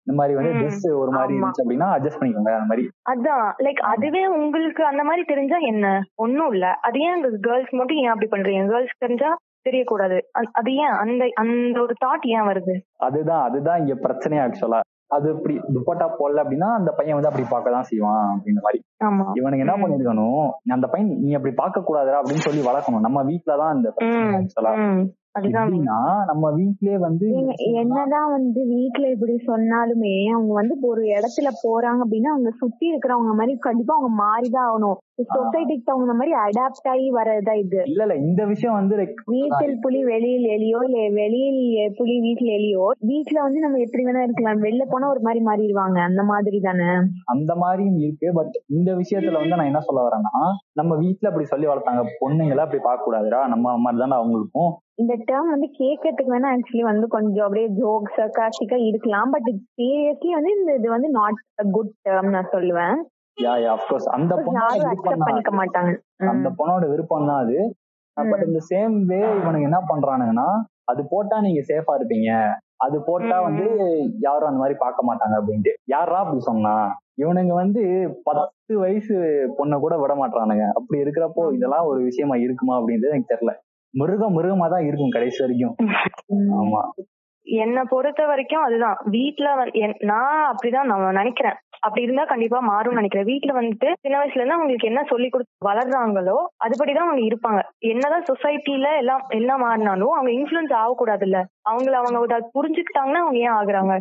இந்த 0.07 0.19
மாதிரி 0.19 0.35
வந்து. 0.37 0.53
ட்ரெஸ் 0.59 0.85
ஒரு 1.01 1.11
மாதிரி. 1.11 1.35
இருந்துச்சு 1.35 1.63
அப்படின்னா 1.65 1.89
அட்ஜஸ்ட் 1.97 2.21
பண்ணிக்கோங்க 2.21 2.53
அந்த 2.55 2.69
மாதிரி. 2.69 2.85
அதான் 3.11 3.47
லைக் 3.65 3.83
அதுவே 3.93 4.27
உங்களுக்கு 4.37 4.85
அந்த 4.85 5.03
மாதிரி 5.05 5.23
தெரிஞ்சா 5.25 5.57
என்ன? 5.73 5.87
ஒண்ணும் 6.15 6.53
இல்ல. 6.53 6.67
அது 6.81 7.01
ஏன் 7.01 7.23
கேர்ள்ஸ் 7.41 7.75
மட்டும் 7.75 7.97
ஏன் 7.97 8.13
அப்படி 8.15 8.29
பண்றீங்க? 8.31 8.63
கேர்ள்ஸ் 8.69 8.97
தெரிஞ்சா 8.99 9.31
தெரியக்கூடாது. 9.69 10.19
அது 10.53 10.71
ஏன்? 10.75 10.95
அந்த 11.03 11.25
அந்த 11.35 11.77
ஒரு 11.81 11.95
தாட் 12.05 12.27
ஏன் 12.37 12.49
வருது? 12.49 12.75
அதுதான் 13.01 13.43
அதுதான் 13.43 13.81
இங்க 13.83 13.97
பிரச்சனையா 14.07 14.45
ஆக்சுவலா 14.47 14.81
அது 15.09 15.29
இப்படி 15.31 15.55
துப்பட்டா 15.75 16.07
போடல 16.19 16.43
அப்படின்னா 16.43 16.69
அந்த 16.75 16.91
பையன் 16.91 17.17
வந்து 17.17 17.31
அப்படி 17.31 17.47
பார்க்க 17.51 17.71
தான் 17.71 17.89
செய்வான் 17.89 18.29
அப்படின்ற 18.33 18.61
மாதிரி. 18.67 18.79
இவனுக்கு 19.39 19.65
என்ன. 19.65 19.75
பண்ணிருக்கணும் 19.77 20.45
அந்த 20.73 20.87
பையன் 20.87 21.11
நீ 21.23 21.31
அப்படி 21.33 21.55
பார்க்க 21.55 21.87
கூடாதுடா 21.89 22.21
அப்படின்னு 22.21 22.47
சொல்லி 22.47 22.63
வளர்க்கணும். 22.69 23.07
நம்ம 23.07 23.25
வீட்டுலதான் 23.25 23.75
இந்த 23.77 23.91
பிரச்சனை 23.91 24.37
ஆக்சுவலா 24.41 24.75
நம்ம 25.35 26.45
வீட்லயே 26.51 26.97
வந்து 26.99 27.27
என்னதான் 27.81 28.31
வந்து 28.31 28.61
வீட்ல 28.67 29.05
இப்படி 29.11 29.35
சொன்னாலுமே 29.47 30.15
அவங்க 30.33 30.53
வந்து 30.53 30.75
ஒரு 30.83 31.03
இடத்துல 31.11 31.49
போறாங்க 31.63 32.01
அப்படின்னா 32.05 32.33
அவங்க 32.33 32.53
சுத்தி 32.59 32.85
இருக்கிறவங்க 32.91 33.35
மாதிரி 33.35 33.55
கண்டிப்பா 33.59 33.95
அவங்க 33.95 34.11
மாறிதான் 34.23 34.69
ஆகணும். 34.69 34.99
சொசைட்டிக்கு 35.31 35.85
தகுந்த 35.85 36.13
மாதிரி 36.13 36.33
அடாப்ட் 36.39 36.89
ஆகி 36.89 37.07
வர்றதா 37.11 37.55
இது? 37.55 37.81
இல்ல 37.87 38.03
இல்ல 38.03 38.15
இந்த 38.21 38.43
விஷயம் 38.45 38.75
வந்து 38.75 38.95
வீட்டில் 39.29 39.75
புலி 39.83 40.01
வெளியில் 40.05 40.47
எலியோ 40.51 40.79
இல்ல 40.85 41.01
வெளியில் 41.13 41.61
புலி 41.95 42.15
வீட்டில் 42.21 42.53
எலியோ 42.53 42.85
வீட்ல 43.03 43.39
வந்து 43.43 43.61
நம்ம 43.61 43.79
எப்படி 43.79 44.05
வேணா 44.05 44.23
இருக்கலாம். 44.23 44.63
வெளில 44.63 44.85
போனா 44.89 45.09
ஒரு 45.09 45.21
மாதிரி 45.21 45.43
மாறிடுவாங்க. 45.45 45.99
அந்த 46.01 46.23
மாதிரி 46.23 46.61
தானே? 46.61 46.89
அந்த 47.27 47.55
மாதிரியும் 47.55 47.99
இருக்கு. 47.99 48.29
பட் 48.33 48.57
இந்த 48.69 48.91
விஷயத்துல 48.95 49.41
வந்து 49.41 49.57
நான் 49.57 49.71
என்ன 49.73 49.81
சொல்ல 49.81 50.07
வரேன்னா 50.09 50.35
நம்ம 50.73 50.97
வீட்ல 50.97 51.29
அப்படி 51.29 51.45
சொல்லி 51.45 51.67
வளர்த்தாங்க. 51.67 52.05
பொண்ணுங்களை 52.21 52.65
அப்படி 52.65 52.83
பார்க்க 52.83 53.07
கூடாதுடா 53.07 53.43
நம்ம 53.47 53.77
மாதிரி 53.79 54.03
தானே 54.05 54.19
அவங்களுக்கும். 54.21 54.71
இந்த 55.01 55.13
டேர்ம் 55.29 55.53
வந்து 55.53 55.69
கேட்கறதுக்கு 55.77 56.33
வேணா 56.33 56.49
ஆக்சுவலி 56.55 56.85
வந்து 56.89 57.07
கொஞ்சம் 57.09 57.45
அப்படியே 57.45 57.69
ஜோக் 57.79 58.09
சர்காஸ்டிக்கா 58.17 58.79
இருக்கலாம். 58.89 59.31
பட் 59.31 59.49
சீரியஸ்லி 59.77 60.31
வந்து 60.35 60.51
இந்த 60.57 60.73
இது 60.75 60.89
வந்து 60.89 61.09
நாட் 61.11 61.39
அ 61.59 61.65
குட் 61.77 61.93
டேர்ம் 62.07 62.31
நான் 62.31 62.51
சொல்லுவேன். 62.53 62.97
யா 63.39 63.53
யா 63.57 63.71
அப்கோர்ஸ் 63.77 64.09
அந்த 64.17 64.33
பொண்ணோட 64.47 64.73
விருப்பம் 64.83 65.27
பண்ணிக்க 65.27 65.53
மாட்டாங்க. 65.53 65.93
அந்த. 66.33 66.49
பொண்ணோட 66.59 66.85
விருப்பம் 66.89 67.29
தான் 67.31 67.43
அது. 67.45 67.59
பட் 68.17 68.45
இந்த 68.47 68.61
சேம் 68.71 68.97
வே 69.11 69.21
இவனுங்க 69.39 69.69
என்ன 69.69 69.81
பண்றானுங்கன்னா 69.91 70.49
அது 70.85 71.01
போட்டா 71.05 71.37
நீங்க 71.41 71.61
சேஃபா 71.69 71.93
இருப்பீங்க. 71.99 72.31
அது 72.79 72.97
போட்டா 73.01 73.37
வந்து 73.41 73.65
யாரும் 74.19 74.49
அந்த 74.51 74.61
மாதிரி 74.63 74.77
பார்க்க 74.79 75.09
மாட்டாங்க 75.09 75.35
அப்படின்ட்டு. 75.41 75.73
யாரா 75.87 76.19
அப்படி 76.23 76.43
சொன்னா 76.43 76.75
இவனுங்க 77.17 77.55
வந்து 77.55 77.83
பத்து 78.29 78.75
வயசு 78.79 79.15
பொண்ணை 79.59 79.77
கூட 79.79 79.95
விட 79.99 80.13
மாட்டானுங்க 80.15 80.67
அப்படி 80.79 80.99
இருக்கிறப்போ 81.05 81.43
இதெல்லாம் 81.53 81.89
ஒரு 81.91 82.01
விஷயமா 82.03 82.37
இருக்குமா 82.45 82.75
அப்படின்றது 82.79 83.15
எனக்கு 83.15 83.33
தெரியல. 83.35 83.55
மிருகம் 83.91 84.39
மிருகமா 84.39 84.69
தான் 84.71 84.87
இருக்கும் 84.87 85.09
கடைசி 85.09 85.45
வரைக்கும். 85.45 85.77
ஆமா. 86.63 86.89
என்னை 87.43 87.83
பொறுத்த 87.89 88.27
வரைக்கும் 88.27 88.63
அதுதான். 88.63 88.97
என்- 89.11 90.05
நான் 90.05 90.55
அப்படிதான் 90.55 90.83
நான் 90.83 91.15
நினைக்கிறேன். 91.15 91.55
அப்படி 91.81 92.03
இருந்தா 92.03 92.25
கண்டிப்பா 92.25 92.59
மாறும்னு 92.69 92.93
நினைக்கிறேன். 92.93 93.25
வீட்ல 93.25 93.61
வந்துட்டு 93.61 93.93
சின்ன 94.01 94.19
வயசுல 94.19 94.35
இருந்து 94.35 94.53
அவங்களுக்கு 94.53 94.87
என்ன 94.87 95.03
சொல்லி 95.09 95.29
கொடுத்து 95.29 95.71
வளர்றாங்களோ 95.71 96.47
அதுபடிதான் 96.65 96.95
அவங்க 96.95 97.21
இருப்பாங்க. 97.21 97.63
என்னதான் 97.79 98.23
சொசைட்டில 98.23 98.97
எல்லாம் 98.97 99.27
எல்லாம் 99.29 99.63
மாறினாலும் 99.63 100.13
அவங்க 100.13 100.31
இன்ஃபுளுன்ஸ் 100.31 100.85
ஆகக்கூடாதுல்ல. 100.85 101.45
அவங்கள 101.71 101.91
அவங்க 101.91 102.41
புரிஞ்சுக்கிட்டாங்கன்னா 102.41 103.21
அவங்க 103.21 103.39
ஏன் 103.39 103.53
ஆகுறாங்க? 103.53 104.01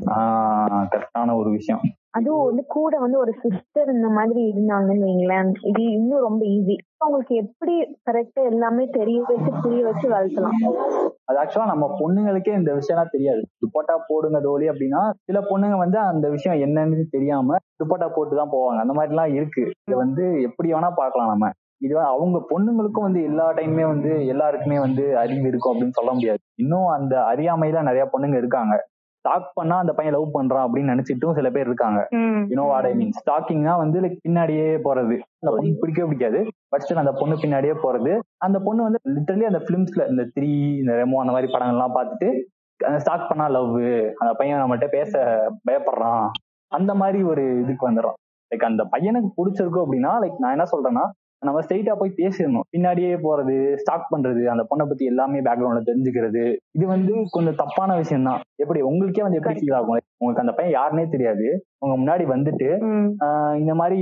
கரெக்டான 0.92 1.36
ஒரு 1.36 1.50
விஷயம். 1.50 1.82
அதுவும் 2.14 2.46
வந்து 2.46 2.64
கூட 2.68 2.94
வந்து 3.00 3.18
ஒரு 3.20 3.32
சிஸ்டர் 3.42 3.90
இந்த 3.94 4.08
மாதிரி 4.10 4.42
இருந்தாங்கன்னு 4.52 5.08
வைங்களேன் 5.08 5.50
இது 5.64 5.84
இன்னும் 5.98 6.26
ரொம்ப 6.28 6.42
ஈஸி 6.46 6.76
அவங்களுக்கு 7.02 7.36
எப்படி 7.36 7.74
கரெக்டா 8.10 8.42
எல்லாமே 8.44 8.86
தெரிய 8.90 9.20
வச்சு 9.22 9.52
புரிய 9.62 9.82
வச்சு 9.84 10.06
வளர்த்தலாம் 10.10 10.58
அது 11.28 11.38
ஆக்சுவலா 11.42 11.72
நம்ம 11.72 11.86
பொண்ணுங்களுக்கே 12.00 12.54
இந்த 12.54 12.72
விஷயம்லாம் 12.74 13.12
தெரியாது. 13.12 13.42
துப்பட்டா 13.62 13.96
போடுங்க 14.08 14.40
தோழி 14.40 14.68
அப்படின்னா 14.70 15.02
சில 15.26 15.40
பொண்ணுங்க 15.42 15.78
வந்து 15.78 16.00
அந்த 16.00 16.28
விஷயம் 16.30 16.62
என்னன்னு 16.62 17.06
தெரியாம 17.10 17.58
துப்பட்டா 17.82 18.08
போட்டு 18.14 18.36
தான் 18.36 18.54
போவாங்க. 18.54 18.80
அந்த 18.80 18.94
மாதிரி 18.94 19.14
எல்லாம் 19.14 19.34
இருக்கு. 19.34 19.64
இது 19.88 19.98
வந்து 19.98 20.26
எப்படி 20.42 20.70
வேணா 20.74 20.92
பாக்கலாம் 20.96 21.32
நம்ம. 21.34 21.48
இது 21.82 21.94
அவங்க 22.14 22.38
பொண்ணுங்களுக்கும் 22.50 23.08
வந்து 23.08 23.22
எல்லா 23.24 23.46
டைமுமே 23.52 23.86
வந்து 23.86 24.12
எல்லாருக்குமே 24.26 24.80
வந்து 24.80 25.04
அறிவு 25.18 25.48
இருக்கும் 25.48 25.74
அப்படின்னு 25.74 25.98
சொல்ல 26.00 26.14
முடியாது. 26.14 26.42
இன்னும் 26.56 26.88
அந்த 26.88 27.16
அறியாமையில 27.32 27.82
நிறைய 27.82 28.06
பொண்ணுங்க 28.14 28.38
இருக்காங்க. 28.38 28.74
ஸ்டாக் 29.20 29.48
பண்ணா 29.58 29.76
அந்த 29.84 29.94
பையன் 29.96 30.14
லவ் 30.16 30.36
பண்றான் 30.36 30.66
அப்படின்னு 30.66 30.92
நினைச்சிட்டும் 30.94 31.38
சில 31.38 31.48
பேர் 31.56 31.68
இருக்காங்க. 31.70 32.02
யூனோ 32.52 32.66
வாட் 32.72 32.88
ஐ 32.90 32.92
மீன் 33.00 33.16
ஸ்டாக்கிங்னா 33.20 33.74
வந்து 33.82 33.98
லைக் 34.04 34.16
பின்னாடியே 34.26 34.68
போறது. 34.86 35.16
அந்த 35.40 35.52
பொண்ணு 35.56 35.80
பிடிக்கவே 35.82 36.08
பிடிக்காது. 36.10 36.42
பட் 36.74 36.84
ஸ்டில் 36.84 37.02
அந்த 37.04 37.14
பொண்ணு 37.20 37.36
பின்னாடியே 37.44 37.76
போறது. 37.86 38.14
அந்த 38.46 38.58
பொண்ணு 38.68 38.88
வந்து 38.88 39.02
லிட்டரலி 39.16 39.48
அந்த 39.52 39.62
பிலிம்ஸ்ல 39.68 40.06
இந்த 40.14 40.26
த்ரீ 40.36 40.52
இந்த 40.82 40.94
ரெமோ 41.02 41.20
அந்த 41.24 41.34
மாதிரி 41.36 41.50
படங்கள்லாம் 41.56 41.98
பார்த்துட்டு 41.98 42.30
ஸ்டாக் 43.04 43.30
பண்ணா 43.30 43.46
லவ் 43.58 43.78
அந்த 44.22 44.32
பையன் 44.40 44.62
நம்மகிட்ட 44.62 44.88
பேச 44.98 45.12
பயப்படுறான். 45.68 46.26
அந்த 46.72 46.92
மாதிரி 47.02 47.20
ஒரு 47.32 47.44
இதுக்கு 47.64 47.84
வந்துடும் 47.90 48.18
லைக் 48.52 48.70
அந்த 48.70 48.84
பையனுக்கு 48.94 49.30
பிடிச்சிருக்கும் 49.40 49.86
அப்படின்னா 49.86 50.12
லைக் 50.24 50.44
நான் 50.44 50.56
என்ன 50.58 50.68
சொல்றேன்னா 50.74 51.06
நம்ம 51.42 51.60
ஸ்ட்ரைட்டா 51.64 51.94
போய் 52.00 52.18
பேசிடணும். 52.18 52.66
பின்னாடியே 52.74 53.12
போறது 53.26 53.54
ஸ்டாக் 53.82 54.10
பண்றது 54.14 54.42
அந்த 54.54 54.64
பொண்ணை 54.70 54.86
பத்தி 54.88 55.04
எல்லாமே 55.12 55.42
பேக்ரவுண்ட்ல 55.48 55.82
தெரிஞ்சுக்கிறது 55.90 56.44
இது 56.78 56.86
வந்து 56.94 57.12
கொஞ்சம் 57.36 57.60
தப்பான 57.62 57.96
விஷயம் 58.02 58.28
தான் 58.30 58.42
எப்படி 58.64 58.80
உங்களுக்கே 58.90 59.24
வந்து 59.26 59.40
எப்படி 59.40 59.60
ஃபீல் 59.60 59.78
ஆகும்? 59.78 60.02
உங்களுக்கு 60.20 60.44
அந்த 60.44 60.54
பையன் 60.58 60.76
யாருன்னே 60.78 61.06
தெரியாது. 61.14 61.46
உங்க 61.84 61.94
முன்னாடி 62.00 62.24
வந்துட்டு 62.34 62.70
இந்த 63.62 63.74
மாதிரி 63.82 64.02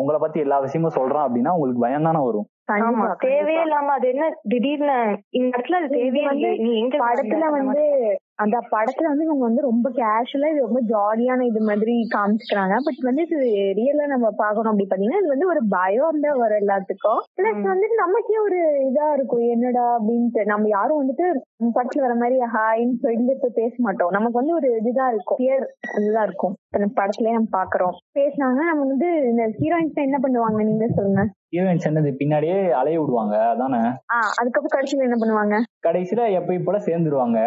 உங்களை 0.00 0.18
பத்தி 0.24 0.38
எல்லா 0.46 0.58
விஷயமும் 0.66 0.96
சொல்றான் 0.98 1.26
அப்படின்னா 1.26 1.54
உங்களுக்கு 1.58 1.84
பயம் 1.86 2.08
தானே 2.08 2.22
வரும் 2.26 2.48
தேவையே. 3.24 3.62
இல்லாம 3.66 3.94
அது 3.96 4.06
என்ன 4.12 4.26
திடீர்னு 4.52 4.98
இந்த 5.38 5.50
இடத்துல 5.56 5.80
அது 5.80 5.90
தேவையே. 5.98 6.52
நீ 6.64 6.70
எங்க 6.82 6.96
படத்துல 7.06 7.48
வந்து 7.56 7.84
அந்த 8.42 8.56
படத்துல 8.70 9.10
வந்து 9.10 9.24
இவங்க 9.24 9.44
வந்து 9.44 9.62
ரொம்ப 9.62 9.90
கேஷுவலா 9.90 10.48
இது 10.52 10.64
ரொம்ப 10.66 10.80
ஜாலியான 10.92 11.44
இது 11.46 11.60
மாதிரி 11.60 11.94
காமிச்சுக்கிறாங்க. 12.14 12.74
பட் 12.86 13.00
வந்து 13.02 13.22
இது 13.22 13.36
ரியலா 13.78 14.06
நம்ம 14.06 14.30
பாக்கணும் 14.30 14.70
அப்படி 14.72 14.86
பாத்தீங்கன்னா 14.90 15.20
இது 15.20 15.28
வந்து 15.28 15.48
ஒரு 15.48 15.60
பயம் 15.68 16.20
தான் 16.20 16.38
வரும் 16.38 16.62
எல்லாத்துக்கும். 16.62 17.20
பிளஸ். 17.38 17.60
வந்துட்டு 17.72 17.96
நமக்கே 17.96 18.38
ஒரு 18.38 18.58
இதா 18.88 19.12
இருக்கும். 19.12 19.44
என்னடா 19.48 19.98
அப்படின்ட்டு. 19.98 20.44
நம்ம 20.44 20.68
யாரும் 20.68 21.00
வந்துட்டு 21.02 21.26
படத்துல 21.76 22.04
வர 22.06 22.14
மாதிரி 22.14 22.38
ஹாய்ன்னு 22.56 22.98
சொல்லிட்டு 23.04 23.50
பேச 23.60 23.74
மாட்டோம். 23.78 24.10
நமக்கு 24.10 24.40
வந்து 24.40 24.54
ஒரு 24.54 24.68
இதுதான் 24.80 25.12
இருக்கும். 25.12 25.38
ஃபியர் 25.40 25.64
இதுதான் 26.00 26.26
இருக்கும். 26.26 26.54
படத்துலயே 26.98 27.36
நம்ம 27.38 27.52
பாக்குறோம் 27.60 27.94
பேசினாங்க. 28.18 28.60
நம்ம 28.70 28.86
வந்து 28.86 29.08
இந்த 29.30 29.44
ஹீரோயின்ஸ் 29.60 30.06
என்ன 30.08 30.18
பண்ணுவாங்க? 30.22 30.60
நீங்க 30.62 30.88
சொல்லுங்க. 30.88 31.22
ஹீரோயின்ஸ் 31.56 31.86
என்னது? 31.88 32.10
பின்னாடியே 32.20 32.70
அலைய 32.72 33.00
விடுவாங்க. 33.00 33.36
அதானே? 33.48 33.82
அதுக்கப்புறம் 34.40 34.74
கடைசியில 34.76 35.08
என்ன 35.08 35.18
பண்ணுவாங்க? 35.20 35.56
கடைசியில 35.86 36.22
எப்பயும் 36.38 36.64
போல 36.64 36.78
சேர்ந்துருவாங்க. 36.78 37.38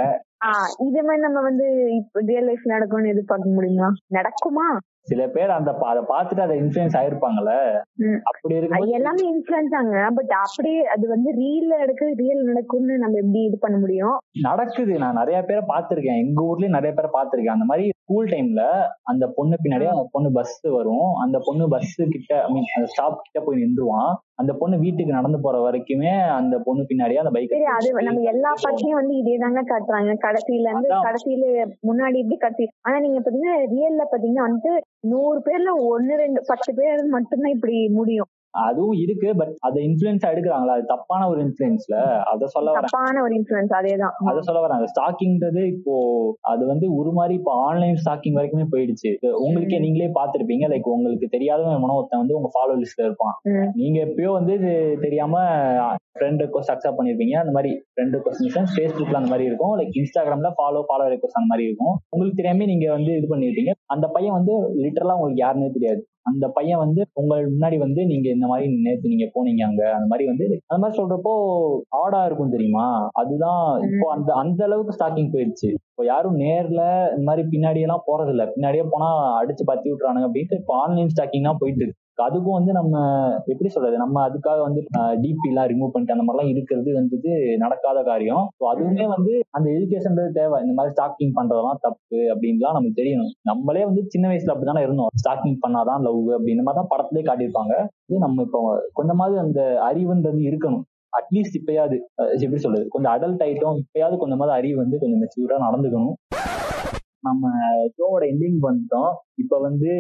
இதே 0.79 1.01
மாதிரி 1.01 1.21
நம்ம 1.21 1.39
வந்து 1.41 1.67
இப்ப 1.95 2.21
ரியல் 2.25 2.45
லைஃப் 2.45 2.65
நடக்கும்னு 2.65 3.09
எதிர்பார்க்க 3.09 3.49
முடியுமா? 3.49 3.87
நடக்குமா? 4.13 4.67
சில 5.07 5.21
பேர் 5.27 5.51
அந்த 5.57 5.71
அதை 5.91 6.01
பார்த்துட்டு 6.11 6.45
அதை 6.45 6.55
இன்ஃபுளுன்ஸ் 6.61 6.97
ஆயிருப்பாங்கல்ல. 6.99 7.53
அப்படி 8.29 8.55
இருக்கும்போது 8.59 8.95
எல்லாமே 8.99 9.25
இன்ஃபுளுன்ஸ் 9.33 9.75
ஆங்க 9.79 9.97
பட் 10.17 10.33
அப்படியே 10.43 10.79
அது 10.95 11.05
வந்து 11.07 11.29
ரீல்ல 11.41 11.73
நடக்குது 11.77 12.19
ரியல் 12.23 12.43
நடக்கும்னு 12.43 12.97
நம்ம 12.97 13.19
எப்படி 13.23 13.43
இது 13.43 13.57
பண்ண 13.59 13.77
முடியும்? 13.77 14.17
நடக்குது. 14.47 14.95
நான் 14.97 15.19
நிறைய 15.21 15.39
பேரை 15.41 15.63
பார்த்திருக்கேன். 15.73 16.21
எங்க 16.25 16.41
ஊர்லயும் 16.49 16.77
நிறைய 16.77 16.93
பேரை 16.93 17.11
பார்த்திருக்கேன். 17.17 17.57
அந்த 17.57 17.67
மாதிரி 17.71 17.85
ஸ்கூல் 18.01 18.27
டைம்ல 18.33 18.61
அந்த 19.03 19.25
பொண்ணு 19.35 19.55
பின்னாடியே 19.63 19.91
அந்த 19.93 20.05
பொண்ணு 20.11 20.29
பஸ் 20.31 20.55
வரும். 20.77 21.09
அந்த 21.23 21.37
பொண்ணு 21.45 21.65
பஸ் 21.69 21.95
கிட்ட 22.15 22.31
ஐ 22.43 22.49
மீன் 22.53 22.71
அந்த 22.77 22.89
ஸ்டாப் 22.93 23.23
கிட்ட 23.25 23.39
போய் 23.45 23.61
நின்றுவான். 23.63 24.11
அந்த 24.41 24.51
பொண்ணு 24.53 24.75
வீட்டுக்கு 24.79 25.17
நடந்து 25.17 25.39
போற 25.41 25.57
வரைக்குமே 25.59 26.11
அந்த 26.39 26.55
பொண்ணு 26.65 26.81
பின்னாடியே 26.89 27.21
அந்த 27.21 27.31
பைக் 27.35 27.53
அது 27.77 27.89
நம்ம 28.07 28.25
எல்லா 28.33 28.51
படத்தையும் 28.63 28.99
வந்து 28.99 29.13
இதே 29.21 29.35
தாங்க 29.37 29.61
காட்டுறாங்க. 29.71 30.11
கடைசியில 30.25 30.67
இருந்து. 30.71 30.91
கடைசியில 31.07 31.45
முன்னாடி 31.89 32.17
இப்படி 32.23 32.37
கடைசி 32.37 32.65
ஆனா 32.87 32.97
நீங்க 32.99 33.19
பாத்தீங்கன்னா 33.19 33.55
ரியல்ல 33.73 34.05
பாத்தீங்கன்னா 34.11 34.45
வந்துட்டு 34.47 34.73
நூறு 35.03 35.39
பேர்ல 35.39 35.71
ஒன்னு 35.87 36.13
ரெண்டு 36.17 36.41
பத்து 36.45 36.71
பேர் 36.73 37.03
மட்டும்தான் 37.07 37.55
இப்படி 37.55 37.77
முடியும். 37.89 38.31
அதுவும் 38.65 38.97
இருக்கு 39.03 39.29
பட் 39.35 39.53
அதை 39.59 39.79
இன்ஃபுளுன்ஸா 39.87 40.27
எடுக்கிறாங்களா? 40.33 40.75
அது 40.77 40.85
தப்பான 40.85 41.27
ஒரு 41.29 41.39
இன்ஃபுளுன்ஸ்ல 41.45 41.97
அதை 42.31 42.47
சொல்ல 42.47 42.71
வரேன் 42.71 42.87
தப்பான 42.87 43.21
ஒரு 43.21 43.33
இன்ஃபுளுன்ஸ் 43.39 43.73
அதேதான். 43.79 44.15
அதை 44.29 44.41
சொல்ல 44.41 44.61
வரேன் 44.63 44.77
அந்த 44.79 44.89
ஸ்டாக்கிங்ன்றது 44.93 45.63
இப்போ 45.75 45.95
அது 46.41 46.65
வந்து 46.65 46.85
ஒரு 46.99 47.11
மாதிரி 47.11 47.33
இப்போ 47.33 47.53
ஆன்லைன் 47.67 47.99
ஸ்டாக்கிங் 48.03 48.37
வரைக்குமே 48.39 48.67
போயிடுச்சு. 48.73 49.11
உங்களுக்கே 49.45 49.79
நீங்களே 49.85 50.09
பார்த்திருப்பீங்க. 50.19 50.67
லைக் 50.73 50.93
உங்களுக்கு 50.95 51.27
தெரியாத 51.35 51.63
எவனோ 51.77 51.97
ஒருத்தன் 51.99 52.23
வந்து 52.23 52.37
உங்க 52.39 52.51
ஃபாலோ 52.55 52.75
லிஸ்ட்ல 52.81 53.07
இருப்பான். 53.07 53.35
நீங்க 53.81 53.97
எப்பயோ 54.07 54.31
வந்து 54.39 54.53
இது 54.53 54.73
தெரியாம 55.05 55.43
ஃப்ரெண்ட் 56.17 56.41
ரெக்வஸ்ட் 56.43 56.73
அக்செப்ட் 56.73 56.99
பண்ணிருப்பீங்க. 56.99 57.35
அந்த 57.43 57.51
மாதிரி 57.51 57.71
ஃப்ரெண்ட் 57.91 58.15
ரெக்வஸ்ட் 58.15 58.75
ஃபேஸ்புக்ல 58.75 59.19
அந்த 59.21 59.31
மாதிரி 59.33 59.47
இருக்கும். 59.49 59.73
லைக் 59.79 59.97
இன்ஸ்டாகிராம்ல 60.01 60.51
ஃபாலோ 60.59 60.81
ஃபாலோ 60.89 61.07
ரெக்வஸ்ட் 61.13 61.39
அந்த 61.41 61.49
மாதிரி 61.53 61.67
இருக்கும். 61.69 61.95
உங்களுக்கு 62.09 62.39
தெரியாம 62.41 62.65
நீங்க 62.65 62.87
வந்து 62.97 63.11
இது 63.19 63.27
பண்ணிருப்பீங்க. 63.35 63.73
அந்த 63.95 64.07
பையன் 64.07 64.37
வந்து 64.39 64.53
லிட்டரலா 64.83 65.17
உங்களுக்கு 65.19 65.43
யாருன்னே 65.45 65.69
தெரியாது. 65.77 66.01
அந்த 66.27 66.45
பையன் 66.49 66.79
வந்து 66.79 67.01
உங்க 67.13 67.33
முன்னாடி 67.47 67.77
வந்து 67.77 68.01
நீங்க 68.05 68.27
இந்த 68.29 68.47
மாதிரி 68.47 68.67
நேத்து 68.81 69.13
நீங்க 69.13 69.27
போனீங்க 69.35 69.63
அங்க. 69.63 69.83
அந்த 69.93 70.07
மாதிரி 70.07 70.25
வந்து 70.27 70.45
அந்த 70.67 70.79
மாதிரி 70.79 70.99
சொல்றப்போ 70.99 71.33
ஆடா 72.01 72.25
இருக்கும் 72.25 72.49
தெரியுமா? 72.49 72.85
அதுதான் 73.13 73.61
இப்போ 73.87 74.07
அந்த 74.15 74.29
அந்த 74.35 74.61
அளவுக்கு 74.63 74.95
ஸ்டாக்கிங் 74.97 75.33
போயிடுச்சு 75.33 75.69
இப்போ 75.97 76.05
யாரும் 76.07 76.35
நேர்ல 76.41 76.81
இந்த 77.13 77.23
மாதிரி 77.27 77.43
பின்னாடி 77.51 77.79
எல்லாம் 77.85 78.03
போறது 78.07 78.31
இல்ல 78.33 78.43
பின்னாடியே 78.49 78.83
போனா 78.91 79.05
அடிச்சு 79.37 79.63
பத்தி 79.69 79.87
விட்டுறானுங்க 79.91 80.27
அப்படின்ட்டு 80.27 80.57
இப்போ 80.59 80.73
ஆன்லைன் 80.81 81.09
ஸ்டாக்கிங் 81.13 81.47
தான் 81.47 81.57
போயிட்டு 81.61 81.81
இருக்கு. 81.83 82.03
அதுக்கும் 82.25 82.57
வந்து 82.57 82.71
நம்ம 82.77 82.93
எப்படி 83.51 83.69
சொல்றது? 83.75 83.95
நம்ம 84.03 84.17
அதுக்காக 84.27 84.59
வந்து 84.65 84.81
டிபி 85.23 85.47
எல்லாம் 85.51 85.67
ரிமூவ் 85.71 85.91
பண்ணிட்டு 85.93 86.15
அந்த 86.15 86.25
மாதிரிலாம் 86.25 86.51
இருக்கிறது 86.53 86.89
வந்து 86.97 87.31
நடக்காத 87.63 88.01
காரியம். 88.09 88.43
ஸோ 88.59 88.65
அதுவுமே 88.71 89.05
வந்து 89.13 89.33
அந்த 89.57 89.67
எஜுகேஷன்றது 89.77 90.31
தேவை. 90.39 90.59
இந்த 90.65 90.75
மாதிரி 90.77 90.93
ஸ்டாக்கிங் 90.95 91.33
பண்றதெல்லாம் 91.37 91.81
தப்பு 91.85 92.19
அப்படின்லாம் 92.33 92.77
நமக்கு 92.77 92.99
தெரியணும். 93.01 93.31
நம்மளே 93.51 93.83
வந்து 93.89 94.03
சின்ன 94.15 94.27
வயசுல 94.31 94.53
அப்படிதானே 94.55 94.83
இருந்தோம். 94.87 95.11
ஸ்டாக்கிங் 95.21 95.59
பண்ணாதான் 95.65 96.05
லவ் 96.07 96.21
அப்படின்ற 96.37 96.65
மாதிரி 96.67 96.81
தான் 96.81 96.91
படத்திலே 96.93 97.25
காட்டியிருப்பாங்க. 97.29 97.73
இது 98.09 98.25
நம்ம 98.25 98.45
இப்போ 98.47 98.61
கொஞ்சமாவது 98.99 99.39
அந்த 99.45 99.61
அறிவுன்றது 99.89 100.41
இருக்கணும். 100.51 100.85
அட்லீஸ்ட் 101.19 101.59
இப்பயாவது 101.59 101.97
எப்படி 102.43 102.61
சொல்றது? 102.65 102.85
கொஞ்சம் 102.95 103.13
அடல்ட் 103.15 103.43
ஆயிட்டோம் 103.45 103.79
இப்பயாவது 103.83 104.17
கொஞ்சமாவது 104.23 104.53
அறிவு 104.59 104.77
வந்து 104.83 105.01
கொஞ்சம் 105.03 105.21
மெச்சூரா 105.23 105.57
நடந்துக்கணும். 105.67 106.17
நம்ம 107.27 107.49
ஷோவோட 107.95 108.23
எண்டிங் 108.33 108.59
பண்ணிட்டோம் 108.65 109.11
இப்ப 109.43 109.59
வந்து 109.67 109.91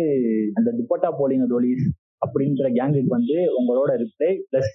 அந்த 0.57 0.69
துப்பட்டா 0.79 1.09
போலிங்க 1.19 1.47
தோலிஸ் 1.53 1.87
அப்படின்ற 2.25 2.67
கேங்குக்கு 2.77 3.11
வந்து 3.15 3.35
உங்களோட 3.59 3.91
ரிப்ளை 4.03 4.29
பிளஸ் 4.49 4.71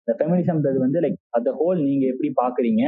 இந்த 0.00 0.12
ஃபெமினிசம்ன்றது 0.18 0.78
வந்து 0.84 0.98
லைக் 1.04 1.18
அந்த 1.38 1.50
ஹோல் 1.58 1.80
நீங்க 1.88 2.04
எப்படி 2.12 2.28
பாக்குறீங்க? 2.42 2.82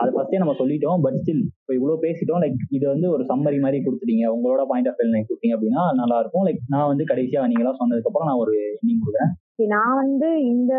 அதை 0.00 0.08
ஃபர்ஸ்டே 0.14 0.40
நம்ம 0.42 0.54
சொல்லிட்டோம் 0.60 1.02
பட் 1.04 1.18
ஸ்டில் 1.20 1.42
இப்போ 1.60 1.72
இவ்வளோ 1.78 1.96
பேசிட்டோம் 2.04 2.42
லைக் 2.44 2.58
இது 2.76 2.84
வந்து 2.92 3.06
ஒரு 3.14 3.24
சம்மரி 3.30 3.58
மாதிரி 3.64 3.78
கொடுத்துட்டீங்க. 3.86 4.24
உங்களோட 4.36 4.62
பாயிண்ட் 4.70 4.88
ஆஃப் 4.90 5.00
வியூ 5.00 5.22
கொடுத்தீங்க 5.28 5.56
அப்படின்னா 5.56 5.84
நல்லா 6.00 6.18
இருக்கும். 6.22 6.46
லைக் 6.48 6.62
நான் 6.74 6.90
வந்து 6.92 7.04
கடைசியாக 7.10 7.50
நீங்களாம் 7.52 7.80
சொன்னதுக்கப்புறம் 7.82 8.28
நான் 8.30 8.42
ஒரு 8.44 8.56
இன்னிங் 8.80 9.02
கொடுக்குறேன். 9.04 9.32
நான் 9.74 9.94
வந்து 9.94 10.28
இந்த 10.52 10.74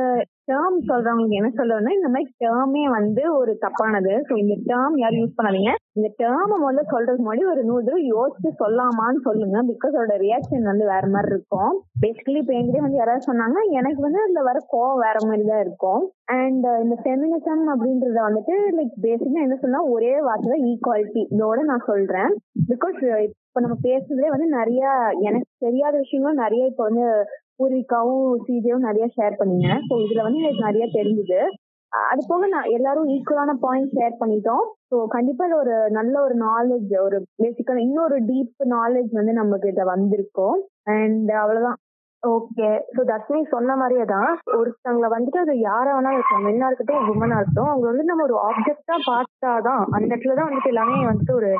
டேர்ம் 0.49 0.77
சொல்றவங்களுக்கு 0.89 1.37
என்ன 1.39 1.49
சொல்லுவேன்னா 1.59 1.91
இந்த 1.95 2.09
மாதிரி 2.11 2.29
டேர்மே 2.43 2.83
வந்து 2.97 3.23
ஒரு 3.39 3.53
தப்பானது. 3.63 4.13
ஸோ 4.27 4.33
இந்த 4.43 4.55
டேர்ம் 4.69 4.95
யாரும் 5.01 5.21
யூஸ் 5.21 5.37
பண்ணாதீங்க. 5.39 5.71
இந்த 5.97 6.09
டேர்ம் 6.21 6.53
முதல்ல 6.63 6.83
சொல்றதுக்கு 6.93 7.25
முன்னாடி 7.25 7.43
ஒரு 7.53 7.61
நூறு 7.69 7.83
தடவை 7.87 8.03
யோசிச்சு 8.13 8.51
சொல்லாமான்னு 8.61 9.21
சொல்லுங்க. 9.27 9.57
பிகாஸ் 9.71 9.95
அதோட 9.97 10.17
ரியாக்ஷன் 10.25 10.69
வந்து 10.71 10.85
வேற 10.93 11.05
மாதிரி 11.15 11.31
இருக்கும். 11.33 11.73
பேசிக்கலி 12.03 12.41
இப்போ 12.43 12.53
எங்கிட்ட 12.57 12.85
வந்து 12.85 13.01
யாராவது 13.01 13.27
சொன்னாங்க 13.29 13.57
எனக்கு 13.79 14.01
வந்து 14.01 14.21
அதுல 14.25 14.43
வர 14.49 14.61
கோவம் 14.73 15.03
வேற 15.05 15.17
மாதிரி 15.29 15.45
தான் 15.51 15.63
இருக்கும். 15.65 16.03
அண்ட் 16.37 16.65
uh, 16.65 16.77
இந்த 16.83 16.95
ஃபெமினிசம் 17.01 17.65
அப்படின்றத 17.73 18.19
வந்துட்டு 18.27 18.55
லைக் 18.77 18.95
பேசிக்கா 19.05 19.41
என்ன 19.45 19.57
சொன்னா 19.61 19.81
ஒரே 19.95 20.13
வார்த்தை 20.27 20.47
தான் 20.53 20.65
ஈக்குவாலிட்டி 20.71 21.21
இதோட 21.35 21.59
நான் 21.71 21.87
சொல்றேன். 21.91 22.31
பிகாஸ் 22.71 23.01
uh, 23.09 23.19
இப்போ 23.25 23.61
நம்ம 23.65 23.77
பேசுறதுலே 23.85 24.31
வந்து 24.33 24.47
நிறைய 24.59 24.81
எனக்கு 25.27 25.51
தெரியாத 25.65 25.93
விஷயங்களும் 26.03 26.41
நிறைய 26.43 26.63
இப்போ 26.71 26.83
வந்து 26.89 27.05
பூர்விகாவும் 27.59 28.41
சிஜேவும் 28.47 28.87
நிறைய 28.89 29.05
ஷேர் 29.17 29.39
பண்ணீங்க. 29.39 29.69
ஸோ 29.89 29.93
இதுல 30.05 30.21
வந்து 30.21 30.39
எனக்கு 30.39 30.65
நிறைய 30.65 30.85
தெரிஞ்சுது. 30.93 31.39
அது 31.91 32.21
போக 32.27 32.47
நான் 32.47 32.71
எல்லாரும் 32.71 33.09
ஈக்குவலான 33.09 33.51
பாயிண்ட் 33.59 33.93
ஷேர் 33.97 34.15
பண்ணிட்டோம். 34.19 34.63
ஸோ 34.89 34.95
கண்டிப்பா 35.07 35.45
ஒரு 35.55 35.75
நல்ல 35.89 36.21
ஒரு 36.21 36.35
நாலேஜ் 36.37 36.91
ஒரு 36.99 37.17
பேசிக்கா 37.43 37.75
இன்னொரு 37.77 38.17
டீப் 38.25 38.65
நாலேஜ் 38.69 39.11
வந்து 39.11 39.33
நமக்கு 39.33 39.69
இதை 39.69 39.83
வந்திருக்கும். 39.83 40.57
அண்ட் 40.83 41.31
அவ்வளவுதான். 41.31 41.79
ஓகே 42.27 42.69
ஸோ 42.95 43.01
தர்ஷினி 43.03 43.41
சொன்ன 43.49 43.75
மாதிரியே 43.75 44.05
தான் 44.05 44.29
ஒருத்தவங்களை 44.57 45.09
வந்துட்டு 45.13 45.39
அது 45.39 45.53
யாரா 45.59 45.91
வேணா 45.95 46.11
இருக்கும் 46.11 46.45
மென்னா 46.45 46.67
இருக்கட்டும் 46.67 47.09
உமனா 47.11 47.37
இருக்கட்டும் 47.37 47.69
அவங்க 47.69 47.85
வந்து 47.87 48.03
நம்ம 48.03 48.23
ஒரு 48.23 48.35
ஆப்ஜெக்டா 48.47 48.95
பார்த்தாதான் 49.07 49.83
அந்த 49.93 50.07
இடத்துல 50.07 50.35
தான் 50.35 50.49
வந்துட்டு 50.49 50.67
எல்லாமே 50.67 50.97
வந்துட்டு 51.05 51.33
ஒரு 51.33 51.51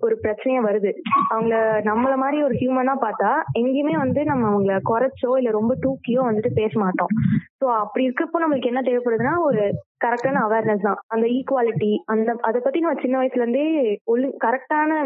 ஒரு 0.00 0.14
பிரச்சனையா 0.22 0.60
வருது. 0.60 0.90
அவங்கள 1.32 1.54
நம்மள 1.82 2.14
மாதிரி 2.16 2.38
ஒரு 2.42 2.54
ஹியூமனா 2.54 2.94
பார்த்தா 3.02 3.30
எங்கேயுமே 3.60 3.94
வந்து 3.96 4.22
நம்ம 4.24 4.48
அவங்கள 4.48 4.76
குறைச்சோ 4.84 5.32
இல்ல 5.38 5.50
ரொம்ப 5.50 5.74
தூக்கியோ 5.84 6.22
வந்துட்டு 6.22 6.52
பேச 6.54 6.72
மாட்டோம். 6.78 7.12
ஸோ 7.60 7.66
அப்படி 7.82 8.04
இருக்கப்போ 8.06 8.42
நம்மளுக்கு 8.42 8.72
என்ன 8.72 8.82
தேவைப்படுதுன்னா 8.82 9.34
ஒரு 9.40 9.62
கரெக்டான 10.00 10.40
அவேர்னஸ் 10.46 10.86
தான். 10.86 10.98
அந்த 11.08 11.26
ஈக்குவாலிட்டி 11.36 11.90
அந்த 12.12 12.30
அதை 12.40 12.58
பத்தி 12.60 12.78
நம்ம 12.80 13.02
சின்ன 13.02 13.18
வயசுல 13.20 13.44
இருந்தே 13.44 13.66
ஒழு 14.12 14.26
கரெக்டான 14.44 14.98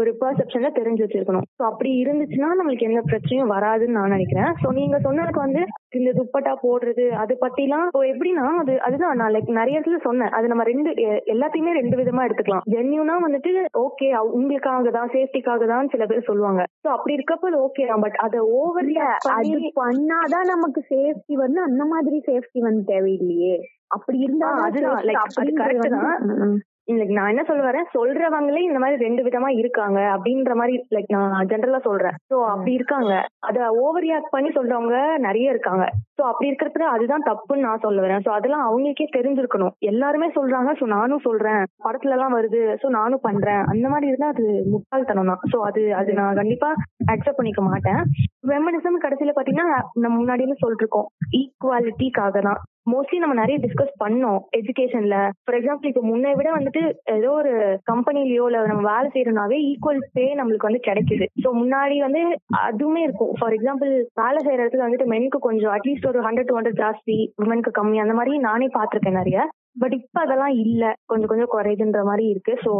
ஒரு 0.00 0.10
பெர்செப்ஷன்ல 0.22 0.70
தெரிஞ்சு 0.78 1.04
வச்சிருக்கணும். 1.04 1.46
ஸோ 1.58 1.62
அப்படி 1.70 1.90
இருந்துச்சுன்னா 2.04 2.50
நம்மளுக்கு 2.58 2.88
எந்த 2.90 3.02
பிரச்சனையும் 3.10 3.52
வராதுன்னு 3.56 3.98
நான் 3.98 4.14
நினைக்கிறேன். 4.16 4.50
ஸோ 4.62 4.70
நீங்க 4.80 4.98
சொன்னதுக்கு 4.98 5.46
வந்து 5.46 5.62
இந்த 5.94 6.10
துப்பட்டா 6.18 6.52
போடுறது 6.62 7.04
அதை 7.22 7.34
பத்திலாம் 7.44 7.86
இப்போ 7.88 8.02
எப்படின்னா 8.12 8.46
அது 8.62 8.74
அதுதான் 8.80 9.16
நான் 9.16 9.34
லைக் 9.34 9.50
நிறைய 9.60 9.78
இடத்துல 9.78 10.00
சொன்னேன். 10.02 10.32
அது 10.36 10.48
நம்ம 10.48 10.66
ரெண்டு 10.70 10.90
எல்லாத்தையுமே 11.34 11.72
ரெண்டு 11.72 11.96
விதமா 12.00 12.24
எடுத்துக்கலாம். 12.26 12.66
ஜென்யூனா 12.74 13.16
வந்துட்டு 13.26 13.52
ஓகே 13.84 14.08
உங்களுக்காக 14.38 14.90
தான் 14.90 15.12
சேஃப்டிக்காக 15.14 15.66
தான் 15.66 15.90
சில 15.94 16.06
பேர் 16.06 16.28
சொல்லுவாங்க. 16.30 16.62
ஸோ 16.84 16.88
அப்படி 16.88 17.16
இருக்கப்போ 17.18 17.48
அது 17.50 17.60
ஓகே 17.66 17.86
தான். 17.86 18.04
பட் 18.06 18.18
அதை 18.26 18.38
ஓவர் 18.38 18.90
அது 19.36 19.54
பண்ணாதான் 19.80 20.52
நமக்கு 20.54 20.82
சேஃப்டி 20.92 21.36
வந்து 21.44 21.60
அந்த 21.60 21.84
மாதிரி 21.84 22.18
சேஃப்டி 22.30 22.60
வந்து 22.60 22.84
தேவையில்லையே. 22.92 23.56
அப்படி 23.86 24.18
இருந்தா 24.18 24.48
அதுதான், 24.66 25.02
like, 25.08 25.18
அது 25.40 25.50
correct 25.58 25.88
தான். 25.90 26.54
லைக் 26.88 27.12
நான் 27.16 27.30
என்ன 27.32 27.42
சொல்ல 27.48 27.62
வரேன்? 27.66 27.86
சொல்றவங்களே 27.94 28.62
இந்த 28.66 28.78
மாதிரி 28.78 29.04
ரெண்டு 29.04 29.22
விதமா 29.26 29.48
இருக்காங்க 29.60 29.98
அப்படின்ற 30.14 30.54
மாதிரி 30.54 30.74
லைக் 30.94 31.12
நான் 31.16 31.48
ஜென்ரலா 31.52 31.80
சொல்றேன். 31.86 32.16
சோ 32.30 32.36
அப்படி 32.52 32.72
இருக்காங்க. 32.78 33.12
அத 33.48 33.58
ஓவர் 33.84 34.04
ரியாக்ட் 34.06 34.34
பண்ணி 34.34 34.50
சொல்றவங்க 34.56 34.96
நிறைய 35.26 35.54
இருக்காங்க. 35.54 35.84
சோ 36.18 36.22
அப்படி 36.30 36.48
இருக்கிறதுல 36.50 36.88
அதுதான் 36.94 37.26
தப்புன்னு 37.28 37.66
நான் 37.68 37.84
சொல்ல 37.86 38.02
வரேன். 38.04 38.24
சோ 38.26 38.30
அதெல்லாம் 38.30 38.66
அவங்களுக்கே 38.66 39.06
தெரிஞ்சிருக்கணும். 39.16 39.74
எல்லாருமே 39.92 40.28
சொல்றாங்க. 40.38 40.72
சோ 40.80 40.86
நானும் 40.96 41.24
சொல்றேன். 41.28 41.62
படத்துல 41.86 42.16
எல்லாம் 42.18 42.36
வருது. 42.38 42.62
சோ 42.82 42.88
நானும் 42.98 43.24
பண்றேன். 43.28 43.62
அந்த 43.72 43.86
மாதிரி 43.88 44.10
இருந்தா 44.12 44.30
அது 44.34 44.46
முட்டாள்தனம் 44.74 45.32
தான். 45.32 45.42
சோ 45.54 45.58
அது 45.70 45.94
அது 46.02 46.12
நான் 46.20 46.38
கண்டிப்பா 46.42 46.70
அக்செப்ட் 47.14 47.40
பண்ணிக்க 47.40 47.62
மாட்டேன். 47.70 48.02
ஃபெமினிசம் 48.48 49.02
கடைசியில 49.06 49.34
பாத்தீங்கன்னா 49.36 49.68
நம்ம 50.04 50.14
முன்னாடியே 50.20 50.60
சொல்லிட்டு 50.64 50.86
இருக்கோம். 50.86 51.08
ஈக்குவாலிட்டிக்காக 51.40 52.40
தான். 52.50 52.62
மோஸ்ட்லி 52.86 53.18
நம்ம 53.20 53.34
நிறைய 53.34 53.56
டிஸ்கஸ் 53.58 53.92
பண்ணோம் 54.02 54.40
எஜுகேஷன்ல 54.58 55.16
ஃபார் 55.44 55.56
எக்ஸாம்பிள் 55.58 55.90
இப்போ 55.90 56.02
முன்னை 56.08 56.30
விட 56.38 56.48
வந்துட்டு 56.56 56.82
ஏதோ 57.14 57.30
ஒரு 57.32 57.52
கம்பெனிலயோ 57.90 58.46
இல்ல 58.48 58.58
நம்ம 58.66 58.84
வேலை 58.92 59.08
செய்யறோம்னாவே 59.14 59.58
ஈக்குவல் 59.70 60.02
பே 60.16 60.26
நம்மளுக்கு 60.40 60.68
வந்து 60.68 60.82
கிடைக்குது. 60.88 61.26
ஸோ 61.42 61.50
முன்னாடி 61.60 61.96
வந்து 61.98 62.22
அதுவுமே 62.66 63.02
இருக்கும். 63.06 63.32
ஃபார் 63.38 63.56
எக்ஸாம்பிள் 63.58 63.92
வேலை 64.22 64.40
செய்யற 64.46 64.62
இடத்துல 64.62 64.86
வந்துட்டு 64.86 65.10
மெனுக்கு 65.14 65.40
கொஞ்சம் 65.48 65.74
அட்லீஸ்ட் 65.76 66.10
ஒரு 66.12 66.20
ஹண்ட்ரட் 66.28 66.50
டூ 66.50 66.56
ஹண்ட்ரட் 66.58 66.80
ஜாஸ்தி 66.84 67.18
உமனுக்கு 67.42 67.72
கம்மி. 67.80 67.98
அந்த 68.04 68.16
மாதிரி 68.20 68.38
நானே 68.48 68.68
பாத்திருக்கேன் 68.78 69.20
நிறைய. 69.20 69.38
பட் 69.76 69.94
இப்ப 69.94 70.20
அதெல்லாம் 70.20 70.54
இல்ல. 70.64 70.82
கொஞ்சம் 71.06 71.28
கொஞ்சம் 71.28 71.50
குறையுதுன்ற 71.52 72.00
மாதிரி 72.04 72.24
இருக்கு. 72.28 72.52
ஸோ 72.64 72.72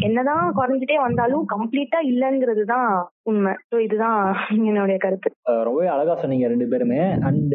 என்னதான் 0.00 0.44
குறைஞ்சிட்டே 0.52 0.96
வந்தாலும் 0.98 1.42
கம்ப்ளீட்டா 1.46 1.98
இல்லைங்கிறது 2.02 2.64
தான் 2.64 2.88
உண்மை. 3.22 3.52
ஸோ 3.70 3.76
இதுதான் 3.78 4.18
என்னுடைய 4.68 4.96
கருத்து. 4.96 5.28
அஹ் 5.50 5.62
ரொம்பவே 5.62 5.88
அழகா 5.88 6.14
சொன்னீங்க 6.16 6.48
ரெண்டு 6.48 6.68
பேருமே. 6.68 7.00
அண்ட் 7.22 7.54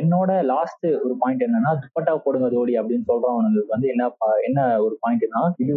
என்னோட 0.00 0.30
லாஸ்ட் 0.44 0.86
ஒரு 1.04 1.14
பாயிண்ட் 1.18 1.46
என்னன்னா 1.46 1.72
துப்பட்டா 1.82 2.14
போடுங்க 2.24 2.48
தோழி 2.48 2.74
அப்படின்னு 2.80 3.08
சொல்றவனுங்களுக்கு 3.10 3.76
வந்து 3.76 3.88
என்ன 3.88 4.10
என்ன 4.42 4.60
ஒரு 4.78 4.94
பாயிண்ட்னா 5.02 5.42
இது 5.58 5.74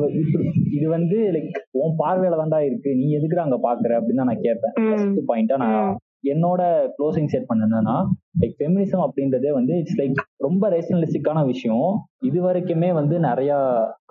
இது 0.71 0.85
வந்து 0.89 1.19
லைக் 1.35 1.51
உன் 1.79 1.99
பார்வையில 1.99 2.37
தான்டா 2.37 2.61
இருக்கு. 2.61 2.91
நீ 2.95 3.07
எதுக்குடா 3.17 3.47
அங்க 3.47 3.59
பாக்குற 3.63 3.99
அப்படின்னு 3.99 4.23
தான் 4.23 4.31
நான் 4.31 4.45
கேட்பேன். 4.47 4.75
ஃபர்ஸ்ட் 4.83 5.21
பாயிண்டா 5.29 5.57
நான். 5.57 5.91
என்னோட 6.23 6.61
க்ளோசிங் 6.97 7.29
செட் 7.33 7.47
பண்ணேன்னா 7.49 7.95
லைக் 8.41 8.55
ஃபெமினிசம் 8.59 9.03
அப்படின்றதே 9.05 9.51
வந்து 9.51 9.73
இட்ஸ் 9.77 9.99
லைக் 10.01 10.19
ரொம்ப 10.37 10.63
ரேஷனலிஸ்டிக்கான 10.69 11.45
விஷயம். 11.45 11.87
இது 12.19 12.39
வரைக்குமே 12.47 12.93
வந்து 12.93 13.19
நிறைய 13.19 13.53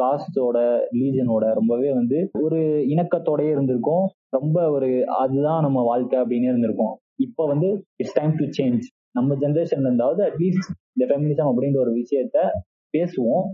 காஸ்டோட 0.03 0.59
ரிலீஜனோட 0.95 1.45
ரொம்பவே 1.53 1.93
வந்து 1.93 2.31
ஒரு 2.41 2.61
இணக்கத்தோடயே 2.95 3.51
இருந்திருக்கும். 3.51 4.05
ரொம்ப 4.29 4.71
ஒரு 4.71 5.07
அதுதான் 5.09 5.63
நம்ம 5.63 5.83
வாழ்க்கை 5.83 6.21
அப்படின்னு 6.21 6.51
இருந்திருக்கும். 6.53 6.95
இப்போ 7.17 7.47
வந்து 7.47 7.69
இட்ஸ் 7.97 8.19
டைம் 8.19 8.35
டு 8.37 8.47
சேஞ்ச் 8.59 8.85
நம்ம 9.13 9.35
ஜென்ரேஷன்ல 9.35 9.89
இருந்தாவது 9.91 10.23
அட்லீஸ்ட் 10.29 10.69
இந்த 10.93 11.05
ஃபெமினிசம் 11.09 11.51
அப்படின்ற 11.51 11.79
ஒரு 11.79 11.93
விஷயத்த 11.93 12.39
பேசுவோம். 12.95 13.47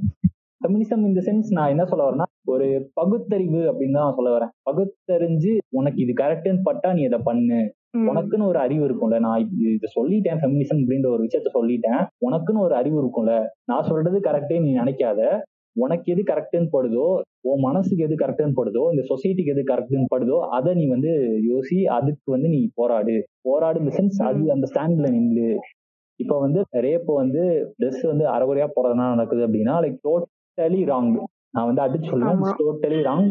ஃபெமினிசம் 0.60 1.02
இந்த 1.06 1.20
சென்ஸ் 1.20 1.48
நான் 1.48 1.68
என்ன 1.68 1.84
சொல்ல 1.84 2.04
வரேன்னா 2.06 2.26
ஒரு 2.44 2.66
பகுத்தறிவு 2.94 3.60
அப்படின்னு 3.70 3.96
தான் 3.98 4.06
நான் 4.06 4.14
சொல்ல 4.14 4.30
வரேன். 4.36 4.52
பகுத்தறிஞ்சு 4.70 5.52
உனக்கு 5.78 5.98
இது 6.02 6.12
கரெக்டுன்னு 6.22 6.62
பட்டா 6.62 6.92
நீ 6.92 7.02
இதை 7.02 7.18
பண்ணு. 7.24 7.58
உனக்குன்னு 8.04 8.46
ஒரு 8.46 8.58
அறிவு 8.58 8.84
இருக்கும்ல. 8.88 9.18
நான் 9.18 9.40
இது 9.40 9.88
சொல்லிட்டேன் 9.96 10.40
ஃபெமினிசம் 10.40 10.80
அப்படின்ற 10.82 11.08
ஒரு 11.10 11.22
விஷயத்த 11.24 11.50
சொல்லிட்டேன். 11.54 12.00
உனக்குன்னு 12.26 12.58
ஒரு 12.58 12.74
அறிவு 12.74 12.98
இருக்கும்ல. 13.02 13.44
நான் 13.64 13.82
சொல்றது 13.82 14.20
கரெக்டே 14.20 14.60
நீ 14.60 14.78
நினைக்காத. 14.78 15.20
உனக்கு 15.76 16.12
எது 16.12 16.22
கரெக்டுன்னு 16.22 16.68
படுதோ 16.72 17.06
உன் 17.40 17.60
மனசுக்கு 17.60 18.04
எது 18.04 18.14
கரெக்டுன்னு 18.14 18.56
படுதோ 18.56 18.82
இந்த 18.90 19.02
சொசைட்டிக்கு 19.08 19.46
எது 19.46 19.62
கரெக்டுன்னு 19.62 20.04
படுதோ 20.14 20.38
அதை 20.48 20.74
நீ 20.74 20.86
வந்து 20.86 21.10
யோசி 21.50 21.84
அதுக்கு 21.84 22.32
வந்து 22.32 22.48
நீ 22.48 22.70
போராடு. 22.74 23.16
போராடு 23.40 23.80
இந்த 23.80 23.92
சென்ஸ் 23.96 24.22
அது 24.22 24.52
அந்த 24.52 24.66
ஸ்டாண்ட்ல 24.74 25.10
நில்லு. 25.16 25.56
இப்ப 26.20 26.38
வந்து 26.38 26.60
ரேப் 26.76 27.04
வந்து 27.04 27.42
ட்ரெஸ் 27.78 28.06
வந்து 28.06 28.24
அரைகுறையா 28.26 28.68
போறதுனால 28.76 29.10
நடக்குது 29.14 29.46
அப்படின்னா 29.46 29.74
லைக் 29.84 29.98
டோட்டலி 30.08 30.82
ராங் 30.92 31.10
நான் 31.50 31.74
வந்து 31.74 31.82
அடிச்சு 31.82 32.10
சொல்லுவேன். 32.12 32.56
டோட்டலி 32.62 33.00
ராங் 33.08 33.28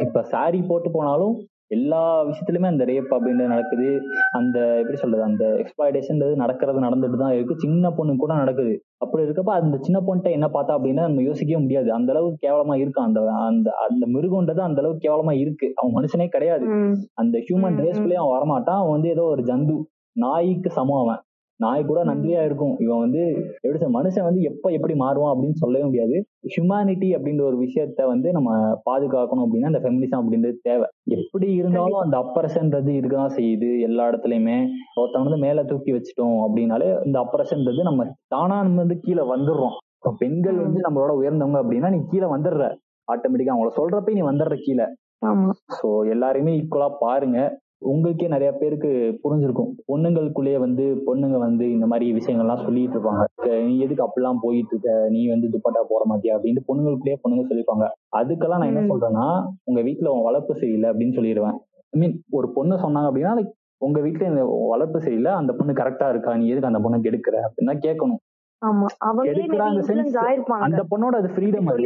இப்ப 0.00 0.22
saree 0.32 0.66
போட்டு 0.66 0.90
போனாலும் 0.90 1.34
எல்லா 1.72 2.00
விஷயத்துலயுமே 2.24 2.66
அந்த 2.66 2.84
ரேப் 2.84 3.10
அப்படின்றது 3.16 3.52
நடக்குது. 3.54 3.88
அந்த 4.30 4.56
எப்படி 4.80 4.96
சொல்றது 4.96 5.22
அந்த 5.22 5.44
எக்ஸ்பிளாய்டேஷன்றது 5.62 6.34
நடக்கிறது 6.34 6.80
நடந்துட்டு 6.80 7.16
தான் 7.16 7.32
இருக்கு. 7.32 7.54
சின்ன 7.58 7.90
பொண்ணு 7.90 8.16
கூட 8.16 8.34
நடக்குது. 8.34 8.74
அப்படி 8.98 9.24
இருக்கப்ப 9.24 9.52
அந்த 9.60 9.76
சின்ன 9.80 9.98
பொண்ணுட்ட 10.00 10.30
என்ன 10.30 10.48
பார்த்தா 10.48 10.74
அப்படின்னா 10.76 11.04
நம்ம 11.08 11.22
யோசிக்கவே 11.22 11.62
முடியாது. 11.62 11.92
அந்த 11.92 12.12
அளவுக்கு 12.12 12.40
கேவலமா 12.46 12.76
இருக்கு? 12.76 13.02
அந்த 13.02 13.20
அந்த 13.48 13.68
அந்த 13.86 14.06
மிருகன்றது 14.14 14.62
அந்த 14.68 14.80
அளவுக்கு 14.80 15.04
கேவலமா 15.06 15.34
இருக்கு. 15.38 15.68
அவன் 15.76 15.96
மனுஷனே 15.98 16.28
கிடையாது. 16.28 16.66
அந்த 17.14 17.36
ஹியூமன் 17.46 17.78
ரேஸ்குள்ளேயே 17.84 18.22
அவன் 18.22 18.36
வரமாட்டான். 18.36 18.80
அவன் 18.82 18.94
வந்து 18.96 19.08
ஏதோ 19.08 19.24
ஒரு 19.32 19.42
ஜந்து. 19.42 19.76
நாய்க்கு 20.16 20.70
சமம் 20.70 21.02
அவன். 21.04 21.20
நாய் 21.62 21.82
கூட 21.84 22.00
நன்றியா 22.04 22.40
இருக்கும். 22.42 22.74
இவன் 22.78 23.00
வந்து 23.00 23.22
எப்படி 23.56 23.78
சொல்ல 23.78 23.94
மனுஷன் 23.98 24.26
வந்து 24.28 24.42
எப்ப 24.42 24.70
எப்படி 24.70 24.94
மாறுவான் 24.94 25.32
அப்படின்னு 25.34 25.60
சொல்லவே 25.60 25.84
முடியாது. 25.84 26.16
ஹியூமானிட்டி 26.48 27.08
அப்படின்ற 27.14 27.42
ஒரு 27.46 27.56
விஷயத்த 27.56 28.06
வந்து 28.06 28.28
நம்ம 28.32 28.50
பாதுகாக்கணும் 28.86 29.44
அப்படின்னா 29.46 29.70
அந்த 29.72 29.82
ஃபெமினிசம் 29.84 30.20
அப்படின்றது 30.22 30.58
தேவை. 30.62 30.86
எப்படி 31.16 31.48
இருந்தாலும் 31.52 32.00
அந்த 32.00 32.16
அப்பரசன்றது 32.16 32.92
இருக்கதான் 32.92 33.36
செய்யுது 33.36 33.80
எல்லா 33.80 34.06
இடத்துலயுமே. 34.08 34.58
ஒருத்தவங்க 34.96 35.28
வந்து 35.28 35.44
மேல 35.44 35.64
தூக்கி 35.64 35.92
வச்சுட்டோம் 35.92 36.38
அப்படின்னாலே 36.46 36.90
இந்த 37.04 37.18
அப்பரசன்றது 37.24 37.82
நம்ம 37.82 38.08
தானா 38.28 38.62
நம்ம 38.62 38.80
வந்து 38.80 38.98
கீழே 39.00 39.24
வந்துடுறோம். 39.32 39.76
இப்போ 39.96 40.12
பெண்கள் 40.18 40.56
வந்து 40.56 40.80
நம்மளோட 40.80 41.12
உயர்ந்தவங்க 41.16 41.58
அப்படின்னா 41.62 41.90
நீ 41.90 42.00
கீழே 42.10 42.28
வந்துடுற. 42.32 42.62
ஆட்டோமேட்டிக்கா 43.08 43.54
அவங்கள 43.54 43.72
சொல்றப்ப 43.76 44.14
நீ 44.14 44.22
வந்துடுற 44.22 44.56
கீழே. 44.60 44.86
ஆமா. 45.24 45.50
ஸோ 45.76 45.88
எல்லாரையுமே 46.06 46.52
ஈக்குவலா 46.56 46.88
பாருங்க. 47.00 47.38
உங்களுக்கே 47.82 48.28
நிறைய 48.28 48.52
பேருக்கு 48.52 49.20
புரிஞ்சிருக்கும். 49.24 49.70
பொண்ணுங்களுக்குள்ளேயே 49.92 50.58
வந்து 50.58 51.02
பொண்ணுங்க 51.06 51.38
வந்து 51.38 51.70
இந்த 51.70 51.86
மாதிரி 51.86 52.12
விஷயங்கள்லாம் 52.12 52.62
சொல்லிட்டு 52.62 52.98
இருப்பாங்க. 52.98 53.24
"அஹ் 53.42 53.64
நீ 53.64 53.78
எதுக்கு 53.78 54.04
அப்படிலாம் 54.04 54.36
போயிட்டு 54.40 54.76
இருக்க? 54.76 55.06
நீ 55.08 55.28
வந்து 55.28 55.48
துப்பட்டா 55.48 55.84
போட 55.88 56.04
மாட்டியா? 56.08 56.38
அப்படின்ட்டு 56.38 56.62
பொண்ணுங்களுக்குள்ளேயே 56.68 57.16
பொண்ணுங்க 57.28 57.44
சொல்லிப்பாங்க. 57.50 57.88
அதுக்கெல்லாம் 58.16 58.58
நான் 58.58 58.76
என்ன. 58.76 58.80
சொல்றேன்னா 58.80 59.46
உங்க 59.64 59.80
வீட்டுல 59.80 60.06
உன் 60.06 60.22
வளர்ப்பு 60.22 60.54
சரியில்லை 60.54 60.90
அப்படின்னு 60.90 61.16
சொல்லிடுவேன். 61.16 61.58
ஐ 61.90 62.00
மீன் 62.00 62.22
ஒரு 62.30 62.52
பொண்ணு 62.52 62.76
சொன்னாங்க 62.76 63.02
அப்படின்னா 63.02 63.46
உங்க 63.78 64.00
வீட்டுல 64.00 64.28
இந்த 64.28 64.66
வளர்ப்பு 64.68 65.00
சரியில்லை. 65.00 65.32
அந்த 65.32 65.52
பொண்ணு 65.52 65.72
கரெக்டா 65.72 66.08
இருக்கா? 66.08 66.36
நீ 66.36 66.48
எதுக்கு 66.48 66.74
அந்த 66.74 66.78
பொண்ணை 66.78 67.00
கெடுக்கிற? 67.00 67.36
அப்படின்னு 67.36 67.78
கேட்கணும். 67.86 68.31
ஆமா. 68.62 68.86
அவங்களே 69.04 69.44
அந்த 69.58 69.80
sense 69.80 69.98
இன்ஃபுளுன்ஸ் 69.98 70.16
ஆயிருப்பாங்க. 70.24 70.62
அந்த 70.62 70.82
பொண்ணோட 70.90 71.14
அது 71.16 71.28
ஃப்ரீடம் 71.28 71.68
அது. 71.68 71.76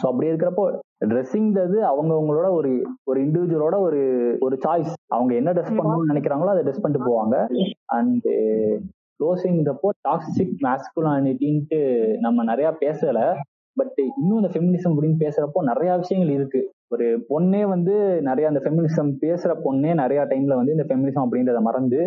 ஸோ 0.00 0.06
அப்படி 0.06 0.30
இருக்கிறப்போ 0.30 0.64
ட்ரெஸ்ஸிங்கிறது 1.04 1.78
அவங்கவங்களோட 1.90 2.50
ஒரு 2.50 2.70
ஒரு 3.04 3.20
இண்டிவிஜுவலோட 3.26 3.80
ஒரு 3.80 4.00
ஒரு 4.40 4.58
சாய்ஸ் 4.64 4.92
அவங்க 5.08 5.34
என்ன 5.34 5.52
ட்ரெஸ் 5.52 5.76
பண்ணணும்னு 5.78 6.12
நினைக்கிறாங்களோ 6.12 6.46
அதை 6.46 6.62
ட்ரெஸ் 6.62 6.82
பண்ணிட்டு 6.82 7.06
போவாங்க. 7.06 7.36
அண்ட் 7.86 8.26
க்ளோசிங்கிறப்போ 9.20 9.88
டாக்ஸிக் 10.08 10.54
மேஸ்குலானிட்டின்ட்டு 10.66 11.80
நம்ம 12.18 12.44
நிறைய 12.44 12.76
பேசல. 12.80 13.18
பட் 13.76 13.98
இன்னும் 14.16 14.38
இந்த 14.40 14.50
ஃபெமினிசம் 14.54 14.92
அப்படின்னு 14.94 15.18
பேசுறப்போ 15.18 15.62
நிறைய 15.62 15.96
விஷயங்கள் 15.96 16.34
இருக்கு. 16.34 16.60
ஒரு 16.90 17.06
பொண்ணே 17.28 17.62
வந்து 17.64 17.94
நிறைய 18.20 18.44
அந்த 18.48 18.60
ஃபெமினிசம் 18.62 19.10
பேசுற 19.20 19.50
பொண்ணே 19.64 19.90
நிறைய 19.94 20.20
டைம்ல 20.30 20.56
வந்து 20.56 20.74
இந்த 20.76 20.86
ஃபெமினிசம் 20.88 21.24
அப்படின்றத 21.24 21.60
மறந்து 21.60 22.00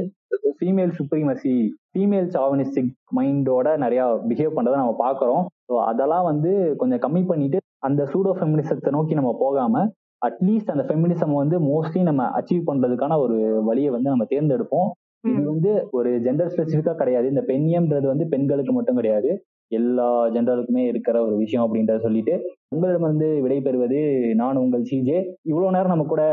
ஃபீமேல் 0.57 0.93
சுப்ரீமசி 0.97 1.53
ஃபீமேல் 1.91 2.27
சாவனிஸ்டிக் 2.29 2.91
மைண்டோட 3.15 3.67
நிறைய 3.77 4.01
பிஹேவ் 4.29 4.55
பண்றதை 4.55 4.77
நம்ம 4.77 4.95
பாக்குறோம் 4.99 5.43
ஸோ 5.67 5.75
அதெல்லாம் 5.83 6.25
வந்து 6.25 6.51
கொஞ்சம் 6.77 7.01
கம்மி 7.01 7.21
பண்ணிட்டு 7.25 7.59
அந்த 7.79 8.01
சூடோ 8.11 8.31
ஃபெமினிசத்தை 8.31 8.91
நோக்கி 8.91 9.13
நம்ம 9.13 9.31
போகாம 9.39 9.83
அட்லீஸ்ட் 10.21 10.73
அந்த 10.73 10.83
ஃபெமினிசம் 10.89 11.33
வந்து 11.33 11.57
மோஸ்ட்லி 11.61 12.01
நம்ம 12.01 12.27
அச்சீவ் 12.39 12.67
பண்றதுக்கான 12.67 13.17
ஒரு 13.19 13.37
வழியை 13.63 13.89
வந்து 13.91 14.09
நம்ம 14.09 14.25
தேர்ந்தெடுப்போம். 14.29 14.89
இது 15.29 15.43
வந்து 15.45 15.87
ஒரு 15.91 16.09
ஜெண்டர் 16.19 16.51
ஸ்பெசிஃபிக்கா 16.53 16.93
கிடையாது. 16.95 17.27
இந்த 17.27 17.43
பெண்ணியம்ன்றது 17.47 18.05
வந்து 18.05 18.27
பெண்களுக்கு 18.27 18.73
மட்டும் 18.73 18.95
கிடையாது. 18.95 19.43
எல்லா 19.67 20.27
ஜெண்டருக்குமே 20.27 20.87
இருக்கிற 20.87 21.25
ஒரு 21.25 21.35
விஷயம் 21.35 21.65
அப்படின்றத 21.65 21.97
சொல்லிட்டு 21.97 22.33
உங்களிடமிருந்து 22.67 23.27
விடைபெறுவது 23.47 24.01
நான் 24.35 24.55
உங்கள் 24.55 24.83
சிஜே 24.91 25.19
இவ்வளவு 25.41 25.71
நேரம் 25.71 25.87
நம்ம 25.87 26.03
கூட 26.03 26.23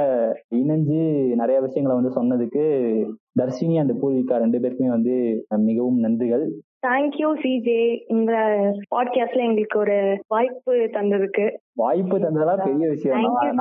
இணைஞ்சு 0.55 0.99
நிறைய 1.35 1.61
விஷயங்களை 1.61 1.95
வந்து 2.01 2.13
சொன்னதுக்கு 2.19 2.65
தர்ஷினி 3.41 3.79
அண்ட் 3.79 3.93
பூர்விகா 4.03 4.39
ரெண்டு 4.39 4.59
பேருக்குமே 4.59 4.87
வந்து 4.87 5.47
மிகவும் 5.49 6.03
நன்றிகள். 6.03 6.45
தேங்க்யூ 6.87 7.31
சிஜே 7.43 7.81
இந்த 8.09 8.33
பாட்காஸ்ட்ல 8.97 9.47
எங்களுக்கு 9.47 9.79
ஒரு 9.79 9.97
வாய்ப்பு 10.29 10.75
தந்ததுக்கு. 10.75 11.47
வாய்ப்பு 11.75 12.19
தந்ததெல்லாம் 12.19 12.65
பெரிய 12.65 12.89
விஷயம் 12.89 13.23
நான். 13.23 13.57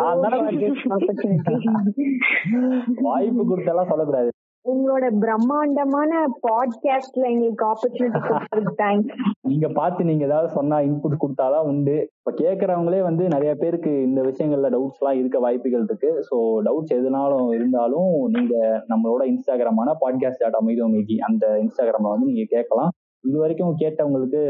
வாய்ப்பு 3.01 3.43
கொடுத்தெல்லாம் 3.49 3.91
சொல்லக்கூடாது. 3.91 4.30
உங்களோட 4.66 5.18
பிரம்மாண்டமான 5.20 6.28
பாட்காஸ்ட்ல 6.47 7.30
எங்களுக்கு 7.30 7.66
ஆப்பர்ச்சுனிட்டி 7.66 8.76
தேங்க்ஸ் 8.78 9.14
நீங்க 9.41 9.68
பார்த்து 9.70 10.03
நீங்க 10.03 10.26
ஏதாவது 10.26 10.49
சொன்னா 10.49 10.80
இன்புட் 10.80 11.22
கொடுத்தாதான் 11.22 11.66
உண்டு. 11.66 12.12
இப்ப 12.18 12.43
கேக்குறவங்களே 12.43 13.01
வந்து 13.01 13.28
நிறைய 13.28 13.55
பேருக்கு 13.55 14.01
இந்த 14.01 14.22
விஷயங்கள்ல 14.22 14.70
டவுட்ஸ் 14.70 14.99
எல்லாம் 14.99 15.20
இருக்க 15.20 15.39
வாய்ப்புகள் 15.39 15.84
இருக்கு. 15.84 16.24
ஸோ 16.32 16.36
டவுட்ஸ் 16.64 16.95
எதுனாலும் 16.95 17.53
இருந்தாலும் 17.53 18.28
நீங்க 18.28 18.84
நம்மளோட 18.89 19.24
இன்ஸ்டாகிராமான 19.26 19.95
பாட்காஸ்ட் 20.01 20.39
டாட் 20.39 20.53
அமைதி 20.53 20.82
அமைதி 20.82 21.18
அந்த 21.20 21.60
இன்ஸ்டாகிராம்ல 21.64 22.10
வந்து 22.10 22.26
நீங்க 22.26 22.45
கேட்கலாம். 22.49 22.89
இது 23.24 23.39
வரைக்கும் 23.39 23.76
கேட்டவங்களுக்கு 23.80 24.41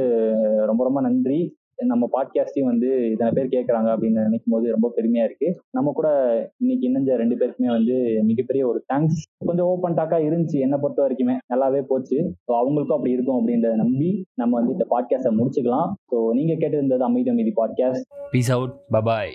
ரொம்ப 0.65 0.83
ரொம்ப 0.83 1.01
நன்றி. 1.01 1.57
நம்ம 1.85 2.09
பாட்காஸ்டையும் 2.13 2.65
வந்து 2.65 3.11
இத்தனை 3.11 3.31
பேர் 3.35 3.47
கேட்குறாங்க 3.47 3.89
அப்படின்னு 3.89 4.23
நினைக்கும் 4.23 4.53
போது 4.53 4.71
ரொம்ப 4.71 4.93
பெருமையா 4.95 5.23
இருக்கு. 5.23 5.61
நம்ம 5.71 5.91
கூட 5.91 6.09
இன்னைக்கு 6.57 6.89
இணைஞ்ச 6.89 7.15
ரெண்டு 7.15 7.35
பேருக்குமே 7.35 7.65
வந்து 7.65 8.23
மிகப்பெரிய 8.23 8.67
ஒரு 8.67 8.85
தேங்க்ஸ் 8.93 9.21
கொஞ்சம் 9.45 9.65
ஓப்பன் 9.65 9.93
டாக்கா 9.93 10.19
இருந்துச்சு 10.27 10.59
என்னை 10.59 10.77
பொறுத்த 10.81 11.07
வரைக்குமே. 11.07 11.37
நல்லாவே 11.53 11.81
போச்சு. 11.81 12.17
ஸோ 12.17 12.53
அவங்களுக்கும் 12.53 12.97
அப்படி 12.99 13.11
இருக்கும் 13.11 13.47
அப்படின்றத 13.47 13.75
நம்பி 13.75 14.25
நம்ம 14.33 14.61
வந்து 14.61 14.71
இந்த 14.71 14.87
பாட்காஸ்டை 14.89 15.33
முடிச்சுக்கலாம். 15.39 15.91
ஸோ 16.11 16.29
நீங்க 16.33 16.53
கேட்டிருந்தது 16.53 16.99
அமைதி 16.99 17.29
அமைதி 17.29 17.53
பாட்காஸ்ட் 17.55 18.01
பீஸ் 18.31 18.51
அவுட் 18.51 18.73
பபாய் 18.91 19.31